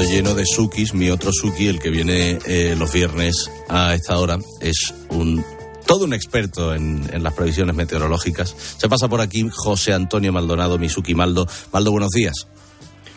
Está 0.00 0.14
esto 0.14 0.16
lleno 0.16 0.34
de 0.34 0.44
Sukis. 0.46 0.94
Mi 0.94 1.10
otro 1.10 1.30
Suki, 1.32 1.68
el 1.68 1.78
que 1.78 1.90
viene 1.90 2.38
eh, 2.46 2.74
los 2.78 2.92
viernes 2.92 3.50
a 3.68 3.94
esta 3.94 4.18
hora, 4.18 4.38
es 4.60 4.94
un 5.10 5.44
todo 5.86 6.04
un 6.04 6.12
experto 6.12 6.74
en, 6.74 7.08
en 7.12 7.22
las 7.22 7.32
previsiones 7.32 7.74
meteorológicas. 7.74 8.54
Se 8.76 8.88
pasa 8.88 9.08
por 9.08 9.20
aquí 9.22 9.48
José 9.50 9.94
Antonio 9.94 10.32
Maldonado, 10.32 10.78
mi 10.78 10.88
Suki 10.88 11.14
Maldo. 11.14 11.46
Maldo, 11.72 11.90
buenos 11.92 12.10
días. 12.10 12.46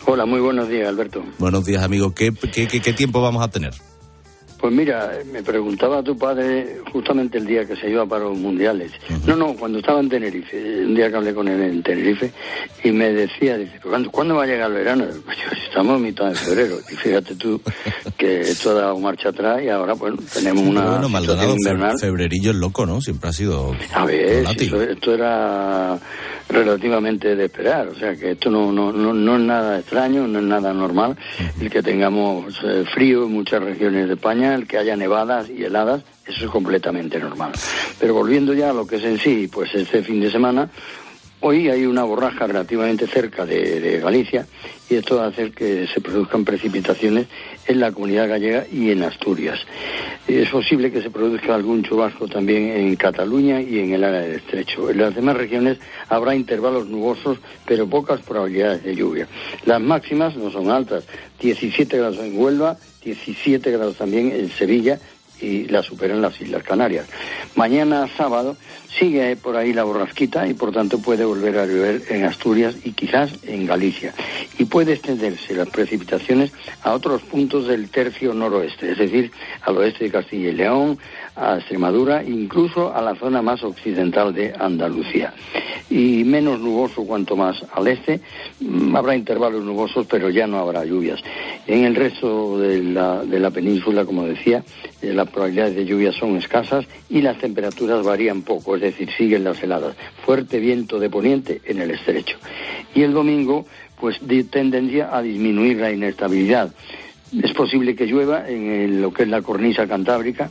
Hola, 0.05 0.25
muy 0.25 0.39
buenos 0.39 0.69
días, 0.69 0.87
Alberto. 0.87 1.23
Buenos 1.37 1.65
días, 1.65 1.83
amigo. 1.83 2.13
¿Qué, 2.15 2.31
qué, 2.33 2.67
qué- 2.67 2.79
qué 2.81 2.93
tiempo 2.93 3.21
vamos 3.21 3.43
a 3.43 3.49
tener? 3.49 3.73
Pues 4.61 4.71
mira, 4.73 5.11
me 5.33 5.41
preguntaba 5.41 6.03
tu 6.03 6.15
padre 6.15 6.77
justamente 6.93 7.39
el 7.39 7.47
día 7.47 7.65
que 7.65 7.75
se 7.75 7.89
iba 7.89 8.05
para 8.05 8.25
los 8.25 8.37
mundiales. 8.37 8.91
No, 9.25 9.35
no, 9.35 9.55
cuando 9.55 9.79
estaba 9.79 9.99
en 9.99 10.07
Tenerife, 10.09 10.85
un 10.85 10.93
día 10.93 11.09
que 11.09 11.15
hablé 11.15 11.33
con 11.33 11.47
él 11.47 11.59
en 11.61 11.81
Tenerife, 11.81 12.31
y 12.83 12.91
me 12.91 13.11
decía, 13.11 13.57
dice, 13.57 13.79
¿cuándo, 13.81 14.11
¿cuándo 14.11 14.35
va 14.35 14.43
a 14.43 14.45
llegar 14.45 14.69
el 14.69 14.77
verano? 14.77 15.05
Pues 15.25 15.37
yo, 15.37 15.49
estamos 15.67 15.97
en 15.97 16.03
mitad 16.03 16.29
de 16.29 16.35
febrero. 16.35 16.75
Y 16.91 16.95
fíjate 16.95 17.35
tú 17.35 17.59
que 18.17 18.41
esto 18.41 18.69
ha 18.69 18.73
dado 18.73 18.99
marcha 18.99 19.29
atrás 19.29 19.63
y 19.63 19.69
ahora, 19.69 19.93
bueno, 19.93 20.17
tenemos 20.31 20.63
una 20.63 20.91
bueno, 20.91 21.09
Maldonado, 21.09 21.55
invernal. 21.55 21.97
febrerillo 21.99 22.51
es 22.51 22.57
loco, 22.57 22.85
¿no? 22.85 23.01
Siempre 23.01 23.29
ha 23.29 23.33
sido 23.33 23.75
A 23.93 24.05
ver, 24.05 24.29
si 24.29 24.41
volátil. 24.43 24.65
esto, 24.67 24.81
esto 24.83 25.13
era 25.15 25.99
relativamente 26.49 27.35
de 27.35 27.45
esperar, 27.45 27.87
o 27.87 27.95
sea 27.95 28.13
que 28.15 28.31
esto 28.31 28.49
no, 28.49 28.73
no, 28.73 28.91
no, 28.91 29.13
no 29.13 29.35
es 29.37 29.41
nada 29.41 29.79
extraño, 29.79 30.27
no 30.27 30.39
es 30.39 30.45
nada 30.45 30.73
normal 30.73 31.15
el 31.61 31.69
que 31.69 31.81
tengamos 31.81 32.59
eh, 32.65 32.83
frío 32.93 33.23
en 33.25 33.31
muchas 33.31 33.63
regiones 33.63 34.07
de 34.09 34.15
España, 34.15 34.50
el 34.55 34.67
que 34.67 34.77
haya 34.77 34.95
nevadas 34.95 35.49
y 35.49 35.63
heladas, 35.63 36.03
eso 36.25 36.45
es 36.45 36.51
completamente 36.51 37.19
normal. 37.19 37.51
Pero 37.99 38.13
volviendo 38.13 38.53
ya 38.53 38.69
a 38.69 38.73
lo 38.73 38.85
que 38.85 38.97
es 38.97 39.03
en 39.03 39.17
sí, 39.17 39.49
pues 39.51 39.73
este 39.73 40.03
fin 40.03 40.19
de 40.19 40.31
semana, 40.31 40.69
hoy 41.41 41.69
hay 41.69 41.85
una 41.85 42.03
borraja 42.03 42.47
relativamente 42.47 43.07
cerca 43.07 43.45
de, 43.45 43.99
Galicia 43.99 44.47
y 44.89 44.95
esto 44.95 45.17
va 45.17 45.25
a 45.25 45.27
hacer 45.27 45.51
que 45.51 45.87
se 45.87 46.01
produzcan 46.01 46.45
precipitaciones 46.45 47.27
en 47.67 47.79
la 47.79 47.91
comunidad 47.91 48.29
gallega 48.29 48.65
y 48.71 48.91
en 48.91 49.03
Asturias. 49.03 49.59
Es 50.27 50.49
posible 50.49 50.91
que 50.91 51.01
se 51.01 51.09
produzca 51.09 51.55
algún 51.55 51.83
chubasco 51.83 52.27
también 52.27 52.69
en 52.69 52.95
Cataluña 52.95 53.61
y 53.61 53.79
en 53.79 53.93
el 53.93 54.03
área 54.03 54.21
del 54.21 54.37
estrecho. 54.37 54.89
En 54.89 54.97
las 54.97 55.15
demás 55.15 55.37
regiones 55.37 55.77
habrá 56.09 56.35
intervalos 56.35 56.87
nubosos, 56.87 57.37
pero 57.65 57.87
pocas 57.87 58.21
probabilidades 58.21 58.83
de 58.83 58.95
lluvia. 58.95 59.27
Las 59.65 59.81
máximas 59.81 60.35
no 60.35 60.51
son 60.51 60.69
altas, 60.69 61.05
17 61.39 61.97
grados 61.97 62.19
en 62.19 62.37
Huelva, 62.37 62.77
17 63.03 63.71
grados 63.71 63.97
también 63.97 64.31
en 64.31 64.49
Sevilla 64.49 64.99
y 65.41 65.65
la 65.65 65.83
superan 65.83 66.21
las 66.21 66.39
Islas 66.39 66.63
Canarias. 66.63 67.07
Mañana 67.55 68.07
sábado 68.15 68.55
sigue 68.97 69.35
por 69.35 69.55
ahí 69.55 69.73
la 69.73 69.83
borrasquita 69.83 70.47
y 70.47 70.53
por 70.53 70.71
tanto 70.71 70.99
puede 70.99 71.25
volver 71.25 71.57
a 71.57 71.65
llover 71.65 72.03
en 72.09 72.25
Asturias 72.25 72.75
y 72.83 72.91
quizás 72.91 73.31
en 73.43 73.65
Galicia. 73.65 74.13
Y 74.57 74.65
puede 74.65 74.93
extenderse 74.93 75.55
las 75.55 75.69
precipitaciones 75.69 76.51
a 76.83 76.93
otros 76.93 77.21
puntos 77.21 77.67
del 77.67 77.89
tercio 77.89 78.33
noroeste, 78.33 78.91
es 78.91 78.97
decir, 78.97 79.31
al 79.61 79.77
oeste 79.77 80.05
de 80.05 80.11
Castilla 80.11 80.49
y 80.49 80.53
León, 80.53 80.99
a 81.35 81.57
Extremadura, 81.57 82.23
incluso 82.23 82.93
a 82.93 83.01
la 83.01 83.15
zona 83.15 83.41
más 83.41 83.63
occidental 83.63 84.33
de 84.33 84.53
Andalucía. 84.57 85.33
Y 85.89 86.23
menos 86.23 86.59
nuboso 86.59 87.05
cuanto 87.05 87.35
más 87.35 87.65
al 87.73 87.87
este, 87.87 88.21
mm, 88.59 88.95
habrá 88.95 89.15
intervalos 89.15 89.63
nubosos, 89.63 90.05
pero 90.07 90.29
ya 90.29 90.47
no 90.47 90.59
habrá 90.59 90.85
lluvias. 90.85 91.21
En 91.67 91.83
el 91.83 91.95
resto 91.95 92.57
de 92.59 92.81
la, 92.81 93.23
de 93.23 93.39
la 93.39 93.51
península, 93.51 94.05
como 94.05 94.25
decía, 94.25 94.63
eh, 95.01 95.13
las 95.13 95.29
probabilidades 95.29 95.75
de 95.75 95.85
lluvia 95.85 96.11
son 96.11 96.37
escasas 96.37 96.85
y 97.09 97.21
las 97.21 97.37
temperaturas 97.37 98.05
varían 98.05 98.41
poco, 98.41 98.75
es 98.75 98.81
decir, 98.81 99.09
siguen 99.17 99.43
las 99.43 99.61
heladas. 99.61 99.95
Fuerte 100.25 100.59
viento 100.59 100.99
de 100.99 101.09
poniente 101.09 101.61
en 101.65 101.81
el 101.81 101.91
estrecho. 101.91 102.37
Y 102.95 103.03
el 103.03 103.13
domingo, 103.13 103.65
pues 103.99 104.17
de 104.21 104.43
tendencia 104.43 105.15
a 105.15 105.21
disminuir 105.21 105.77
la 105.77 105.91
inestabilidad. 105.91 106.73
Es 107.31 107.53
posible 107.53 107.95
que 107.95 108.05
llueva 108.05 108.49
en 108.49 109.01
lo 109.01 109.13
que 109.13 109.23
es 109.23 109.29
la 109.29 109.41
cornisa 109.41 109.87
cantábrica. 109.87 110.49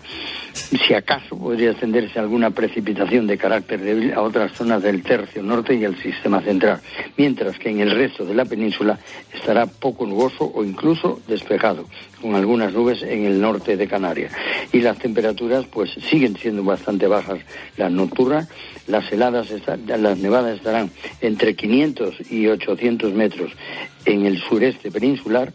Si 0.54 0.94
acaso 0.94 1.36
podría 1.36 1.72
extenderse 1.72 2.18
alguna 2.18 2.50
precipitación 2.50 3.26
de 3.26 3.36
carácter 3.36 3.80
débil 3.80 4.14
a 4.14 4.22
otras 4.22 4.52
zonas 4.52 4.82
del 4.82 5.02
tercio 5.02 5.42
norte 5.42 5.74
y 5.74 5.84
el 5.84 5.96
sistema 6.00 6.40
central, 6.40 6.80
mientras 7.18 7.58
que 7.58 7.68
en 7.68 7.80
el 7.80 7.90
resto 7.90 8.24
de 8.24 8.34
la 8.34 8.46
península 8.46 8.98
estará 9.32 9.66
poco 9.66 10.06
nuboso 10.06 10.50
o 10.54 10.64
incluso 10.64 11.20
despejado, 11.28 11.84
con 12.20 12.34
algunas 12.34 12.72
nubes 12.72 13.02
en 13.02 13.26
el 13.26 13.40
norte 13.40 13.76
de 13.76 13.86
Canarias. 13.86 14.32
Y 14.72 14.80
las 14.80 14.98
temperaturas 14.98 15.66
pues 15.66 15.90
siguen 16.08 16.36
siendo 16.36 16.64
bastante 16.64 17.06
bajas 17.06 17.40
las 17.76 17.92
nocturnas, 17.92 18.48
las 18.86 19.10
heladas, 19.12 19.52
las 19.86 20.18
nevadas 20.18 20.56
estarán 20.56 20.90
entre 21.20 21.54
500 21.54 22.32
y 22.32 22.46
800 22.48 23.12
metros 23.12 23.52
en 24.06 24.24
el 24.24 24.38
sureste 24.38 24.90
peninsular 24.90 25.52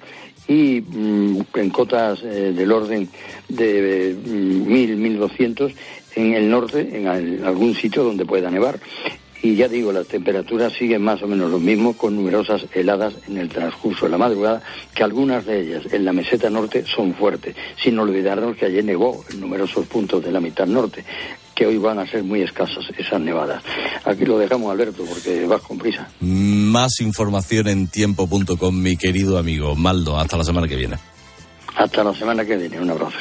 y 0.48 0.82
mm, 0.82 1.42
en 1.56 1.70
cotas 1.70 2.22
eh, 2.24 2.54
del 2.56 2.72
orden 2.72 3.10
de 3.50 4.16
mm, 4.26 4.68
1000, 4.72 4.96
1200 4.98 5.72
en 6.16 6.34
el 6.34 6.50
norte, 6.50 6.90
en 6.98 7.08
al- 7.08 7.46
algún 7.46 7.76
sitio 7.76 8.04
donde 8.04 8.26
pueda 8.26 8.50
nevar. 8.50 8.80
y 9.44 9.56
ya 9.56 9.68
digo, 9.68 9.92
las 9.92 10.08
temperaturas 10.08 10.74
siguen 10.74 11.02
más 11.04 11.22
o 11.22 11.28
menos 11.28 11.52
lo 11.52 11.60
mismo, 11.60 11.94
con 11.94 12.16
numerosas 12.16 12.66
heladas 12.74 13.14
en 13.28 13.38
el 13.38 13.50
transcurso 13.50 14.06
de 14.06 14.12
la 14.12 14.18
madrugada, 14.18 14.64
que 14.96 15.04
algunas 15.04 15.46
de 15.46 15.62
ellas 15.62 15.84
en 15.94 16.04
la 16.06 16.14
meseta 16.14 16.50
norte 16.50 16.84
son 16.86 17.14
fuertes, 17.14 17.56
sin 17.78 18.00
olvidarnos 18.00 18.56
que 18.58 18.66
ayer 18.66 18.84
nevó 18.84 19.24
en 19.32 19.42
numerosos 19.42 19.86
puntos 19.88 20.24
de 20.24 20.32
la 20.32 20.40
mitad 20.40 20.66
norte 20.66 21.04
que 21.56 21.66
hoy 21.66 21.78
van 21.78 22.00
a 22.00 22.06
ser 22.06 22.24
muy 22.24 22.42
escasas 22.42 22.84
esas 22.98 23.22
nevadas. 23.22 23.64
Aquí 24.04 24.26
lo 24.26 24.38
dejamos, 24.38 24.72
Alberto, 24.72 25.04
porque 25.06 25.46
vas 25.46 25.62
con 25.62 25.78
prisa. 25.78 26.08
Más 26.20 27.00
información 27.00 27.68
en 27.70 27.88
tiempo.com, 27.88 28.76
mi 28.76 28.98
querido 28.98 29.38
amigo 29.38 29.76
Maldo. 29.76 30.20
Hasta 30.20 30.38
la 30.38 30.44
semana 30.44 30.68
que 30.68 30.76
viene. 30.76 30.98
Hasta 31.78 32.04
la 32.04 32.14
semana 32.14 32.46
que 32.46 32.58
viene. 32.58 32.80
Un 32.80 32.90
abrazo. 32.90 33.18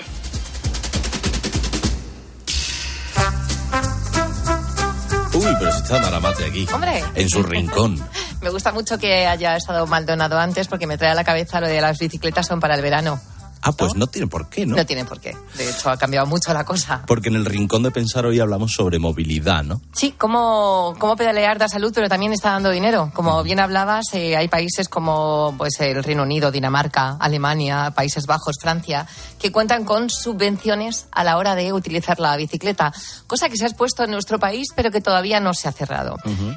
Uy, 5.34 5.46
pero 5.58 5.72
si 5.72 5.78
está 5.82 6.00
Maramate 6.00 6.44
aquí. 6.44 6.66
Hombre. 6.72 7.02
En 7.14 7.28
su 7.28 7.42
rincón. 7.42 7.98
Me 8.42 8.50
gusta 8.50 8.72
mucho 8.72 8.98
que 8.98 9.26
haya 9.26 9.56
estado 9.56 9.86
Maldonado 9.86 10.38
antes 10.38 10.68
porque 10.68 10.86
me 10.86 10.98
trae 10.98 11.12
a 11.12 11.14
la 11.14 11.24
cabeza 11.24 11.62
lo 11.62 11.66
de 11.66 11.80
las 11.80 11.98
bicicletas 11.98 12.46
son 12.46 12.60
para 12.60 12.74
el 12.74 12.82
verano. 12.82 13.18
Ah, 13.66 13.72
pues 13.72 13.94
no 13.94 14.06
tiene 14.06 14.28
por 14.28 14.50
qué, 14.50 14.66
¿no? 14.66 14.76
No 14.76 14.84
tiene 14.84 15.06
por 15.06 15.20
qué. 15.20 15.34
De 15.56 15.70
hecho, 15.70 15.88
ha 15.88 15.96
cambiado 15.96 16.26
mucho 16.26 16.52
la 16.52 16.64
cosa. 16.64 17.02
Porque 17.06 17.30
en 17.30 17.36
el 17.36 17.46
rincón 17.46 17.82
de 17.82 17.90
pensar 17.90 18.26
hoy 18.26 18.38
hablamos 18.38 18.72
sobre 18.72 18.98
movilidad, 18.98 19.64
¿no? 19.64 19.80
Sí, 19.94 20.14
cómo, 20.18 20.94
cómo 20.98 21.16
pedalear 21.16 21.58
da 21.58 21.66
salud, 21.66 21.90
pero 21.94 22.10
también 22.10 22.34
está 22.34 22.50
dando 22.50 22.68
dinero. 22.68 23.10
Como 23.14 23.42
bien 23.42 23.60
hablabas, 23.60 24.04
eh, 24.12 24.36
hay 24.36 24.48
países 24.48 24.90
como 24.90 25.54
pues 25.56 25.80
el 25.80 26.04
Reino 26.04 26.24
Unido, 26.24 26.52
Dinamarca, 26.52 27.16
Alemania, 27.18 27.92
Países 27.96 28.26
Bajos, 28.26 28.56
Francia, 28.60 29.06
que 29.40 29.50
cuentan 29.50 29.84
con 29.84 30.10
subvenciones 30.10 31.06
a 31.10 31.24
la 31.24 31.38
hora 31.38 31.54
de 31.54 31.72
utilizar 31.72 32.20
la 32.20 32.36
bicicleta, 32.36 32.92
cosa 33.26 33.48
que 33.48 33.56
se 33.56 33.64
ha 33.64 33.68
expuesto 33.68 34.04
en 34.04 34.10
nuestro 34.10 34.38
país, 34.38 34.68
pero 34.76 34.90
que 34.90 35.00
todavía 35.00 35.40
no 35.40 35.54
se 35.54 35.68
ha 35.68 35.72
cerrado. 35.72 36.16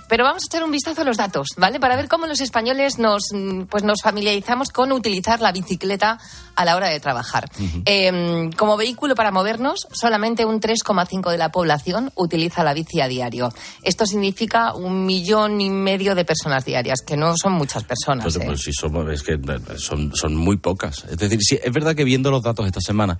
Pero 0.09 0.25
vamos 0.25 0.43
a 0.43 0.45
echar 0.47 0.63
un 0.63 0.71
vistazo 0.71 1.01
a 1.01 1.05
los 1.05 1.15
datos, 1.15 1.47
¿vale? 1.55 1.79
Para 1.79 1.95
ver 1.95 2.09
cómo 2.09 2.27
los 2.27 2.41
españoles 2.41 2.99
nos, 2.99 3.23
mm, 3.31 3.63
pues 3.63 3.83
nos 3.83 4.01
familiarizamos 4.01 4.69
con 4.69 4.91
utilizar 4.91 5.39
la 5.39 5.53
bicicleta 5.53 6.19
a 6.57 6.65
la 6.65 6.75
hora 6.75 6.89
de 6.89 6.99
trabajar. 6.99 7.49
Eh, 7.85 8.49
como 8.57 8.77
vehículo 8.77 9.13
para 9.13 9.31
movernos, 9.31 9.87
solamente 9.93 10.43
un 10.43 10.59
3,5 10.59 11.31
de 11.31 11.37
la 11.37 11.51
población 11.51 12.11
utiliza 12.15 12.63
la 12.63 12.73
bici 12.73 12.99
a 12.99 13.07
diario. 13.07 13.53
Esto 13.83 14.07
significa 14.07 14.73
un 14.73 15.05
millón 15.05 15.61
y 15.61 15.69
medio 15.69 16.15
de 16.15 16.25
personas 16.25 16.65
diarias, 16.65 17.01
que 17.01 17.15
no 17.15 17.35
son 17.37 17.53
muchas 17.53 17.83
personas. 17.83 18.23
Pues, 18.23 18.37
¿eh? 18.37 18.43
pues 18.43 18.61
sí, 18.61 18.73
somos, 18.73 19.07
es 19.11 19.21
que 19.21 19.33
eh, 19.33 19.77
son, 19.77 20.11
son 20.15 20.35
muy 20.35 20.57
pocas. 20.57 21.05
Es 21.09 21.17
decir, 21.17 21.39
sí, 21.41 21.59
es 21.63 21.71
verdad 21.71 21.95
que 21.95 22.03
viendo 22.03 22.31
los 22.31 22.41
datos 22.41 22.65
esta 22.65 22.81
semana, 22.81 23.19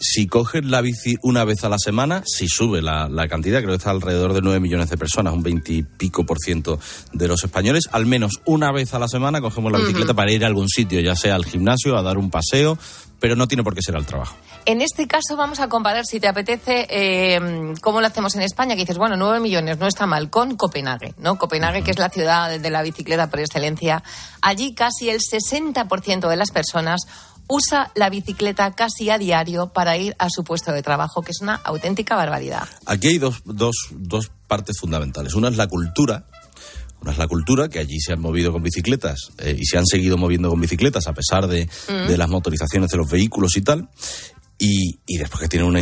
si 0.00 0.26
coges 0.26 0.64
la 0.64 0.80
bici 0.80 1.16
una 1.22 1.44
vez 1.44 1.62
a 1.62 1.68
la 1.68 1.78
semana, 1.78 2.22
si 2.26 2.48
sube 2.48 2.80
la, 2.80 3.08
la 3.08 3.28
cantidad, 3.28 3.58
creo 3.58 3.72
que 3.72 3.76
está 3.76 3.90
alrededor 3.90 4.32
de 4.32 4.40
9 4.40 4.58
millones 4.58 4.88
de 4.88 4.96
personas, 4.96 5.34
un 5.34 5.42
20 5.42 5.72
y 5.72 5.82
pico 5.82 6.24
por 6.24 6.38
ciento 6.38 6.80
de 7.12 7.28
los 7.28 7.44
españoles, 7.44 7.84
al 7.92 8.06
menos 8.06 8.40
una 8.46 8.72
vez 8.72 8.94
a 8.94 8.98
la 8.98 9.08
semana 9.08 9.42
cogemos 9.42 9.70
la 9.70 9.78
bicicleta 9.78 10.14
para 10.14 10.32
ir 10.32 10.42
a 10.44 10.46
algún 10.46 10.68
sitio, 10.68 11.00
ya 11.00 11.14
sea 11.14 11.34
al 11.34 11.44
gimnasio, 11.44 11.98
a 11.98 12.02
dar 12.02 12.16
un 12.16 12.30
paseo, 12.30 12.78
pero 13.20 13.36
no 13.36 13.46
tiene 13.46 13.62
por 13.62 13.74
qué 13.74 13.82
ser 13.82 13.94
al 13.94 14.06
trabajo. 14.06 14.34
En 14.66 14.80
este 14.82 15.06
caso 15.06 15.36
vamos 15.36 15.60
a 15.60 15.68
comparar, 15.68 16.04
si 16.06 16.20
te 16.20 16.28
apetece, 16.28 16.86
eh, 16.90 17.74
cómo 17.80 18.00
lo 18.00 18.06
hacemos 18.06 18.34
en 18.34 18.42
España, 18.42 18.74
que 18.74 18.82
dices, 18.82 18.98
bueno, 18.98 19.16
9 19.16 19.40
millones 19.40 19.78
no 19.78 19.86
está 19.86 20.06
mal, 20.06 20.30
con 20.30 20.56
Copenhague, 20.56 21.14
¿no? 21.18 21.38
Copenhague, 21.38 21.82
que 21.82 21.90
es 21.90 21.98
la 21.98 22.08
ciudad 22.08 22.58
de 22.58 22.70
la 22.70 22.82
bicicleta 22.82 23.30
por 23.30 23.40
excelencia. 23.40 24.02
Allí 24.40 24.74
casi 24.74 25.10
el 25.10 25.20
60% 25.20 26.28
de 26.28 26.36
las 26.36 26.50
personas 26.50 27.02
usa 27.50 27.90
la 27.94 28.08
bicicleta 28.08 28.70
casi 28.72 29.10
a 29.10 29.18
diario 29.18 29.72
para 29.72 29.96
ir 29.98 30.14
a 30.18 30.30
su 30.30 30.44
puesto 30.44 30.72
de 30.72 30.82
trabajo, 30.82 31.20
que 31.22 31.32
es 31.32 31.40
una 31.40 31.56
auténtica 31.56 32.16
barbaridad. 32.16 32.66
Aquí 32.86 33.08
hay 33.08 33.18
dos, 33.18 33.42
dos, 33.44 33.74
dos 33.90 34.30
partes 34.46 34.78
fundamentales. 34.78 35.34
Una 35.34 35.48
es 35.48 35.56
la 35.56 35.66
cultura. 35.66 36.24
Una 37.02 37.12
es 37.12 37.18
la 37.18 37.26
cultura, 37.28 37.68
que 37.68 37.78
allí 37.78 37.98
se 37.98 38.12
han 38.12 38.20
movido 38.20 38.52
con 38.52 38.62
bicicletas 38.62 39.30
eh, 39.38 39.56
y 39.58 39.64
se 39.64 39.78
han 39.78 39.86
seguido 39.86 40.18
moviendo 40.18 40.50
con 40.50 40.60
bicicletas 40.60 41.06
a 41.06 41.14
pesar 41.14 41.46
de, 41.48 41.66
Mm. 41.88 42.08
de 42.08 42.16
las 42.18 42.28
motorizaciones 42.28 42.90
de 42.90 42.98
los 42.98 43.10
vehículos 43.10 43.56
y 43.56 43.62
tal. 43.62 43.88
Y, 44.62 45.00
y 45.06 45.16
después 45.16 45.40
que 45.40 45.48
tiene 45.48 45.64
una, 45.64 45.80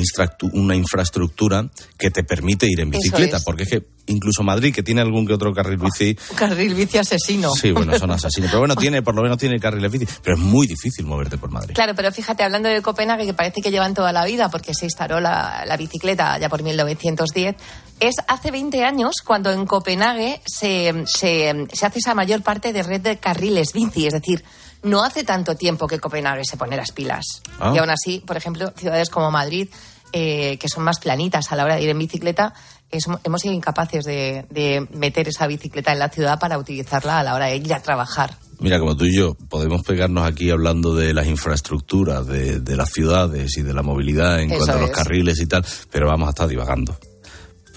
una 0.52 0.76
infraestructura 0.76 1.68
que 1.98 2.12
te 2.12 2.22
permite 2.22 2.66
ir 2.70 2.78
en 2.78 2.90
bicicleta. 2.90 3.38
es. 3.38 3.44
Porque 3.44 3.64
es 3.64 3.70
que 3.70 3.86
incluso 4.06 4.44
Madrid, 4.44 4.72
que 4.72 4.84
tiene 4.84 5.00
algún 5.00 5.26
que 5.26 5.34
otro 5.34 5.52
carril 5.52 5.78
bici, 5.78 6.16
carril 6.36 6.74
bici 6.74 6.96
asesino. 6.96 7.52
sí, 7.54 7.72
bueno, 7.72 7.98
son 7.98 8.10
asesinos. 8.12 8.50
Pero 8.50 8.60
bueno, 8.60 8.76
tiene, 8.76 9.02
por 9.02 9.16
lo 9.16 9.22
menos 9.22 9.36
tiene 9.36 9.58
carriles 9.58 9.90
bici. 9.90 10.06
Pero 10.22 10.36
es 10.36 10.42
muy 10.42 10.68
difícil 10.68 11.06
moverte 11.06 11.36
por 11.38 11.50
Madrid. 11.50 11.74
Claro, 11.74 11.94
pero 11.96 12.12
fíjate, 12.12 12.44
hablando 12.44 12.68
de 12.68 12.80
Copenhague, 12.80 13.26
que 13.26 13.34
parece 13.34 13.60
que 13.60 13.72
llevan 13.72 13.94
toda 13.94 14.12
la 14.12 14.24
vida 14.24 14.48
porque 14.48 14.72
se 14.74 14.84
instaló 14.84 15.18
la, 15.20 15.64
la 15.66 15.76
bicicleta 15.76 16.38
ya 16.38 16.48
por 16.48 16.62
1910, 16.62 17.56
es 18.00 18.14
hace 18.28 18.52
20 18.52 18.84
años 18.84 19.16
cuando 19.24 19.50
en 19.52 19.66
Copenhague 19.66 20.40
se, 20.46 21.04
se, 21.06 21.66
se 21.72 21.86
hace 21.86 21.98
esa 21.98 22.14
mayor 22.14 22.42
parte 22.42 22.72
de 22.72 22.82
red 22.82 23.00
de 23.00 23.16
carriles 23.18 23.72
bici, 23.72 24.06
es 24.06 24.14
decir, 24.14 24.44
no 24.82 25.02
hace 25.04 25.24
tanto 25.24 25.56
tiempo 25.56 25.86
que 25.86 25.98
Copenhague 25.98 26.44
se 26.44 26.56
pone 26.56 26.76
las 26.76 26.92
pilas. 26.92 27.24
Ah. 27.58 27.72
Y 27.74 27.78
aún 27.78 27.90
así, 27.90 28.22
por 28.26 28.36
ejemplo, 28.36 28.72
ciudades 28.76 29.10
como 29.10 29.30
Madrid, 29.30 29.68
eh, 30.12 30.56
que 30.58 30.68
son 30.68 30.84
más 30.84 30.98
planitas 31.00 31.50
a 31.52 31.56
la 31.56 31.64
hora 31.64 31.76
de 31.76 31.82
ir 31.82 31.88
en 31.90 31.98
bicicleta, 31.98 32.54
es- 32.90 33.06
hemos 33.24 33.40
sido 33.42 33.52
incapaces 33.54 34.04
de, 34.04 34.46
de 34.50 34.86
meter 34.92 35.28
esa 35.28 35.46
bicicleta 35.46 35.92
en 35.92 35.98
la 35.98 36.08
ciudad 36.08 36.38
para 36.38 36.56
utilizarla 36.58 37.18
a 37.18 37.22
la 37.22 37.34
hora 37.34 37.46
de 37.46 37.56
ir 37.56 37.74
a 37.74 37.80
trabajar. 37.82 38.36
Mira, 38.60 38.78
como 38.80 38.96
tú 38.96 39.04
y 39.04 39.14
yo 39.14 39.34
podemos 39.48 39.82
pegarnos 39.84 40.26
aquí 40.26 40.50
hablando 40.50 40.94
de 40.94 41.12
las 41.14 41.26
infraestructuras, 41.28 42.26
de, 42.26 42.58
de 42.60 42.76
las 42.76 42.90
ciudades 42.90 43.56
y 43.56 43.62
de 43.62 43.72
la 43.74 43.82
movilidad 43.82 44.40
en 44.40 44.50
Eso 44.50 44.58
cuanto 44.64 44.76
a 44.78 44.80
los 44.80 44.90
es. 44.90 44.96
carriles 44.96 45.40
y 45.40 45.46
tal, 45.46 45.64
pero 45.92 46.06
vamos 46.08 46.26
a 46.26 46.30
estar 46.30 46.48
divagando. 46.48 46.98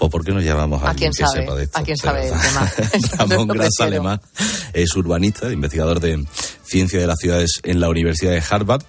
Pues 0.02 0.10
¿por 0.10 0.24
qué 0.24 0.32
no 0.32 0.40
llamamos 0.40 0.82
a, 0.82 0.86
¿A 0.86 0.90
alguien 0.90 1.12
quién 1.12 1.26
que 1.26 1.32
sabe? 1.32 1.44
sepa 1.44 1.54
de 1.56 1.64
esto? 1.64 1.78
¿A 1.78 1.82
quién 1.82 1.96
sabe 1.96 2.20
del 2.22 2.30
verdad? 2.32 2.72
tema? 2.76 2.88
Ramón 3.18 3.48
Lo 3.48 3.54
Gras 3.54 3.70
prefiero. 3.76 4.02
Alemán 4.02 4.20
es 4.72 4.96
urbanista, 4.96 5.52
investigador 5.52 6.00
de 6.00 6.24
ciencia 6.64 6.98
de 6.98 7.06
las 7.06 7.18
ciudades 7.18 7.60
en 7.62 7.78
la 7.80 7.88
Universidad 7.88 8.32
de 8.32 8.42
Harvard 8.48 8.82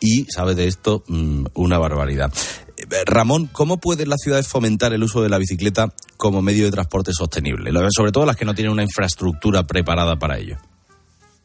y 0.00 0.24
sabe 0.24 0.54
de 0.54 0.66
esto 0.66 1.04
mm, 1.06 1.46
una 1.54 1.78
barbaridad. 1.78 2.32
Eh, 2.78 2.84
Ramón, 3.06 3.46
¿cómo 3.46 3.78
pueden 3.78 4.08
las 4.08 4.20
ciudades 4.20 4.48
fomentar 4.48 4.92
el 4.92 5.02
uso 5.02 5.22
de 5.22 5.28
la 5.28 5.38
bicicleta 5.38 5.92
como 6.16 6.42
medio 6.42 6.64
de 6.64 6.70
transporte 6.72 7.12
sostenible? 7.12 7.70
Sobre 7.90 8.12
todo 8.12 8.26
las 8.26 8.36
que 8.36 8.44
no 8.44 8.54
tienen 8.54 8.72
una 8.72 8.82
infraestructura 8.82 9.62
preparada 9.66 10.16
para 10.16 10.38
ello. 10.38 10.56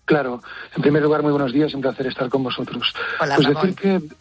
Claro, 0.06 0.42
en 0.76 0.82
primer 0.82 1.04
lugar, 1.04 1.22
muy 1.22 1.32
buenos 1.32 1.54
días, 1.54 1.74
un 1.74 1.82
placer 1.82 2.08
estar 2.08 2.28
con 2.28 2.44
vosotros. 2.44 2.82
Hola, 3.22 3.36
pues 3.36 3.48
Ramón. 3.48 3.76
decir 3.76 3.76
que, 3.80 4.16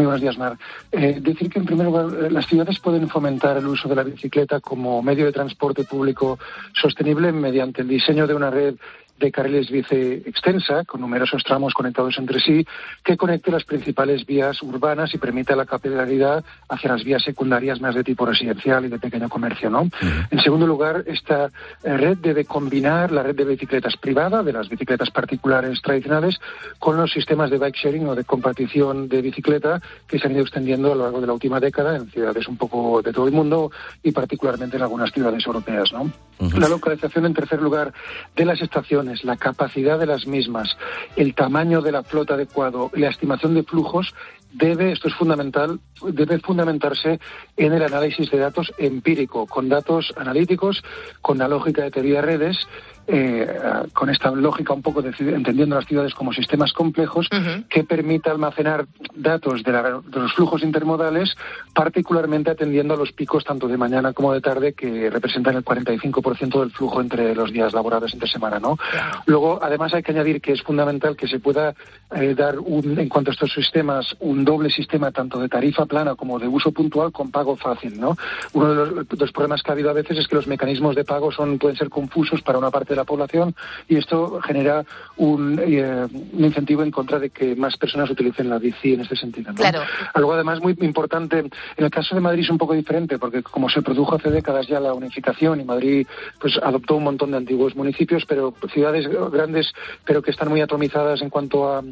muy 0.00 0.06
buenos 0.06 0.22
días, 0.22 0.38
Mar. 0.38 0.56
Eh, 0.92 1.18
decir 1.20 1.50
que 1.50 1.58
en 1.58 1.66
primer 1.66 1.84
lugar, 1.84 2.06
eh, 2.06 2.30
las 2.30 2.46
ciudades 2.46 2.78
pueden 2.78 3.06
fomentar 3.08 3.58
el 3.58 3.66
uso 3.66 3.86
de 3.86 3.94
la 3.94 4.02
bicicleta 4.02 4.58
como 4.58 5.02
medio 5.02 5.26
de 5.26 5.32
transporte 5.32 5.84
público 5.84 6.38
sostenible 6.72 7.32
mediante 7.32 7.82
el 7.82 7.88
diseño 7.88 8.26
de 8.26 8.34
una 8.34 8.50
red 8.50 8.76
de 9.20 9.30
carriles 9.30 9.70
bici 9.70 10.22
extensa, 10.24 10.84
con 10.84 11.00
numerosos 11.00 11.44
tramos 11.44 11.74
conectados 11.74 12.18
entre 12.18 12.40
sí, 12.40 12.66
que 13.04 13.16
conecte 13.16 13.50
las 13.50 13.64
principales 13.64 14.26
vías 14.26 14.60
urbanas 14.62 15.14
y 15.14 15.18
permita 15.18 15.54
la 15.54 15.66
capilaridad 15.66 16.42
hacia 16.68 16.92
las 16.92 17.04
vías 17.04 17.22
secundarias 17.22 17.80
más 17.80 17.94
de 17.94 18.02
tipo 18.02 18.24
residencial 18.26 18.86
y 18.86 18.88
de 18.88 18.98
pequeño 18.98 19.28
comercio. 19.28 19.70
¿no? 19.70 19.88
En 20.30 20.40
segundo 20.40 20.66
lugar, 20.66 21.04
esta 21.06 21.50
eh, 21.84 21.96
red 21.96 22.18
debe 22.18 22.44
combinar 22.44 23.12
la 23.12 23.22
red 23.22 23.36
de 23.36 23.44
bicicletas 23.44 23.96
privada, 23.96 24.42
de 24.42 24.52
las 24.52 24.68
bicicletas 24.68 25.10
particulares 25.10 25.80
tradicionales, 25.82 26.40
con 26.78 26.96
los 26.96 27.12
sistemas 27.12 27.50
de 27.50 27.58
bike 27.58 27.76
sharing 27.76 28.08
o 28.08 28.14
de 28.14 28.24
compartición 28.24 29.08
de 29.08 29.20
bicicleta 29.20 29.80
que 30.08 30.18
se 30.18 30.26
han 30.26 30.32
ido 30.32 30.42
extendiendo 30.42 30.92
a 30.92 30.94
lo 30.94 31.04
largo 31.04 31.20
de 31.20 31.26
la 31.26 31.34
última 31.34 31.60
década 31.60 31.96
en 31.96 32.10
ciudades 32.10 32.48
un 32.48 32.56
poco 32.56 33.02
de 33.02 33.12
todo 33.12 33.26
el 33.26 33.32
mundo 33.32 33.70
y 34.02 34.12
particularmente 34.12 34.76
en 34.76 34.82
algunas 34.82 35.12
ciudades 35.12 35.46
europeas. 35.46 35.92
¿no? 35.92 36.10
La 36.56 36.68
localización, 36.68 37.26
en 37.26 37.34
tercer 37.34 37.60
lugar, 37.60 37.92
de 38.34 38.44
las 38.44 38.62
estaciones, 38.62 39.09
la 39.24 39.36
capacidad 39.36 39.98
de 39.98 40.06
las 40.06 40.26
mismas, 40.26 40.76
el 41.16 41.34
tamaño 41.34 41.82
de 41.82 41.92
la 41.92 42.02
flota 42.02 42.34
adecuado 42.34 42.90
la 42.94 43.08
estimación 43.08 43.54
de 43.54 43.62
flujos 43.62 44.14
debe, 44.52 44.92
esto 44.92 45.08
es 45.08 45.14
fundamental, 45.14 45.80
debe 46.02 46.38
fundamentarse 46.38 47.20
en 47.56 47.72
el 47.72 47.82
análisis 47.82 48.30
de 48.30 48.38
datos 48.38 48.72
empírico, 48.78 49.46
con 49.46 49.68
datos 49.68 50.12
analíticos, 50.16 50.82
con 51.22 51.38
la 51.38 51.48
lógica 51.48 51.82
de 51.82 51.90
teoría 51.90 52.16
de 52.16 52.22
redes, 52.22 52.56
eh, 53.06 53.46
con 53.92 54.10
esta 54.10 54.30
lógica 54.30 54.72
un 54.72 54.82
poco 54.82 55.02
de, 55.02 55.10
entendiendo 55.18 55.74
las 55.76 55.86
ciudades 55.86 56.14
como 56.14 56.32
sistemas 56.32 56.72
complejos 56.72 57.28
que 57.68 57.84
permita 57.84 58.30
almacenar 58.30 58.86
datos 59.14 59.62
de, 59.62 59.72
la- 59.72 60.00
de 60.00 60.18
los 60.20 60.32
flujos 60.34 60.62
intermodales, 60.62 61.34
particularmente 61.74 62.50
atendiendo 62.50 62.94
a 62.94 62.96
los 62.96 63.12
picos 63.12 63.44
tanto 63.44 63.68
de 63.68 63.76
mañana 63.76 64.12
como 64.12 64.32
de 64.32 64.40
tarde 64.40 64.72
que 64.74 65.10
representan 65.10 65.56
el 65.56 65.64
45% 65.64 66.60
del 66.60 66.70
flujo 66.70 67.00
entre 67.00 67.34
los 67.34 67.52
días 67.52 67.72
laborables 67.72 68.12
entre 68.12 68.28
semana, 68.28 68.58
¿no? 68.60 68.76
Luego, 69.26 69.58
además, 69.62 69.94
hay 69.94 70.02
que 70.02 70.12
añadir 70.12 70.40
que 70.40 70.52
es 70.52 70.62
fundamental 70.62 71.16
que 71.16 71.26
se 71.28 71.38
pueda 71.40 71.74
eh, 72.14 72.34
dar, 72.34 72.58
un, 72.58 72.98
en 72.98 73.08
cuanto 73.08 73.30
a 73.30 73.34
estos 73.34 73.52
sistemas, 73.52 74.16
un 74.20 74.44
doble 74.44 74.70
sistema 74.70 75.10
tanto 75.10 75.38
de 75.38 75.48
tarifa 75.48 75.86
plana 75.86 76.14
como 76.14 76.38
de 76.38 76.48
uso 76.48 76.72
puntual 76.72 77.12
con 77.12 77.30
pago 77.30 77.56
fácil, 77.56 77.98
¿no? 78.00 78.16
Uno 78.52 78.68
de 78.68 78.74
los, 78.74 79.08
de 79.08 79.16
los 79.16 79.32
problemas 79.32 79.62
que 79.62 79.70
ha 79.70 79.74
habido 79.74 79.90
a 79.90 79.94
veces 79.94 80.18
es 80.18 80.26
que 80.28 80.36
los 80.36 80.46
mecanismos 80.46 80.94
de 80.96 81.04
pago 81.04 81.30
son 81.32 81.58
pueden 81.58 81.76
ser 81.76 81.88
confusos 81.88 82.42
para 82.42 82.58
una 82.58 82.70
parte 82.70 82.89
parte 82.90 82.94
de 82.94 82.96
la 82.96 83.04
población 83.04 83.54
y 83.88 83.96
esto 83.96 84.40
genera 84.40 84.84
un, 85.16 85.60
eh, 85.64 86.06
un 86.32 86.44
incentivo 86.44 86.82
en 86.82 86.90
contra 86.90 87.18
de 87.18 87.30
que 87.30 87.54
más 87.54 87.76
personas 87.76 88.10
utilicen 88.10 88.48
la 88.48 88.58
bici 88.58 88.94
en 88.94 89.02
este 89.02 89.16
sentido. 89.16 89.52
¿no? 89.52 89.56
Claro. 89.56 89.80
Algo 90.14 90.32
además 90.32 90.60
muy 90.60 90.76
importante, 90.80 91.38
en 91.38 91.50
el 91.76 91.90
caso 91.90 92.14
de 92.14 92.20
Madrid 92.20 92.42
es 92.42 92.50
un 92.50 92.58
poco 92.58 92.74
diferente 92.74 93.18
porque 93.18 93.42
como 93.42 93.68
se 93.68 93.82
produjo 93.82 94.16
hace 94.16 94.30
décadas 94.30 94.66
ya 94.66 94.80
la 94.80 94.92
unificación 94.92 95.60
y 95.60 95.64
Madrid 95.64 96.06
pues 96.40 96.58
adoptó 96.62 96.96
un 96.96 97.04
montón 97.04 97.30
de 97.30 97.36
antiguos 97.36 97.76
municipios, 97.76 98.24
pero 98.26 98.54
ciudades 98.72 99.06
grandes 99.32 99.72
pero 100.04 100.22
que 100.22 100.30
están 100.30 100.48
muy 100.48 100.60
atomizadas 100.60 101.22
en 101.22 101.30
cuanto 101.30 101.72
a, 101.72 101.82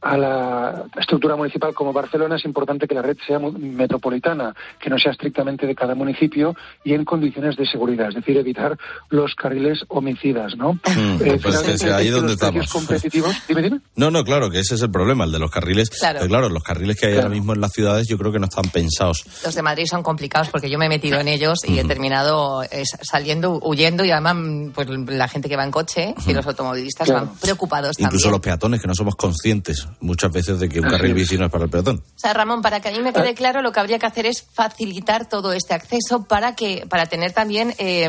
a 0.00 0.16
la 0.16 0.84
estructura 0.98 1.34
municipal 1.36 1.74
como 1.74 1.92
Barcelona 1.92 2.36
es 2.36 2.44
importante 2.44 2.86
que 2.86 2.94
la 2.94 3.02
red 3.02 3.16
sea 3.26 3.38
metropolitana, 3.38 4.54
que 4.80 4.90
no 4.90 4.98
sea 4.98 5.12
estrictamente 5.12 5.66
de 5.66 5.74
cada 5.74 5.94
municipio 5.94 6.54
y 6.84 6.94
en 6.94 7.04
condiciones 7.04 7.56
de 7.56 7.66
seguridad, 7.66 8.08
es 8.10 8.14
decir, 8.16 8.36
evitar 8.36 8.76
los 9.10 9.34
carriles 9.34 9.84
homicidas, 9.88 10.56
¿no? 10.56 10.74
Mm, 10.74 10.78
Eh, 10.78 11.18
pues 11.18 11.40
finalmente, 11.42 11.72
ese- 11.74 11.92
ahí 11.92 12.04
que 12.06 12.10
donde 12.12 12.32
estamos. 12.34 12.70
competitivos, 12.72 13.34
dime, 13.48 13.62
dime. 13.62 13.80
No, 13.96 14.10
no, 14.10 14.22
claro, 14.24 14.50
que 14.50 14.60
ese 14.60 14.74
es 14.76 14.82
el 14.82 14.90
problema, 14.90 15.24
el 15.24 15.32
de 15.32 15.38
los 15.40 15.50
carriles. 15.50 15.90
Claro. 15.90 16.18
Pero 16.20 16.28
claro, 16.28 16.48
los 16.48 16.62
carriles 16.62 16.96
que 17.00 17.06
hay 17.06 17.16
ahora 17.16 17.28
mismo 17.30 17.52
en 17.54 17.60
las 17.60 17.72
ciudades 17.72 18.06
yo 18.08 18.16
creo 18.18 18.30
que 18.32 18.38
no 18.38 18.46
están 18.46 18.70
pensados. 18.70 19.24
Los 19.44 19.54
de 19.54 19.62
Madrid 19.62 19.86
son 19.86 20.02
complicados 20.02 20.48
porque 20.50 20.70
yo 20.70 20.78
me 20.78 20.86
he 20.86 20.88
metido 20.88 21.18
en 21.18 21.28
ellos 21.28 21.58
y 21.66 21.78
he 21.78 21.84
terminado 21.84 22.62
eh, 22.62 22.84
saliendo, 23.02 23.58
huyendo 23.62 24.04
y 24.04 24.10
además 24.12 24.36
mm, 24.36 24.68
pues, 24.70 24.88
la 25.08 25.26
gente 25.28 25.48
que 25.48 25.56
va 25.56 25.64
en 25.64 25.70
coche 25.72 26.14
y 26.26 26.32
los 26.34 26.46
automovilistas 26.46 27.06
Claro. 27.08 27.26
van 27.26 27.36
preocupados 27.36 27.98
Incluso 27.98 28.24
también. 28.26 28.32
los 28.32 28.40
peatones, 28.40 28.80
que 28.80 28.86
no 28.86 28.94
somos 28.94 29.16
conscientes 29.16 29.87
muchas 30.00 30.32
veces 30.32 30.60
de 30.60 30.68
que 30.68 30.80
un 30.80 30.88
carril 30.88 31.14
bici 31.14 31.36
no 31.38 31.46
es 31.46 31.50
para 31.52 31.64
el 31.64 31.70
peatón. 31.70 31.96
O 31.98 32.18
sea, 32.18 32.32
Ramón, 32.32 32.62
para 32.62 32.80
que 32.80 32.88
a 32.88 32.92
mí 32.92 33.00
me 33.00 33.10
Ah. 33.10 33.12
quede 33.12 33.34
claro, 33.34 33.62
lo 33.62 33.72
que 33.72 33.80
habría 33.80 33.98
que 33.98 34.06
hacer 34.06 34.26
es 34.26 34.42
facilitar 34.42 35.28
todo 35.28 35.52
este 35.52 35.74
acceso 35.74 36.24
para 36.24 36.54
que 36.54 36.84
para 36.88 37.06
tener 37.06 37.32
también 37.32 37.72
eh, 37.78 38.08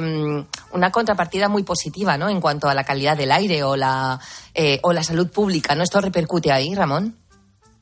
una 0.71 0.91
contrapartida 0.91 1.49
muy 1.49 1.63
positiva, 1.63 2.17
¿no? 2.17 2.30
En 2.30 2.41
cuanto 2.41 2.67
a 2.69 2.73
la 2.73 2.84
calidad 2.84 3.17
del 3.17 3.32
aire 3.32 3.63
o 3.63 3.75
la 3.75 4.19
eh, 4.53 4.80
o 4.84 4.93
la 4.93 5.03
salud 5.03 5.30
pública, 5.32 5.75
¿no? 5.75 5.84
Esto 5.84 6.01
repercute 6.01 6.51
ahí, 6.51 6.73
Ramón. 6.75 7.15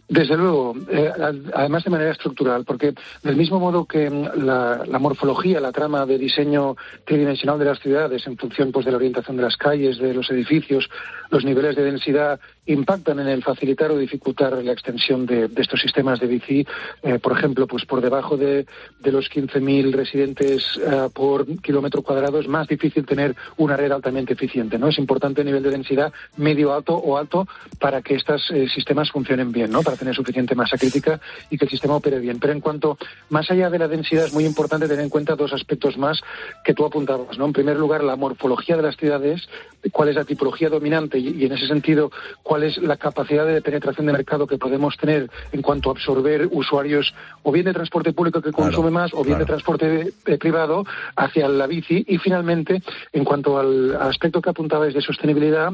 Desde 0.10 0.38
luego, 0.38 0.74
eh, 0.90 1.12
ad- 1.14 1.52
además 1.54 1.84
de 1.84 1.90
manera 1.90 2.12
estructural, 2.14 2.64
porque 2.64 2.94
del 3.24 3.36
mismo 3.36 3.60
modo 3.60 3.84
que 3.84 4.10
mm, 4.10 4.42
la, 4.46 4.84
la 4.88 5.00
morfología, 5.00 5.60
la 5.60 5.74
trama 5.74 6.06
de 6.06 6.18
diseño 6.18 6.78
tridimensional 7.06 7.60
de 7.60 7.66
las 7.66 7.80
ciudades, 7.80 8.26
en 8.26 8.38
función 8.38 8.72
pues, 8.72 8.86
de 8.86 8.92
la 8.92 8.98
orientación 8.98 9.36
de 9.36 9.44
las 9.44 9.58
calles, 9.58 9.98
de 9.98 10.14
los 10.14 10.30
edificios, 10.32 10.88
los 11.30 11.44
niveles 11.44 11.76
de 11.76 11.84
densidad, 11.84 12.40
impactan 12.68 13.20
en 13.20 13.28
el 13.28 13.44
facilitar 13.44 13.92
o 13.92 13.98
dificultar 13.98 14.54
la 14.64 14.72
extensión 14.72 15.26
de, 15.26 15.50
estos 15.58 15.82
sistemas 15.82 16.20
de 16.20 16.28
bici, 16.28 16.68
eh, 17.04 17.20
por 17.20 17.38
ejemplo, 17.38 17.66
pues 17.68 17.86
por 17.86 18.02
debajo 18.02 18.38
de, 18.38 18.66
de 19.00 19.12
los 19.12 19.30
15.000 19.30 19.92
residentes 19.94 20.64
eh, 20.86 21.10
por 21.14 21.46
kilómetro 21.62 22.02
cuadrado 22.02 22.40
es 22.40 22.48
más 22.48 22.68
difícil 22.68 23.06
tener 23.06 23.36
una 23.58 23.78
red 23.78 23.92
altamente 23.92 24.34
eficiente, 24.34 24.78
¿no? 24.78 24.90
Es 24.90 24.98
importante 24.98 25.42
el 25.42 25.48
nivel 25.48 25.64
de 25.64 25.72
densidad 25.72 26.12
medio 26.36 26.74
alto 26.74 26.96
o 26.96 27.18
alto 27.18 27.48
para 27.80 28.02
que 28.02 28.16
estos 28.16 28.52
eh, 28.52 28.68
sistemas 28.68 29.12
funcionen 29.12 29.52
bien, 29.52 29.72
¿no? 29.72 29.82
Para 29.82 29.98
tener 29.98 30.14
suficiente 30.14 30.56
masa 30.56 30.78
crítica 30.78 31.20
y 31.50 31.58
que 31.58 31.66
el 31.66 31.72
sistema 31.72 31.96
opere 31.96 32.20
bien. 32.20 32.40
Pero 32.40 32.54
en 32.54 32.62
cuanto 32.62 32.98
más 33.30 33.50
allá 33.50 33.70
de 33.70 33.80
la 33.80 33.88
densidad 33.88 34.26
es 34.26 34.34
muy 34.34 34.46
importante 34.46 34.88
tener 34.88 35.04
en 35.04 35.10
cuenta 35.10 35.36
dos 35.36 35.54
aspectos 35.54 35.98
más 35.98 36.22
que 36.64 36.74
tú 36.74 36.86
apuntabas, 36.86 37.38
¿no? 37.38 37.46
En 37.46 37.54
primer 37.54 37.78
lugar, 37.78 38.04
la 38.04 38.16
morfología 38.16 38.76
de 38.76 38.84
las 38.84 38.98
ciudades, 38.98 39.48
cuál 39.92 40.10
es 40.10 40.16
la 40.16 40.26
tipología 40.26 40.70
dominante 40.70 41.18
y, 41.18 41.30
y 41.30 41.46
en 41.46 41.54
ese 41.54 41.68
sentido 41.68 42.12
cuál 42.44 42.57
es 42.64 42.78
la 42.78 42.98
capacidad 42.98 43.46
de 43.46 43.62
penetración 43.62 44.06
de 44.08 44.14
mercado 44.14 44.48
que 44.48 44.58
podemos 44.58 44.98
tener 44.98 45.30
en 45.52 45.62
cuanto 45.62 45.90
a 45.90 45.94
absorber 45.94 46.48
usuarios 46.52 47.14
o 47.44 47.52
bien 47.52 47.66
de 47.66 47.74
transporte 47.74 48.14
público 48.14 48.42
que 48.42 48.52
consume 48.52 48.92
más 48.92 49.14
o 49.14 49.24
bien 49.24 49.40
de 49.40 49.46
transporte 49.46 50.14
eh, 50.26 50.38
privado 50.38 50.86
hacia 51.16 51.48
la 51.48 51.68
bici. 51.68 52.04
Y 52.08 52.18
finalmente 52.18 52.82
en 53.12 53.24
cuanto 53.24 53.58
al 53.60 53.96
aspecto 53.96 54.42
que 54.42 54.50
apuntabais 54.50 54.94
de 54.94 55.02
sostenibilidad 55.02 55.72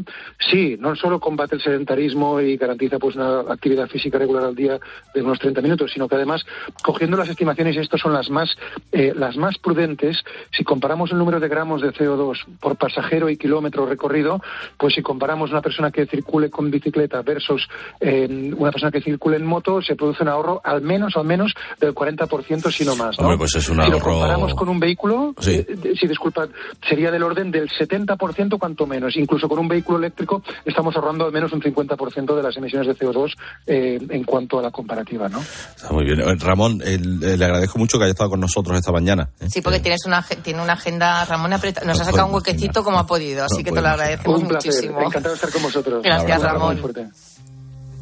sí 0.51 0.77
no 0.79 0.95
solo 0.95 1.19
combate 1.19 1.55
el 1.55 1.61
sedentarismo 1.61 2.39
y 2.41 2.57
garantiza 2.57 2.99
pues 2.99 3.15
una 3.15 3.41
actividad 3.41 3.87
física 3.87 4.17
regular 4.17 4.43
al 4.45 4.55
día 4.55 4.79
de 5.13 5.21
unos 5.21 5.39
30 5.39 5.61
minutos 5.61 5.91
sino 5.91 6.07
que 6.07 6.15
además 6.15 6.45
cogiendo 6.83 7.17
las 7.17 7.29
estimaciones 7.29 7.75
y 7.75 7.79
estas 7.79 8.01
son 8.01 8.13
las 8.13 8.29
más 8.29 8.55
eh, 8.91 9.13
las 9.15 9.37
más 9.37 9.57
prudentes 9.57 10.23
si 10.51 10.63
comparamos 10.63 11.11
el 11.11 11.17
número 11.17 11.39
de 11.39 11.47
gramos 11.47 11.81
de 11.81 11.91
CO2 11.93 12.45
por 12.59 12.75
pasajero 12.77 13.29
y 13.29 13.37
kilómetro 13.37 13.85
recorrido 13.85 14.41
pues 14.77 14.93
si 14.93 15.01
comparamos 15.01 15.51
una 15.51 15.61
persona 15.61 15.91
que 15.91 16.05
circule 16.05 16.49
con 16.49 16.71
bicicleta 16.73 17.21
versus 17.21 17.67
eh, 17.99 18.51
una 18.57 18.71
persona 18.71 18.91
que 18.91 19.01
circule 19.01 19.37
en 19.37 19.45
moto 19.45 19.81
se 19.81 19.95
produce 19.95 20.23
un 20.23 20.29
ahorro 20.29 20.61
al 20.63 20.81
menos 20.81 21.15
al 21.15 21.25
menos 21.25 21.53
del 21.79 21.93
40% 21.95 22.71
si 22.71 22.83
no 22.85 22.95
más 22.95 23.17
¿no? 23.17 23.25
Hombre, 23.25 23.37
pues 23.37 23.55
es 23.55 23.69
un 23.69 23.81
si 23.83 23.89
lo 23.89 23.97
ahorro- 23.97 24.03
comparamos 24.03 24.53
con 24.55 24.69
un 24.69 24.79
vehículo 24.79 25.33
Sí. 25.39 25.51
eh, 25.51 25.65
de- 25.75 25.95
sí 25.95 26.07
disculpa 26.07 26.47
sería 26.87 27.11
del 27.11 27.23
orden 27.23 27.51
del 27.51 27.69
70% 27.69 28.57
cuanto 28.59 28.85
menos 28.85 29.15
incluso 29.15 29.47
con 29.47 29.59
un 29.59 29.67
vehículo 29.67 29.97
eléctrico 29.99 30.41
estamos 30.65 30.95
ahorrando 30.95 31.25
al 31.25 31.31
menos 31.31 31.51
un 31.53 31.61
50% 31.61 32.35
de 32.35 32.43
las 32.43 32.57
emisiones 32.57 32.87
de 32.87 32.95
CO2 32.95 33.31
eh, 33.67 33.99
en 34.09 34.23
cuanto 34.23 34.59
a 34.59 34.61
la 34.61 34.71
comparativa 34.71 35.29
¿no? 35.29 35.39
Está 35.41 35.91
muy 35.91 36.03
bien. 36.05 36.19
Eh, 36.21 36.35
Ramón, 36.39 36.81
el- 36.83 37.19
le 37.19 37.45
agradezco 37.45 37.77
mucho 37.79 37.97
que 37.97 38.05
haya 38.05 38.11
estado 38.11 38.31
con 38.31 38.39
nosotros 38.39 38.77
esta 38.77 38.91
mañana. 38.91 39.29
¿eh? 39.39 39.47
Sí, 39.49 39.61
porque 39.61 39.79
tienes 39.79 40.05
una 40.05 40.21
tiene 40.41 40.61
una 40.61 40.73
agenda, 40.73 41.23
Ramón 41.25 41.53
apreta- 41.53 41.83
nos 41.85 41.99
ha 42.01 42.05
sacado 42.05 42.27
un 42.27 42.33
huequecito 42.35 42.83
como 42.83 42.97
ha 42.99 43.05
podido, 43.05 43.43
así 43.45 43.63
que 43.63 43.71
te 43.71 43.81
lo 43.81 43.87
agradecemos 43.89 44.43
muchísimo. 44.43 44.99
encantado 45.01 45.29
de 45.29 45.35
estar 45.35 45.51
con 45.51 45.61
vosotros 45.63 46.01
Gracias, 46.03 46.43
abrazo 46.43 46.55
Ramón. 46.71 47.11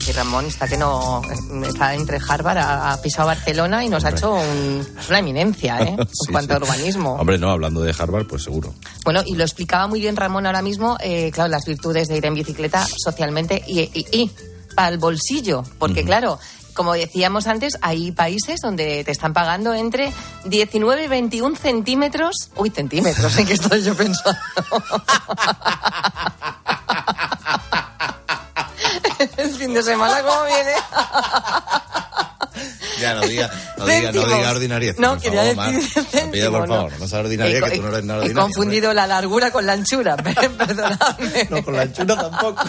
Y 0.08 0.12
Ramón 0.14 0.46
está 0.48 0.68
que 0.68 0.78
no 0.78 1.22
está 1.64 1.94
entre 1.94 2.18
Harvard, 2.28 2.58
ha, 2.58 2.92
ha 2.94 3.02
pisado 3.04 3.28
Barcelona 3.28 3.86
y 3.86 3.90
nos 3.90 4.04
ha 4.04 4.10
hecho 4.10 4.34
un- 4.34 4.88
una 5.10 5.20
eminencia, 5.20 5.80
¿eh? 5.80 5.96
En 6.00 6.08
Sí, 6.08 6.32
cuanto 6.32 6.56
sí. 6.56 6.60
a 6.60 6.64
urbanismo. 6.64 7.14
Hombre, 7.14 7.38
no, 7.38 7.52
hablando 7.52 7.82
de 7.82 7.94
Harvard, 7.98 8.26
pues 8.26 8.42
seguro. 8.44 8.74
Bueno, 9.06 9.22
y 9.26 9.36
lo 9.36 9.44
explicaba 9.44 9.86
muy 9.86 10.00
bien 10.00 10.16
Ramón 10.16 10.48
ahora 10.48 10.64
mismo, 10.64 10.98
eh, 11.02 11.30
claro, 11.32 11.50
las 11.50 11.66
virtudes 11.66 12.08
de 12.08 12.18
ir 12.18 12.26
en 12.26 12.34
bicicleta 12.34 12.84
socialmente 12.98 13.64
y, 13.68 13.82
y, 13.82 14.06
y 14.12 14.32
para 14.76 14.88
el 14.90 14.98
bolsillo, 14.98 15.62
porque 15.78 16.04
claro, 16.04 16.40
como 16.74 16.94
decíamos 16.94 17.46
antes, 17.46 17.78
hay 17.82 18.12
países 18.12 18.60
donde 18.62 19.04
te 19.04 19.12
están 19.12 19.34
pagando 19.34 19.74
entre 19.76 20.12
19 20.46 21.04
y 21.04 21.08
21 21.10 21.56
centímetros, 21.58 22.50
uy, 22.56 22.72
centímetros, 22.72 23.38
¿en 23.38 23.46
qué 23.46 23.54
estoy 23.54 23.84
yo 23.84 23.96
pensando? 23.96 24.40
el 29.38 29.52
fin 29.52 29.74
de 29.74 29.84
semana, 29.84 30.22
¿cómo 30.22 30.44
viene? 30.46 30.74
Ya, 33.00 33.16
no 33.16 33.22
diga, 33.22 33.50
no 33.78 33.86
diga, 33.88 34.12
no 34.12 34.26
diga 34.28 34.52
ordinariedad. 34.52 34.96
No, 35.00 35.18
quería 35.18 35.42
decir 35.44 36.06
pido, 36.32 36.52
por 36.52 36.68
favor, 36.68 36.92
no 37.00 37.08
seas 37.08 37.22
ordinaria, 37.26 37.58
He- 37.58 37.62
que 37.64 37.72
tú 37.78 37.82
no 37.82 37.88
eres 37.88 38.04
nada 38.04 38.20
He 38.20 38.24
ordinaria. 38.26 38.44
confundido 38.44 38.94
la 38.94 39.08
largura 39.08 39.50
con 39.52 39.66
la 39.66 39.74
anchura, 39.74 40.16
perdonadme. 40.18 41.48
No, 41.50 41.64
con 41.64 41.76
la 41.76 41.82
anchura 41.84 42.16
tampoco. 42.16 42.64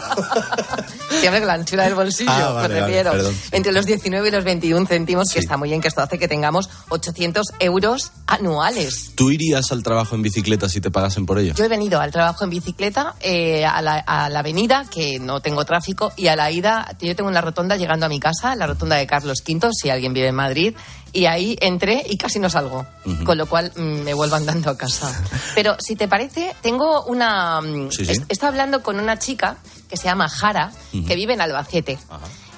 Sí, 1.21 1.27
hombre, 1.27 1.45
la 1.45 1.55
anchura 1.55 1.85
del 1.85 1.95
bolsillo, 1.95 2.31
Ah, 2.33 2.49
me 2.49 2.69
vale, 2.69 2.81
refiero. 2.81 3.13
Entre 3.51 3.73
los 3.73 3.87
19 3.87 4.29
y 4.29 4.31
los 4.31 4.45
21 4.45 4.87
céntimos, 4.87 5.29
que 5.33 5.39
está 5.41 5.57
muy 5.57 5.69
bien, 5.69 5.81
que 5.81 5.89
esto 5.89 6.01
hace 6.01 6.19
que 6.19 6.29
tengamos 6.29 6.69
800 6.89 7.47
euros 7.61 8.13
anuales. 8.27 9.13
¿Tú 9.15 9.31
irías 9.31 9.71
al 9.73 9.83
trabajo 9.83 10.15
en 10.15 10.23
bicicleta 10.23 10.69
si 10.69 10.81
te 10.81 10.91
pagasen 10.91 11.27
por 11.27 11.39
ello? 11.39 11.55
Yo 11.55 11.65
he 11.65 11.69
venido 11.69 12.01
al 12.01 12.11
trabajo 12.11 12.45
en 12.45 12.51
bicicleta, 12.51 13.15
eh, 13.21 13.65
a, 13.65 13.81
la, 13.83 13.99
a 13.99 14.29
la 14.29 14.41
avenida, 14.41 14.85
que 14.91 15.19
no 15.21 15.41
tengo 15.41 15.65
tráfico, 15.65 16.13
y 16.17 16.27
a 16.29 16.37
la 16.37 16.51
ida, 16.51 16.97
yo 17.01 17.15
tengo 17.15 17.29
una 17.31 17.41
rotonda 17.41 17.77
llegando 17.77 18.07
a 18.07 18.09
mi 18.09 18.19
casa, 18.21 18.55
la 18.57 18.67
rotonda 18.67 18.97
de 18.97 19.07
Carlos 19.07 19.43
V, 19.47 19.69
si 19.73 19.91
alguien 19.91 20.13
vive 20.13 20.29
en 20.29 20.35
Madrid, 20.35 20.75
y 21.13 21.27
ahí 21.27 21.57
entré 21.61 22.03
y 22.09 22.17
casi 22.17 22.39
no 22.39 22.49
salgo, 22.49 22.87
con 23.25 23.37
lo 23.39 23.47
cual 23.47 23.73
mm, 23.77 23.81
me 24.03 24.15
vuelvo 24.15 24.37
andando 24.37 24.71
a 24.71 24.77
casa. 24.79 25.13
Pero 25.55 25.77
si 25.79 25.95
te 25.97 26.09
parece, 26.09 26.55
tengo 26.63 27.05
una... 27.05 27.61
mm, 27.61 27.91
Sí, 27.91 28.05
sí. 28.07 28.13
est- 28.13 28.25
Estoy 28.29 28.49
hablando 28.49 28.83
con 28.83 28.99
una 28.99 29.19
chica 29.19 29.57
que 29.91 29.97
se 29.97 30.05
llama 30.05 30.29
Jara, 30.29 30.73
que 31.07 31.15
vive 31.17 31.35
en 31.35 31.41
Albacete. 31.43 31.99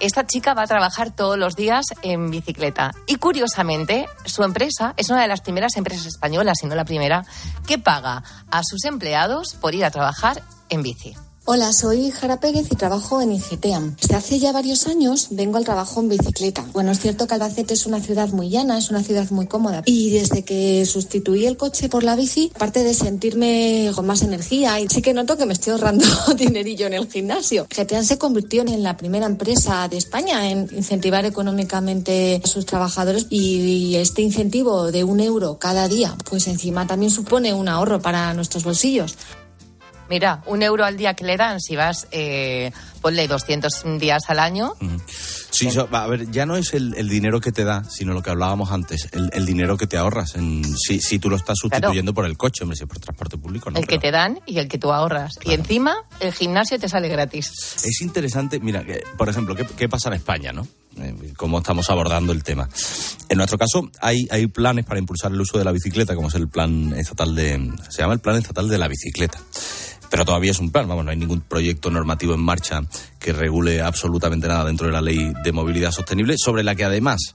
Esta 0.01 0.27
chica 0.27 0.55
va 0.55 0.63
a 0.63 0.67
trabajar 0.67 1.11
todos 1.15 1.39
los 1.39 1.55
días 1.57 1.85
en 2.03 2.31
bicicleta. 2.31 2.93
Y 3.07 3.17
curiosamente, 3.17 4.07
su 4.25 4.43
empresa 4.43 4.93
es 4.97 5.09
una 5.11 5.23
de 5.23 5.29
las 5.29 5.41
primeras 5.41 5.77
empresas 5.77 6.07
españolas, 6.07 6.59
si 6.61 6.67
no 6.67 6.75
la 6.75 6.85
primera, 6.85 7.25
que 7.67 7.79
paga 7.79 8.23
a 8.51 8.63
sus 8.65 8.85
empleados 8.85 9.55
por 9.61 9.75
ir 9.75 9.85
a 9.85 9.91
trabajar 9.91 10.43
en 10.69 10.83
bici. 10.83 11.15
Hola, 11.47 11.75
soy 11.75 12.11
Jara 12.11 12.41
Pérez 12.41 12.69
y 12.71 12.75
trabajo 12.75 13.21
en 13.21 13.31
Igiteam. 13.31 13.97
Desde 14.01 14.15
hace 14.15 14.39
ya 14.39 14.51
varios 14.51 14.87
años 14.87 15.29
vengo 15.31 15.59
al 15.59 15.67
trabajo 15.67 16.01
en 16.01 16.09
bicicleta. 16.09 16.65
Bueno, 16.73 16.91
es 16.91 17.01
cierto 17.01 17.27
que 17.27 17.35
Albacete 17.35 17.75
es 17.75 17.85
una 17.85 18.01
ciudad 18.01 18.31
muy 18.31 18.49
llana, 18.49 18.79
es 18.79 18.89
una 18.89 19.03
ciudad 19.03 19.31
muy 19.31 19.47
cómoda. 19.47 19.83
Y 19.85 20.09
desde 20.09 20.43
que 20.43 20.87
sustituí 20.87 21.45
el 21.45 21.59
coche 21.59 21.91
por 21.91 22.03
la 22.03 22.17
bici, 22.17 22.51
aparte 22.55 22.83
de 22.83 22.95
sentirme 22.95 23.93
con 23.95 24.07
más 24.07 24.23
energía, 24.23 24.81
y 24.81 24.89
sí 24.89 25.03
que 25.03 25.13
noto 25.13 25.37
que 25.37 25.45
me 25.45 25.53
estoy 25.53 25.75
ahorrando 25.75 26.07
dinerillo 26.39 26.87
en 26.87 26.95
el 26.95 27.11
gimnasio. 27.11 27.67
Igiteam 27.71 28.05
se 28.05 28.17
convirtió 28.17 28.63
en 28.63 28.83
la 28.83 28.97
primera 28.97 29.27
empresa 29.27 29.87
de 29.89 29.99
España 29.99 30.49
en 30.49 30.71
incentivar 30.75 31.27
económicamente 31.27 32.41
a 32.43 32.49
sus 32.49 32.65
trabajadores 32.65 33.27
y 33.29 33.97
este 33.97 34.23
incentivo 34.23 34.91
de 34.91 35.05
un 35.05 35.21
euro 35.21 35.59
cada 35.59 35.89
día, 35.89 36.17
pues 36.25 36.47
encima 36.47 36.87
también 36.87 37.11
supone 37.11 37.53
un 37.53 37.69
ahorro 37.69 38.01
para 38.01 38.33
nuestros 38.33 38.65
bolsillos. 38.65 39.15
Mira, 40.11 40.43
un 40.47 40.63
euro 40.63 40.85
al 40.85 40.97
día 40.97 41.15
que 41.15 41.25
le 41.25 41.37
dan 41.37 41.61
si 41.61 41.77
vas, 41.77 42.07
eh, 42.11 42.73
ponle 43.01 43.27
200 43.27 43.73
días 43.99 44.23
al 44.29 44.39
año. 44.39 44.75
Sí, 45.51 45.71
so- 45.71 45.89
a 45.93 46.07
ver, 46.07 46.31
ya 46.31 46.47
no 46.47 46.57
es 46.57 46.75
el, 46.75 46.95
el 46.97 47.09
dinero 47.09 47.41
que 47.41 47.53
te 47.53 47.65
da, 47.65 47.85
sino 47.89 48.13
lo 48.13 48.23
que 48.23 48.31
hablábamos 48.31 48.71
antes, 48.73 49.09
el, 49.13 49.31
el 49.33 49.47
dinero 49.47 49.77
que 49.77 49.87
te 49.87 49.97
ahorras. 49.97 50.35
En, 50.35 50.63
si, 50.77 51.01
si 51.01 51.19
tú 51.19 51.31
lo 51.31 51.37
estás 51.37 51.57
sustituyendo 51.59 52.13
por 52.13 52.27
el 52.27 52.37
coche, 52.37 52.65
hombre, 52.65 52.77
si 52.77 52.85
por 52.87 52.99
transporte 52.99 53.39
público, 53.39 53.71
no. 53.71 53.79
el 53.79 53.87
que 53.87 53.99
te 53.99 54.11
dan 54.11 54.41
y 54.47 54.59
el 54.59 54.69
que 54.69 54.79
tú 54.79 54.93
ahorras. 54.93 55.39
Y 55.45 55.53
encima, 55.53 55.95
el 56.21 56.33
gimnasio 56.33 56.79
te 56.79 56.89
sale 56.89 57.09
gratis. 57.09 57.51
Es 57.85 58.01
interesante, 58.03 58.59
mira, 58.61 58.85
que, 58.85 59.03
por 59.17 59.29
ejemplo, 59.29 59.55
¿qué, 59.55 59.65
qué 59.65 59.89
pasa 59.89 60.09
en 60.09 60.15
España, 60.17 60.53
no? 60.53 60.67
Eh, 61.01 61.33
cómo 61.37 61.59
estamos 61.59 61.89
abordando 61.91 62.33
el 62.33 62.45
tema. 62.45 62.69
En 63.29 63.39
nuestro 63.39 63.59
caso, 63.59 63.91
hay, 64.01 64.29
hay 64.31 64.47
planes 64.49 64.85
para 64.85 65.01
impulsar 65.01 65.33
el 65.33 65.41
uso 65.41 65.59
de 65.59 65.65
la 65.65 65.73
bicicleta, 65.73 66.15
como 66.15 66.29
es 66.29 66.35
el 66.35 66.49
plan 66.49 66.93
estatal 66.97 67.35
de. 67.35 67.73
Se 67.91 68.03
llama 68.03 68.15
el 68.15 68.21
plan 68.21 68.37
estatal 68.37 68.69
de 68.69 68.79
la 68.79 68.87
bicicleta. 68.87 69.41
Pero 70.15 70.25
todavía 70.25 70.53
es 70.53 70.61
un 70.61 70.71
plan, 70.71 70.87
vamos, 70.87 71.05
no 71.05 71.11
hay 71.11 71.17
ningún 71.17 71.41
proyecto 71.41 71.91
normativo 71.91 72.35
en 72.35 72.41
marcha 72.41 72.83
que 73.19 73.33
regule 73.33 73.83
absolutamente 73.83 74.47
nada 74.47 74.65
dentro 74.65 74.87
de 74.87 74.93
la 74.93 75.01
ley 75.01 75.33
de 75.43 75.51
movilidad 75.51 75.91
sostenible, 75.91 76.37
sobre 76.39 76.63
la 76.63 76.77
que 76.77 76.85
además 76.85 77.35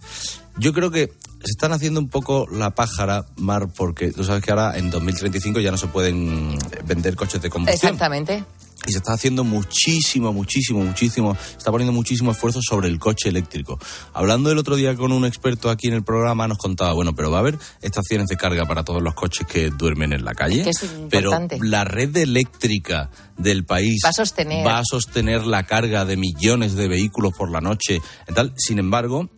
yo 0.57 0.71
creo 0.71 0.89
que 0.89 1.07
se 1.07 1.51
están 1.51 1.73
haciendo 1.73 1.99
un 1.99 2.07
poco 2.07 2.47
la 2.49 2.69
pájara, 2.69 3.25
Mar, 3.35 3.67
porque 3.75 4.13
tú 4.13 4.23
sabes 4.23 4.41
que 4.41 4.51
ahora 4.51 4.77
en 4.77 4.91
2035 4.91 5.59
ya 5.59 5.71
no 5.71 5.77
se 5.77 5.87
pueden 5.87 6.57
vender 6.85 7.17
coches 7.17 7.41
de 7.41 7.49
combustión. 7.49 7.75
Exactamente. 7.75 8.45
Y 8.87 8.91
se 8.91 8.97
está 8.99 9.13
haciendo 9.13 9.43
muchísimo, 9.43 10.31
muchísimo, 10.33 10.83
muchísimo, 10.83 11.35
se 11.35 11.57
está 11.57 11.69
poniendo 11.71 11.91
muchísimo 11.93 12.31
esfuerzo 12.31 12.59
sobre 12.61 12.87
el 12.87 12.97
coche 12.97 13.29
eléctrico. 13.29 13.77
Hablando 14.13 14.51
el 14.51 14.57
otro 14.57 14.75
día 14.75 14.95
con 14.95 15.11
un 15.11 15.25
experto 15.25 15.69
aquí 15.69 15.87
en 15.87 15.93
el 15.93 16.03
programa, 16.03 16.47
nos 16.47 16.57
contaba, 16.57 16.93
bueno, 16.93 17.13
pero 17.13 17.29
va 17.29 17.37
a 17.37 17.41
haber 17.41 17.57
estaciones 17.81 18.27
de 18.27 18.37
carga 18.37 18.65
para 18.65 18.83
todos 18.83 19.01
los 19.03 19.13
coches 19.13 19.45
que 19.45 19.69
duermen 19.69 20.13
en 20.13 20.23
la 20.25 20.33
calle. 20.33 20.61
Es 20.69 20.79
que 20.79 20.85
es 20.85 20.91
pero 21.09 21.31
importante. 21.31 21.59
la 21.61 21.83
red 21.83 22.15
eléctrica 22.17 23.11
del 23.37 23.65
país 23.65 24.01
Va 24.03 24.09
a 24.09 24.13
sostener. 24.13 24.65
va 24.65 24.79
a 24.79 24.83
sostener 24.85 25.45
la 25.45 25.63
carga 25.63 26.05
de 26.05 26.17
millones 26.17 26.75
de 26.75 26.87
vehículos 26.87 27.33
por 27.37 27.51
la 27.51 27.61
noche. 27.61 28.01
tal. 28.33 28.53
Sin 28.57 28.79
embargo, 28.79 29.29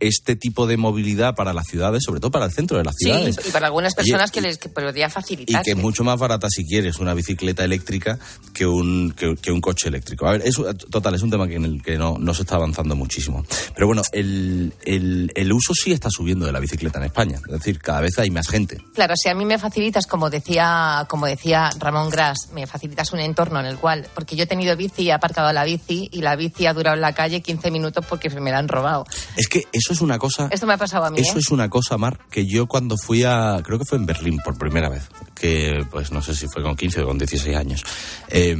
este 0.00 0.36
tipo 0.36 0.66
de 0.66 0.76
movilidad 0.76 1.34
para 1.34 1.52
las 1.52 1.66
ciudades, 1.66 2.02
sobre 2.04 2.20
todo 2.20 2.30
para 2.30 2.46
el 2.46 2.52
centro 2.52 2.78
de 2.78 2.84
las 2.84 2.94
Sí, 2.98 3.06
ciudades, 3.06 3.38
y 3.46 3.50
para 3.50 3.66
algunas 3.66 3.94
personas 3.94 4.30
que 4.30 4.40
les 4.40 4.58
que 4.58 4.68
podría 4.68 5.06
y 5.06 5.10
facilitar. 5.10 5.62
que 5.62 5.70
es 5.72 5.76
mucho 5.76 6.04
más 6.04 6.18
barata 6.18 6.48
si 6.50 6.64
quieres 6.66 6.98
una 6.98 7.14
bicicleta 7.14 7.64
eléctrica 7.64 8.18
que 8.52 8.66
un, 8.66 9.12
que, 9.16 9.34
que 9.36 9.50
un 9.52 9.60
coche 9.60 9.88
eléctrico. 9.88 10.26
A 10.26 10.32
ver, 10.32 10.42
eso, 10.44 10.72
total, 10.74 11.14
es 11.14 11.22
un 11.22 11.30
tema 11.30 11.46
que 11.48 11.56
en 11.56 11.64
el 11.64 11.82
que 11.82 11.96
no, 11.98 12.16
no 12.18 12.34
se 12.34 12.42
está 12.42 12.56
avanzando 12.56 12.94
muchísimo. 12.96 13.44
Pero 13.74 13.86
bueno, 13.86 14.02
el, 14.12 14.72
el, 14.84 15.32
el 15.34 15.52
uso 15.52 15.74
sí 15.74 15.92
está 15.92 16.10
subiendo 16.10 16.46
de 16.46 16.52
la 16.52 16.60
bicicleta 16.60 16.98
en 16.98 17.04
España. 17.06 17.40
Es 17.46 17.52
decir, 17.52 17.78
cada 17.78 18.00
vez 18.00 18.18
hay 18.18 18.30
más 18.30 18.48
gente. 18.48 18.78
Claro, 18.94 19.14
si 19.16 19.28
a 19.28 19.34
mí 19.34 19.44
me 19.44 19.58
facilitas, 19.58 20.06
como 20.06 20.30
decía, 20.30 21.06
como 21.08 21.26
decía 21.26 21.70
Ramón 21.78 22.10
Gras, 22.10 22.48
me 22.52 22.66
facilitas 22.66 23.12
un 23.12 23.20
entorno 23.20 23.60
en 23.60 23.66
el 23.66 23.76
cual, 23.78 24.06
porque 24.14 24.36
yo 24.36 24.44
he 24.44 24.46
tenido 24.46 24.76
bici 24.76 25.02
y 25.02 25.08
he 25.08 25.12
aparcado 25.12 25.52
la 25.52 25.64
bici 25.64 26.08
y 26.12 26.20
la 26.22 26.36
bici 26.36 26.66
ha 26.66 26.74
durado 26.74 26.94
en 26.96 27.00
la 27.02 27.12
calle 27.14 27.40
15 27.40 27.70
minutos 27.70 28.04
porque 28.08 28.30
me 28.30 28.50
la 28.50 28.58
han 28.58 28.68
robado. 28.68 29.04
Es 29.36 29.48
que 29.48 29.64
eso 29.86 29.92
es 29.94 30.00
una 30.02 30.18
cosa... 30.18 30.48
Esto 30.50 30.66
me 30.66 30.74
ha 30.74 30.78
pasado 30.78 31.04
a 31.04 31.10
mí. 31.10 31.20
Eso 31.20 31.36
¿eh? 31.36 31.40
es 31.40 31.50
una 31.50 31.68
cosa, 31.70 31.96
Mar, 31.96 32.18
que 32.30 32.46
yo 32.46 32.66
cuando 32.66 32.96
fui 32.96 33.22
a, 33.24 33.60
creo 33.64 33.78
que 33.78 33.84
fue 33.84 33.98
en 33.98 34.06
Berlín 34.06 34.38
por 34.44 34.58
primera 34.58 34.88
vez, 34.88 35.08
que 35.34 35.84
pues 35.90 36.12
no 36.12 36.22
sé 36.22 36.34
si 36.34 36.46
fue 36.48 36.62
con 36.62 36.76
15 36.76 37.02
o 37.02 37.06
con 37.06 37.18
16 37.18 37.56
años, 37.56 37.82
eh, 38.28 38.56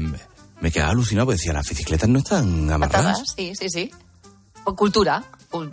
me 0.60 0.70
quedaba 0.70 0.92
alucinado 0.92 1.26
porque 1.26 1.38
decía, 1.38 1.52
las 1.52 1.68
bicicletas 1.68 2.08
no 2.08 2.18
están 2.18 2.70
amarradas. 2.70 3.20
Atadas, 3.20 3.34
Sí, 3.36 3.52
sí, 3.58 3.68
sí. 3.68 3.90
O 4.64 4.74
cultura. 4.74 5.22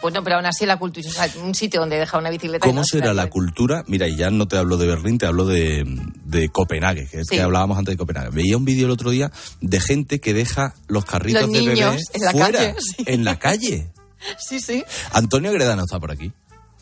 Bueno, 0.01 0.24
pero 0.24 0.38
aún 0.38 0.45
así 0.45 0.66
la 0.66 0.78
cultura, 0.78 1.10
o 1.10 1.12
sea, 1.12 1.28
un 1.43 1.54
sitio 1.56 1.80
donde 1.82 1.97
deja 1.97 2.18
una 2.18 2.30
bicicleta. 2.30 2.66
¿Cómo 2.66 2.82
no 2.82 2.84
se 2.86 2.99
será 2.99 3.08
la 3.14 3.24
la 3.24 3.30
cultura? 3.30 3.84
Mira, 3.88 4.08
y 4.08 4.16
ya 4.16 4.30
no 4.30 4.47
te 4.47 4.56
hablo 4.58 4.78
de 4.78 4.88
Berlín, 4.88 5.18
te 5.18 5.26
hablo 5.26 5.45
de, 5.45 5.84
de 6.24 6.49
Copenhague, 6.49 7.08
que, 7.10 7.24
Sí. 7.26 7.36
que 7.36 7.41
hablábamos 7.41 7.78
antes 7.78 7.93
de 7.93 7.97
Copenhague. 7.97 8.30
Veía 8.30 8.56
un 8.56 8.66
vídeo 8.66 8.86
el 8.86 8.91
otro 8.91 9.10
día 9.10 9.32
de 9.62 9.80
gente 9.82 10.22
que 10.22 10.34
deja 10.34 10.76
los 10.88 11.04
carritos 11.06 11.41
Los 11.41 11.51
de 11.51 11.60
bebé 11.62 11.74
niños 11.74 12.01
en 12.14 12.22
la 12.22 12.32
fuera, 12.32 12.60
calle, 12.60 12.76
sí. 12.97 13.04
en 13.08 13.26
la 13.26 13.39
calle. 13.39 13.91
Sí, 14.38 14.59
sí. 14.59 14.84
Antonio 15.11 15.51
Gredano 15.51 15.84
está 15.84 15.99
por 15.99 16.11
aquí. 16.11 16.32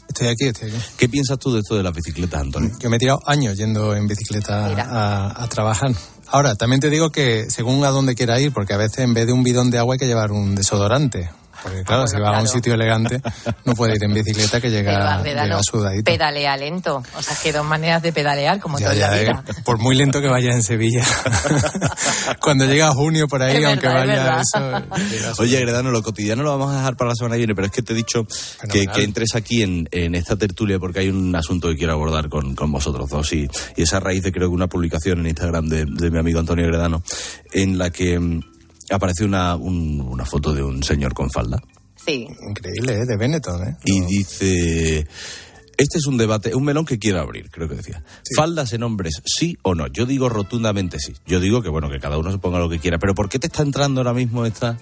Estoy 0.07 0.27
aquí, 0.27 0.45
estoy 0.47 0.69
aquí. 0.69 0.79
¿Qué 0.97 1.09
piensas 1.09 1.39
tú 1.39 1.53
de 1.53 1.61
esto 1.61 1.75
de 1.75 1.83
las 1.83 1.93
bicicletas, 1.93 2.41
Antonio? 2.41 2.71
Yo 2.79 2.89
me 2.89 2.97
he 2.97 2.99
tirado 2.99 3.21
años 3.25 3.57
yendo 3.57 3.95
en 3.95 4.07
bicicleta 4.07 4.67
a, 4.67 5.43
a 5.43 5.47
trabajar. 5.47 5.91
Ahora, 6.27 6.55
también 6.55 6.81
te 6.81 6.89
digo 6.89 7.11
que 7.11 7.49
según 7.49 7.83
a 7.85 7.89
dónde 7.89 8.15
quiera 8.15 8.39
ir, 8.39 8.51
porque 8.51 8.73
a 8.73 8.77
veces 8.77 8.99
en 8.99 9.13
vez 9.13 9.27
de 9.27 9.33
un 9.33 9.43
bidón 9.43 9.69
de 9.69 9.79
agua 9.79 9.95
hay 9.95 9.99
que 9.99 10.07
llevar 10.07 10.31
un 10.31 10.55
desodorante. 10.55 11.29
Porque 11.62 11.84
claro, 11.84 12.07
si 12.07 12.20
vas 12.20 12.38
a 12.38 12.41
un 12.41 12.47
sitio 12.47 12.74
elegante, 12.74 13.22
no 13.66 13.74
puede 13.76 13.95
ir 13.95 14.03
en 14.03 14.14
bicicleta 14.14 14.59
que 14.59 14.70
llega, 14.72 15.16
Agredano 15.16 15.47
llega 15.47 15.64
sudadito. 15.64 16.03
pedalea 16.12 16.57
lento. 16.57 17.03
O 17.16 17.22
sea, 17.22 17.36
que 17.41 17.51
dos 17.53 17.66
maneras 17.66 18.01
de 18.01 18.12
pedalear, 18.14 18.59
como 18.59 18.80
Ya, 18.80 18.86
toda 18.91 18.95
la 18.95 19.16
ya, 19.16 19.22
vida. 19.22 19.43
eh, 19.47 19.53
por 19.64 19.78
muy 19.78 19.95
lento 19.95 20.22
que 20.22 20.28
vaya 20.28 20.51
en 20.51 20.64
Sevilla. 20.64 21.03
Cuando 22.41 22.66
llega 22.66 22.89
junio 22.91 23.28
por 23.28 23.41
ahí, 23.41 23.57
Es 23.57 23.66
aunque 23.66 23.88
verdad, 23.88 24.03
es 24.03 24.07
vaya 24.07 24.24
verdad. 24.24 24.86
eso. 24.95 25.09
llega 25.16 25.34
Oye, 25.39 25.59
Gredano, 25.62 25.91
lo 25.91 26.01
cotidiano 26.03 26.43
lo 26.43 26.57
vamos 26.57 26.74
a 26.74 26.78
dejar 26.78 26.95
para 26.95 27.09
la 27.09 27.16
semana 27.16 27.36
que 27.36 27.39
viene, 27.39 27.55
pero 27.55 27.68
es 27.68 27.74
que 27.74 27.82
te 27.82 27.93
he 27.93 27.95
dicho 27.95 28.26
que, 28.72 28.88
entres 29.03 29.36
aquí 29.36 29.62
en, 29.64 29.88
en 29.91 30.16
esta 30.16 30.36
tertulia 30.36 30.80
porque 30.80 30.99
hay 30.99 31.09
un 31.09 31.36
asunto 31.36 31.70
que 31.70 31.76
quiero 31.78 31.93
abordar 31.93 32.30
con, 32.30 32.55
con 32.55 32.72
vosotros 32.72 33.09
dos. 33.09 33.32
Y, 33.34 33.47
y 33.76 33.82
esa 33.84 33.99
raíz 33.99 34.24
de 34.24 34.32
creo 34.32 34.49
que 34.49 34.55
una 34.55 34.68
publicación 34.68 35.20
en 35.20 35.28
Instagram 35.28 35.68
de, 35.68 35.86
de 35.86 36.12
mi 36.12 36.18
amigo 36.20 36.39
Antonio 36.39 36.66
Gredano, 36.68 37.03
en 37.51 37.78
la 37.78 37.89
que 37.89 38.20
aparece 38.93 39.23
una, 39.25 39.55
un- 39.55 40.01
una 40.01 40.25
foto 40.25 40.53
de 40.53 40.63
un 40.63 40.83
señor 40.83 41.13
con 41.13 41.29
falda. 41.29 41.61
Sí. 42.05 42.27
Increíble, 42.49 42.93
¿eh? 43.01 43.05
De 43.05 43.17
Benetton, 43.17 43.63
¿eh? 43.67 43.77
Y 43.85 44.01
dice... 44.01 45.07
Este 45.77 45.97
es 45.97 46.05
un 46.05 46.15
debate, 46.17 46.53
un 46.53 46.63
melón 46.63 46.85
que 46.85 46.99
quiero 46.99 47.19
abrir, 47.19 47.49
creo 47.49 47.67
que 47.67 47.73
decía. 47.75 48.03
¿Faldas 48.35 48.71
en 48.73 48.83
hombres, 48.83 49.15
sí 49.25 49.57
o 49.63 49.73
no? 49.73 49.87
Yo 49.87 50.05
digo 50.05 50.29
rotundamente 50.29 50.99
sí. 50.99 51.13
Yo 51.25 51.39
digo 51.39 51.63
que, 51.63 51.69
bueno, 51.69 51.89
que 51.89 51.99
cada 51.99 52.19
uno 52.19 52.31
se 52.31 52.37
ponga 52.37 52.59
lo 52.59 52.69
que 52.69 52.77
quiera. 52.77 52.99
Pero 52.99 53.15
¿por 53.15 53.29
qué 53.29 53.39
te 53.39 53.47
está 53.47 53.63
entrando 53.63 54.01
ahora 54.01 54.13
mismo 54.13 54.45
esta...? 54.45 54.77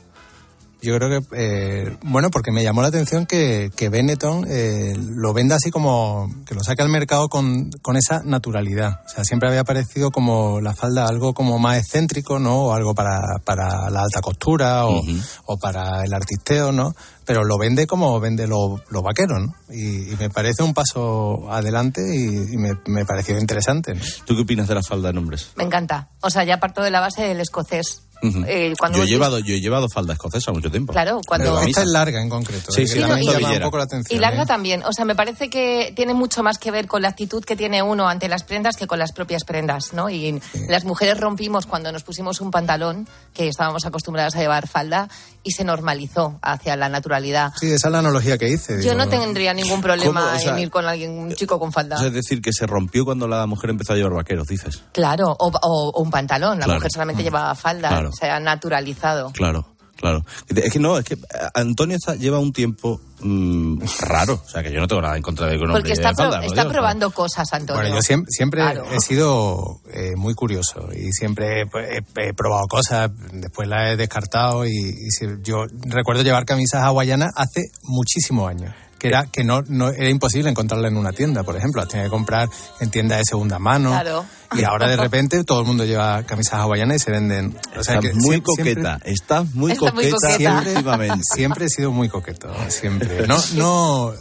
Yo 0.82 0.96
creo 0.96 1.10
que, 1.10 1.28
eh, 1.34 1.98
bueno, 2.04 2.30
porque 2.30 2.52
me 2.52 2.64
llamó 2.64 2.82
la 2.82 2.88
atención 2.88 3.26
que, 3.26 3.70
que 3.76 3.90
Benetton 3.90 4.46
eh, 4.50 4.94
lo 4.98 5.34
venda 5.34 5.56
así 5.56 5.72
como, 5.72 6.34
que 6.46 6.56
lo 6.56 6.64
saque 6.64 6.82
al 6.82 6.90
mercado 6.90 7.28
con, 7.28 7.70
con 7.82 7.98
esa 7.98 8.22
naturalidad. 8.24 9.02
O 9.06 9.10
sea, 9.10 9.26
siempre 9.26 9.50
había 9.50 9.66
parecido 9.66 10.12
como 10.12 10.62
la 10.62 10.74
falda 10.74 11.06
algo 11.06 11.34
como 11.34 11.60
más 11.60 11.78
excéntrico, 11.80 12.40
¿no? 12.40 12.68
O 12.68 12.74
algo 12.74 12.96
para, 12.96 13.20
para 13.44 13.90
la 13.90 14.04
alta 14.04 14.22
costura 14.22 14.86
o, 14.88 15.02
o 15.46 15.58
para 15.58 16.04
el 16.06 16.14
artisteo, 16.14 16.72
¿no? 16.72 16.96
Pero 17.26 17.44
lo 17.44 17.60
vende 17.60 17.86
como 17.86 18.20
vende 18.20 18.48
los 18.48 18.82
los 18.90 19.04
vaqueros, 19.04 19.40
¿no? 19.40 19.54
Y, 19.70 20.14
y 20.14 20.16
me 20.18 20.30
parece 20.32 20.64
un 20.64 20.74
paso 20.74 21.52
adelante 21.52 22.02
y, 22.16 22.54
y 22.54 22.58
me, 22.58 22.72
me 22.88 23.06
pareció 23.06 23.38
interesante, 23.38 23.94
¿no? 23.94 24.02
¿Tú 24.26 24.36
qué 24.36 24.42
opinas 24.42 24.68
de 24.68 24.76
la 24.76 24.82
falda 24.82 25.10
en 25.10 25.18
hombres? 25.20 25.52
Me 25.56 25.64
encanta. 25.64 26.10
O 26.22 26.30
sea, 26.30 26.44
ya 26.44 26.58
parto 26.60 26.82
de 26.82 26.90
la 26.90 27.02
base 27.02 27.24
del 27.24 27.40
escocés. 27.40 28.04
Eh, 28.22 28.74
cuando 28.78 28.98
yo, 29.00 29.04
he 29.04 29.08
llevado, 29.08 29.40
yo 29.40 29.54
he 29.56 29.62
llevado 29.62 29.88
falda 29.90 30.14
escocesa 30.14 30.52
mucho 30.52 30.70
tiempo. 30.70 30.92
Claro, 30.94 31.22
cuando- 31.26 31.56
Pero 31.56 31.68
esta 31.68 31.82
es 31.84 31.88
larga 31.90 32.22
en 32.22 32.30
concreto. 32.30 32.72
Sí, 32.72 32.82
¿eh? 32.82 32.88
sí, 32.88 32.98
y- 32.98 33.02
llama 33.02 33.16
un 33.56 33.62
poco 33.62 33.78
la 33.78 33.84
atención. 33.86 34.18
Y 34.18 34.22
larga 34.22 34.44
¿eh? 34.44 34.46
también. 34.46 34.84
O 34.84 34.92
sea, 34.94 35.06
me 35.06 35.16
parece 35.16 35.50
que 35.50 35.94
tiene 35.96 36.14
mucho 36.14 36.44
más 36.44 36.58
que 36.58 36.72
ver 36.72 36.88
con 36.88 37.02
la 37.02 37.10
actitud 37.10 37.44
que 37.44 37.56
tiene 37.56 37.82
uno 37.82 38.08
ante 38.10 38.28
las 38.28 38.44
prendas 38.44 38.76
que 38.76 38.88
con 38.88 39.00
las 39.00 39.12
propias 39.14 39.44
prendas, 39.44 39.94
¿no? 39.94 40.10
Y 40.10 40.42
las 40.68 40.84
mujeres 40.86 41.20
rompimos 41.20 41.66
cuando 41.66 41.92
nos 41.92 42.04
pusimos 42.04 42.42
un 42.42 42.52
pantalón, 42.52 43.08
que 43.34 43.48
estábamos 43.48 43.86
acostumbradas 43.86 44.36
a 44.36 44.40
llevar 44.40 44.68
falda, 44.68 45.08
y 45.44 45.52
se 45.52 45.64
normalizó 45.64 46.40
hacia 46.42 46.76
la 46.76 46.90
naturalidad. 46.90 47.54
Sí, 47.60 47.68
esa 47.72 47.88
es 47.88 47.92
la 47.92 48.00
analogía 48.00 48.38
que 48.38 48.50
hice. 48.50 48.74
Yo 48.84 48.92
digo, 48.92 48.96
no 48.96 49.08
tendría 49.08 49.54
ningún 49.54 49.82
problema 49.82 50.22
¿Cómo? 50.22 50.36
O 50.36 50.40
sea, 50.40 50.54
en 50.54 50.60
ir 50.60 50.70
con 50.70 50.86
alguien, 50.86 51.12
un 51.18 51.34
chico 51.34 51.58
con 51.60 51.72
falda. 51.72 51.96
O 51.96 52.00
sea, 52.00 52.08
es 52.10 52.14
decir, 52.14 52.42
que 52.42 52.52
se 52.52 52.68
rompió 52.68 53.06
cuando 53.06 53.28
la 53.28 53.46
mujer 53.46 53.70
empezó 53.70 53.94
a 53.94 53.96
llevar 53.96 54.14
vaqueros, 54.14 54.48
dices. 54.48 54.84
Claro, 54.92 55.36
o, 55.40 55.48
o- 55.48 55.90
o 55.92 56.02
un 56.02 56.12
pantalón. 56.12 56.60
La 56.60 56.66
Claro. 56.66 56.80
mujer 56.80 56.92
solamente 56.92 57.24
llevaba 57.24 57.56
falda. 57.56 57.88
Claro. 57.90 58.09
Se 58.12 58.30
ha 58.30 58.40
naturalizado. 58.40 59.32
Claro, 59.34 59.66
claro. 59.98 60.26
Es 60.56 60.72
que 60.72 60.80
no, 60.80 60.98
es 60.98 61.06
que 61.06 61.18
Antonio 61.54 61.96
está, 61.98 62.16
lleva 62.16 62.40
un 62.40 62.52
tiempo 62.54 63.00
mm, 63.22 63.82
raro. 64.02 64.42
O 64.46 64.50
sea, 64.50 64.64
que 64.64 64.72
yo 64.72 64.80
no 64.80 64.88
tengo 64.88 65.02
nada 65.02 65.16
en 65.18 65.22
contra 65.24 65.48
de 65.48 65.54
que 65.58 65.64
un 65.64 65.70
hombre 65.72 65.82
Porque 65.82 65.94
está, 65.94 66.14
pro- 66.14 66.42
está 66.42 66.68
probando 66.70 67.12
cosas, 67.12 67.52
Antonio. 67.54 67.82
Bueno, 67.82 67.96
yo 67.98 68.02
siempre, 68.02 68.28
siempre 68.32 68.62
Claro. 68.62 68.86
he 68.92 69.00
sido 69.00 69.82
eh, 69.92 70.16
muy 70.16 70.34
curioso 70.36 70.90
y 70.96 71.12
siempre 71.12 71.66
pues, 71.68 71.88
he, 71.90 72.28
he 72.30 72.34
probado 72.34 72.66
cosas, 72.68 73.12
después 73.34 73.68
las 73.68 73.92
he 73.92 73.98
descartado 73.98 74.66
y, 74.66 74.70
y 74.72 75.12
si- 75.12 75.28
yo 75.44 75.66
recuerdo 75.88 76.24
llevar 76.24 76.46
camisas 76.46 76.82
hawaianas 76.84 77.32
hace 77.36 77.64
muchísimos 77.84 78.50
años. 78.50 78.74
Que 79.00 79.08
era 79.08 79.26
que 79.28 79.44
no, 79.44 79.62
no 79.68 79.90
era 79.90 80.10
imposible 80.10 80.50
encontrarla 80.50 80.90
en 80.90 80.98
una 80.98 81.12
tienda, 81.14 81.44
por 81.44 81.56
ejemplo, 81.56 81.82
las 81.82 81.90
tenía 81.90 82.04
que 82.06 82.10
comprar 82.12 82.50
en 82.82 82.92
tiendas 82.92 83.20
de 83.20 83.24
segunda 83.26 83.58
mano. 83.58 83.92
Claro. 83.92 84.26
Y 84.56 84.64
ahora 84.64 84.88
de 84.90 84.98
repente 84.98 85.44
todo 85.44 85.62
el 85.62 85.66
mundo 85.68 85.86
lleva 85.86 86.22
camisas 86.24 86.56
hawaianas 86.56 86.98
y 86.98 87.00
se 87.00 87.12
venden. 87.12 87.56
O 87.78 87.84
sea 87.84 87.96
Estás 87.96 88.00
que 88.02 88.14
muy 88.14 88.22
siempre- 88.44 88.76
coqueta, 88.76 89.00
estás 89.06 89.56
muy 89.56 89.72
Está 89.72 89.92
muy 89.94 90.10
coqueta, 90.10 90.36
Siempre, 90.38 90.72
últimamente. 90.72 91.24
siempre 91.34 91.66
he 91.66 91.70
sido 91.70 91.92
muy 91.92 92.10
coqueto, 92.10 92.54
siempre. 92.68 93.26
No, 93.28 93.38
no, 93.56 94.14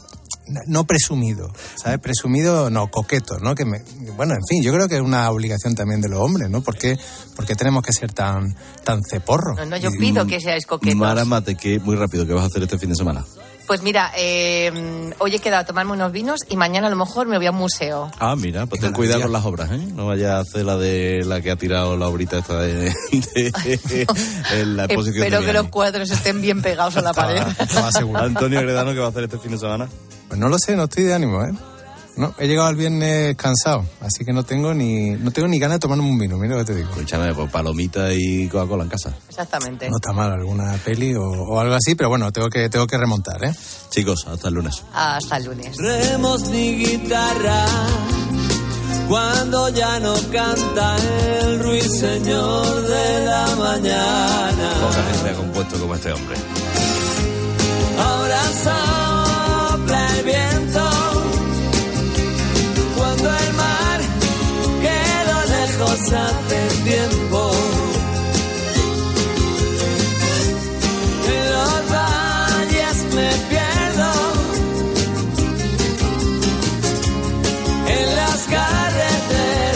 no 0.67 0.85
presumido, 0.85 1.51
¿sabes? 1.75 1.99
Presumido, 1.99 2.71
no, 2.71 2.89
coqueto, 2.91 3.39
¿no? 3.41 3.55
Que 3.55 3.65
me, 3.65 3.83
bueno, 4.17 4.35
en 4.35 4.45
fin, 4.49 4.63
yo 4.63 4.73
creo 4.73 4.87
que 4.89 4.95
es 4.97 5.01
una 5.03 5.29
obligación 5.31 5.75
también 5.75 6.01
de 6.01 6.09
los 6.09 6.21
hombres, 6.21 6.49
¿no? 6.49 6.63
¿Por 6.63 6.77
qué, 6.79 6.97
por 7.35 7.45
qué 7.47 7.55
tenemos 7.55 7.83
que 7.83 7.93
ser 7.93 8.13
tan, 8.13 8.55
tan 8.85 9.03
ceporros? 9.03 9.57
No, 9.57 9.67
no, 9.67 9.77
yo 9.77 9.91
pido 9.91 10.27
que 10.27 10.41
seáis 10.41 10.67
coquetos. 10.67 10.97
Mara 10.97 11.25
Mate, 11.25 11.55
que 11.57 11.79
muy 11.81 11.97
rápido, 11.97 12.27
¿qué 12.27 12.33
vas 12.33 12.45
a 12.45 12.47
hacer 12.47 12.63
este 12.63 12.79
fin 12.79 12.91
de 12.91 12.97
semana? 12.97 13.25
Pues 13.69 13.83
mira, 13.83 14.11
eh, 14.17 15.13
hoy 15.19 15.35
he 15.37 15.39
quedado 15.41 15.61
a 15.61 15.67
tomarme 15.67 15.93
unos 15.93 16.11
vinos 16.11 16.41
y 16.49 16.57
mañana 16.57 16.87
a 16.87 16.91
lo 16.91 16.97
mejor 16.97 17.27
me 17.27 17.37
voy 17.37 17.47
a 17.47 17.51
un 17.51 17.59
museo. 17.59 18.11
Ah, 18.19 18.35
mira, 18.35 18.65
pues 18.65 18.81
ten 18.81 18.93
cuidado 18.95 19.21
con 19.23 19.33
las 19.33 19.45
obras, 19.45 19.71
¿eh? 19.71 19.79
No 19.95 20.07
vaya 20.07 20.39
a 20.39 20.41
hacer 20.41 20.65
la 20.65 20.77
de 20.79 21.23
la 21.27 21.43
que 21.43 21.51
ha 21.51 21.57
tirado 21.57 21.95
la 21.99 22.09
obrita 22.09 22.39
esta 22.39 22.59
de, 22.61 22.85
de- 23.13 24.07
en 24.55 24.77
la 24.77 24.85
exposición 24.87 25.23
Espero 25.23 25.41
de 25.41 25.47
que 25.47 25.53
los 25.53 25.69
cuadros 25.69 26.11
estén 26.11 26.41
bien 26.41 26.63
pegados 26.63 26.97
a 26.97 27.03
la 27.03 27.13
pared. 27.13 27.43
Antonio 28.17 28.63
Gredano, 28.63 28.95
¿qué 28.95 29.01
va 29.01 29.07
a 29.07 29.11
hacer 29.11 29.25
este 29.25 29.39
fin 29.39 29.51
de 29.53 29.59
semana? 29.59 29.87
Pues 30.29 30.41
no 30.41 30.49
lo 30.49 30.59
sé, 30.59 30.75
no 30.75 30.85
estoy 30.85 31.05
de 31.05 31.13
ánimo, 31.15 31.45
¿eh? 31.45 31.53
No, 32.19 32.35
he 32.37 32.49
llegado 32.49 32.67
al 32.67 32.75
viernes 32.75 33.37
cansado, 33.37 33.85
así 34.01 34.25
que 34.25 34.33
no 34.33 34.43
tengo 34.43 34.75
ni 34.75 35.11
no 35.11 35.31
tengo 35.31 35.47
ni 35.47 35.61
ganas 35.61 35.77
de 35.77 35.81
tomarme 35.81 36.03
un 36.03 36.19
vino, 36.19 36.37
mira 36.37 36.57
lo 36.57 36.65
que 36.65 36.73
te 36.73 36.75
digo. 36.75 36.91
Escúchame, 36.91 37.33
pues 37.33 37.49
palomita 37.49 38.13
y 38.13 38.49
Coca-Cola 38.49 38.83
en 38.83 38.91
casa. 38.91 39.15
Exactamente. 39.29 39.89
No 39.89 39.99
está 39.99 40.13
mal 40.13 40.33
alguna 40.33 40.73
peli 40.85 41.15
o, 41.15 41.23
o 41.23 41.61
algo 41.61 41.77
así, 41.77 41.95
pero 41.95 42.09
bueno, 42.09 42.33
tengo 42.33 42.49
que 42.49 42.69
tengo 42.69 42.89
que 42.89 42.99
remontar, 42.99 43.45
¿eh? 43.45 43.53
Chicos, 43.91 44.27
hasta 44.27 44.49
el 44.49 44.55
lunes. 44.55 44.83
Hasta 44.93 45.37
el 45.37 45.45
lunes. 45.45 45.77
Remos 45.77 46.49
ni 46.51 46.75
guitarra 46.75 47.65
cuando 49.09 49.69
ya 49.69 50.01
no 50.01 50.15
canta 50.33 50.97
el 51.41 51.61
ruiseñor 51.61 52.83
de 52.83 53.25
la 53.27 53.57
mañana. 53.57 54.71
Poca 54.81 55.05
gente 55.13 55.31
ha 55.31 55.35
compuesto 55.35 55.79
como 55.79 55.95
este 55.95 56.13
hombre. 56.13 56.37
Ahora 57.97 58.43
hace 66.13 66.83
tiempo. 66.85 67.51
En 71.27 71.53
los 71.53 71.91
valles 71.91 73.15
me 73.15 73.31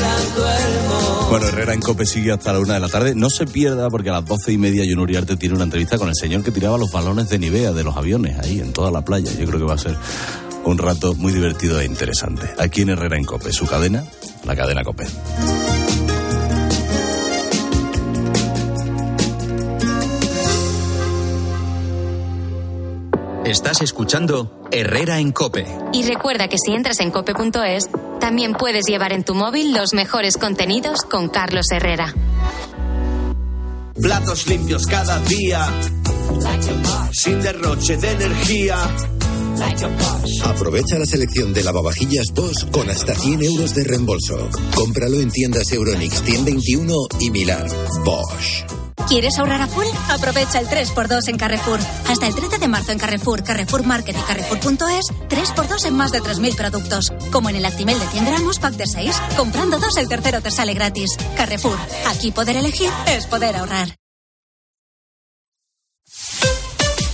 las 0.01 0.35
duermo. 0.37 1.28
Bueno, 1.30 1.47
Herrera 1.47 1.74
en 1.74 1.80
Cope 1.80 2.07
sigue 2.07 2.33
hasta 2.33 2.53
la 2.53 2.61
una 2.61 2.74
de 2.74 2.80
la 2.80 2.89
tarde. 2.89 3.14
No 3.14 3.30
se 3.30 3.47
pierda 3.47 3.91
porque 3.91 4.11
a 4.11 4.14
las 4.14 4.26
doce 4.26 4.53
y 4.53 4.59
media 4.59 4.85
John 4.89 5.01
Uriarte 5.01 5.37
tiene 5.37 5.55
una 5.55 5.64
entrevista 5.64 5.99
con 5.99 6.09
el 6.09 6.14
señor 6.14 6.43
que 6.43 6.51
tiraba 6.51 6.78
los 6.78 6.91
balones 6.91 7.28
de 7.28 7.39
Nivea 7.39 7.72
de 7.72 7.85
los 7.85 7.97
aviones 7.97 8.39
ahí 8.39 8.61
en 8.61 8.72
toda 8.72 8.91
la 8.91 9.05
playa. 9.05 9.30
Yo 9.33 9.47
creo 9.47 9.61
que 9.61 9.66
va 9.66 9.74
a 9.74 9.78
ser 9.78 9.97
un 10.64 10.78
rato 10.78 11.14
muy 11.14 11.33
divertido 11.33 11.80
e 11.80 11.85
interesante. 11.85 12.49
Aquí 12.59 12.83
en 12.83 12.91
Herrera 12.91 13.16
en 13.16 13.24
Cope, 13.24 13.53
su 13.53 13.66
cadena, 13.66 14.05
la 14.45 14.57
cadena 14.57 14.85
Cope. 14.85 15.07
Estás 23.53 23.82
escuchando 23.82 24.66
Herrera 24.70 25.18
en 25.18 25.30
Cope. 25.30 25.66
Y 25.92 26.05
recuerda 26.05 26.48
que 26.48 26.57
si 26.57 26.72
entras 26.72 27.00
en 27.00 27.11
cope.es, 27.11 27.90
también 28.18 28.55
puedes 28.55 28.86
llevar 28.86 29.12
en 29.12 29.24
tu 29.24 29.34
móvil 29.34 29.74
los 29.74 29.92
mejores 29.92 30.38
contenidos 30.38 31.03
con 31.03 31.28
Carlos 31.28 31.66
Herrera. 31.70 32.14
Platos 34.00 34.46
limpios 34.48 34.86
cada 34.86 35.18
día, 35.18 35.68
sin 37.12 37.42
derroche 37.42 37.98
de 37.98 38.12
energía. 38.12 38.78
Aprovecha 40.46 40.98
la 40.98 41.05
selección 41.05 41.53
de 41.53 41.62
lavavajillas 41.62 42.32
Bosch 42.34 42.70
con 42.70 42.88
hasta 42.88 43.14
100 43.14 43.42
euros 43.42 43.74
de 43.74 43.84
reembolso. 43.84 44.48
Cómpralo 44.74 45.20
en 45.20 45.30
tiendas 45.30 45.70
Euronix 45.72 46.22
121 46.22 46.94
y 47.20 47.30
Milar. 47.30 47.66
Bosch. 48.03 48.82
¿Quieres 49.09 49.38
ahorrar 49.38 49.61
a 49.61 49.66
full? 49.66 49.86
Aprovecha 50.09 50.59
el 50.59 50.68
3x2 50.68 51.28
en 51.28 51.38
Carrefour. 51.38 51.80
Hasta 52.09 52.26
el 52.26 52.34
13 52.34 52.59
de 52.59 52.68
marzo 52.68 52.92
en 52.92 52.98
Carrefour, 52.98 53.42
Carrefour 53.42 53.84
Market 53.84 54.16
y 54.16 54.22
Carrefour.es, 54.22 55.07
3x2 55.28 55.86
en 55.86 55.96
más 55.96 56.12
de 56.12 56.20
3.000 56.20 56.57
productos. 56.57 57.12
Como 57.30 57.50
en 57.50 57.57
el 57.57 57.64
Actimel 57.64 57.98
de 57.98 58.07
100 58.07 58.24
gramos, 58.24 58.59
pack 58.59 58.74
de 58.74 58.86
6. 58.86 59.16
Comprando 59.36 59.78
dos, 59.78 59.96
el 59.96 60.09
tercero 60.09 60.40
te 60.40 60.50
sale 60.50 60.74
gratis. 60.74 61.16
Carrefour. 61.36 61.76
Aquí 62.09 62.30
poder 62.30 62.57
elegir 62.57 62.90
es 63.07 63.26
poder 63.26 63.57
ahorrar. 63.57 63.96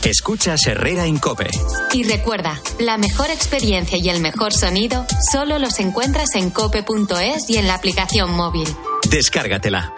Escuchas 0.05 0.67
Herrera 0.67 1.05
en 1.05 1.19
Cope. 1.19 1.51
Y 1.93 2.03
recuerda, 2.05 2.59
la 2.79 2.97
mejor 2.97 3.31
experiencia 3.31 3.99
y 3.99 4.09
el 4.09 4.21
mejor 4.21 4.55
sonido 4.55 5.05
solo 5.31 5.59
los 5.59 5.81
encuentras 5.81 6.35
en 6.35 6.51
cope.es 6.51 7.51
y 7.51 7.59
en 7.59 7.67
la 7.67 7.75
aplicación 7.75 8.31
móvil. 8.33 8.69
Descárgatela. 9.11 9.98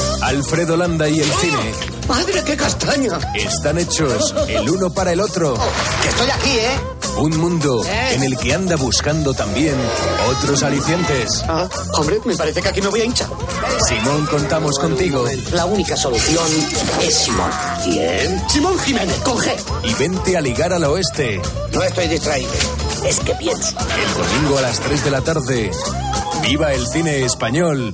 Alfredo 0.31 0.77
Landa 0.77 1.09
y 1.09 1.19
el 1.19 1.29
cine 1.29 1.73
¡Madre, 2.07 2.41
qué 2.45 2.55
castaña! 2.55 3.19
están 3.35 3.77
hechos 3.77 4.33
el 4.47 4.69
uno 4.69 4.89
para 4.89 5.11
el 5.11 5.19
otro. 5.19 5.57
Que 6.01 6.07
estoy 6.07 6.29
aquí, 6.29 6.49
¿eh? 6.51 6.79
Un 7.17 7.37
mundo 7.37 7.83
¿Eh? 7.85 8.13
en 8.13 8.23
el 8.23 8.37
que 8.37 8.53
anda 8.53 8.77
buscando 8.77 9.33
también 9.33 9.75
otros 10.29 10.63
alicientes. 10.63 11.43
Ah, 11.49 11.67
hombre, 11.95 12.21
me 12.23 12.37
parece 12.37 12.61
que 12.61 12.69
aquí 12.69 12.81
me 12.81 12.87
voy 12.87 13.01
a 13.01 13.05
hinchar. 13.05 13.27
Simón, 13.85 14.25
contamos 14.27 14.79
contigo. 14.79 15.25
La 15.51 15.65
única 15.65 15.97
solución 15.97 16.47
es 17.01 17.13
Simón. 17.13 17.51
¿Quién? 17.83 18.41
Simón 18.49 18.79
Jiménez, 18.79 19.17
con 19.17 19.37
G. 19.37 19.51
Y 19.83 19.93
vente 19.95 20.37
a 20.37 20.41
ligar 20.41 20.71
al 20.71 20.85
oeste. 20.85 21.41
No 21.73 21.83
estoy 21.83 22.07
distraído, 22.07 22.51
es 23.05 23.19
que 23.19 23.35
pienso. 23.35 23.75
El 23.77 24.13
domingo 24.13 24.57
a 24.59 24.61
las 24.61 24.79
3 24.79 25.03
de 25.03 25.11
la 25.11 25.21
tarde. 25.21 25.71
Viva 26.41 26.71
el 26.73 26.87
cine 26.87 27.25
español 27.25 27.93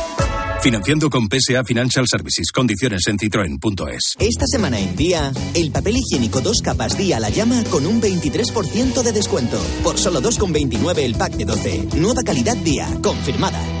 Financiando 0.61 1.09
con 1.09 1.27
PSA 1.27 1.63
Financial 1.63 2.05
Services. 2.07 2.51
Condiciones 2.51 3.07
en 3.07 3.17
citroen.es. 3.17 4.15
Esta 4.19 4.45
semana 4.45 4.79
en 4.79 4.95
Día, 4.95 5.31
el 5.55 5.71
papel 5.71 5.97
higiénico 5.97 6.39
dos 6.39 6.61
capas 6.61 6.95
Día 6.95 7.19
la 7.19 7.29
llama 7.29 7.63
con 7.71 7.87
un 7.87 7.99
23% 7.99 9.01
de 9.01 9.11
descuento. 9.11 9.59
Por 9.83 9.97
solo 9.97 10.21
2,29 10.21 10.99
el 10.99 11.15
pack 11.15 11.33
de 11.33 11.45
12. 11.45 11.87
Nueva 11.95 12.21
calidad 12.23 12.57
Día, 12.57 12.87
confirmada. 13.01 13.80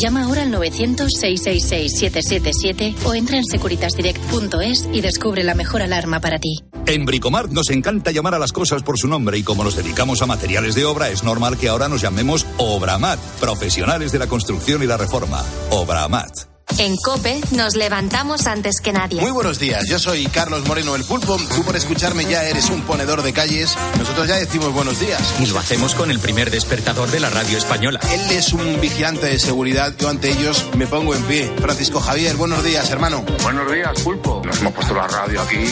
Llama 0.00 0.24
ahora 0.24 0.42
al 0.42 0.52
900-666-777 0.52 3.04
o 3.04 3.14
entra 3.14 3.36
en 3.36 3.44
securitasdirect.es 3.44 4.88
y 4.94 5.02
descubre 5.02 5.44
la 5.44 5.54
mejor 5.54 5.82
alarma 5.82 6.20
para 6.20 6.38
ti. 6.38 6.60
En 6.86 7.04
Bricomart 7.04 7.50
nos 7.50 7.68
encanta 7.68 8.10
llamar 8.10 8.34
a 8.34 8.38
las 8.38 8.52
cosas 8.52 8.82
por 8.82 8.96
su 8.98 9.08
nombre 9.08 9.36
y 9.36 9.42
como 9.42 9.62
nos 9.62 9.76
dedicamos 9.76 10.22
a 10.22 10.26
materiales 10.26 10.74
de 10.74 10.86
obra 10.86 11.10
es 11.10 11.22
normal 11.22 11.58
que 11.58 11.68
ahora 11.68 11.88
nos 11.88 12.00
llamemos 12.00 12.46
Obramat, 12.56 13.18
profesionales 13.40 14.10
de 14.10 14.20
la 14.20 14.26
construcción 14.26 14.82
y 14.82 14.86
la 14.86 14.96
reforma. 14.96 15.44
Obramat. 15.70 16.49
En 16.78 16.96
Cope 16.96 17.40
nos 17.52 17.74
levantamos 17.74 18.46
antes 18.46 18.80
que 18.80 18.92
nadie. 18.92 19.20
Muy 19.20 19.30
buenos 19.30 19.58
días, 19.58 19.86
yo 19.88 19.98
soy 19.98 20.26
Carlos 20.26 20.66
Moreno 20.66 20.94
el 20.94 21.04
Pulpo. 21.04 21.36
Tú 21.54 21.62
por 21.62 21.76
escucharme 21.76 22.24
ya 22.24 22.44
eres 22.44 22.70
un 22.70 22.82
ponedor 22.82 23.22
de 23.22 23.32
calles. 23.32 23.76
Nosotros 23.98 24.28
ya 24.28 24.36
decimos 24.36 24.72
buenos 24.72 24.98
días. 25.00 25.20
Y 25.40 25.46
lo 25.46 25.58
hacemos 25.58 25.94
con 25.94 26.10
el 26.10 26.18
primer 26.18 26.50
despertador 26.50 27.10
de 27.10 27.20
la 27.20 27.28
radio 27.28 27.58
española. 27.58 28.00
Él 28.10 28.20
es 28.30 28.52
un 28.52 28.80
vigilante 28.80 29.26
de 29.26 29.38
seguridad. 29.38 29.94
Yo 29.98 30.08
ante 30.08 30.30
ellos 30.30 30.66
me 30.76 30.86
pongo 30.86 31.14
en 31.14 31.22
pie. 31.24 31.52
Francisco 31.60 32.00
Javier, 32.00 32.36
buenos 32.36 32.62
días, 32.64 32.88
hermano. 32.90 33.24
Buenos 33.42 33.70
días, 33.70 34.00
Pulpo. 34.02 34.42
Nos 34.44 34.58
hemos 34.60 34.72
puesto 34.72 34.94
la 34.94 35.06
radio 35.06 35.42
aquí, 35.42 35.64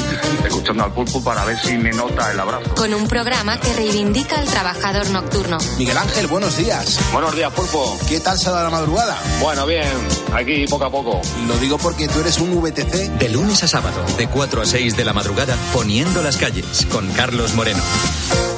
escuchando 0.45 0.85
al 0.85 0.93
Pulpo 0.93 1.23
para 1.23 1.45
ver 1.45 1.59
si 1.63 1.79
me 1.79 1.91
nota 1.91 2.33
el 2.33 2.41
abrazo. 2.41 2.75
Con 2.75 2.93
un 2.93 3.07
programa 3.09 3.59
que 3.59 3.73
reivindica 3.73 4.37
al 4.39 4.47
trabajador 4.47 5.09
nocturno. 5.11 5.59
Miguel 5.79 5.97
Ángel, 5.97 6.27
buenos 6.27 6.57
días. 6.57 6.99
Buenos 7.13 7.35
días, 7.35 7.53
Pulpo. 7.53 7.99
¿Qué 8.09 8.21
tal 8.21 8.39
se 8.39 8.51
da 8.51 8.65
la 8.65 8.71
madrugada? 8.71 9.17
Bueno, 9.41 9.65
bien. 9.65 9.89
Aquí 10.35 10.67
poco 10.67 10.88
a 10.89 10.91
poco. 10.91 11.21
Lo 11.47 11.57
digo 11.59 11.79
porque 11.79 12.09
tú 12.09 12.21
eres 12.21 12.39
un 12.39 12.61
VTC. 12.61 13.19
De 13.19 13.29
lunes 13.29 13.63
a 13.63 13.69
sábado, 13.69 14.05
de 14.17 14.27
4 14.27 14.63
a 14.63 14.67
6 14.67 14.97
de 14.97 15.05
la 15.05 15.13
madrugada, 15.13 15.57
poniendo 15.73 16.23
las 16.23 16.37
calles 16.37 16.87
con 16.91 17.07
Carlos 17.13 17.55
Moreno. 17.55 17.83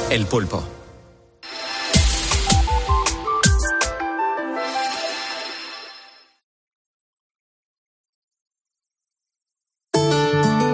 El 0.08 0.26
pulpo. 0.26 0.64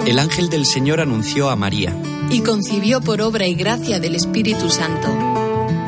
El 0.07 0.21
ángel 0.21 0.49
del 0.49 0.67
Señor 0.67 1.01
anunció 1.01 1.51
a 1.51 1.57
María. 1.57 1.93
Y 2.31 2.41
concibió 2.41 3.01
por 3.01 3.21
obra 3.21 3.47
y 3.47 3.55
gracia 3.55 3.99
del 3.99 4.15
Espíritu 4.15 4.71
Santo. 4.71 5.09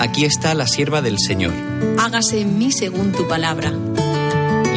Aquí 0.01 0.25
está 0.25 0.55
la 0.55 0.67
sierva 0.67 1.03
del 1.03 1.19
Señor. 1.21 1.53
Hágase 1.99 2.41
en 2.41 2.59
mí 2.59 2.73
según 2.73 3.13
tu 3.13 3.29
palabra. 3.29 3.73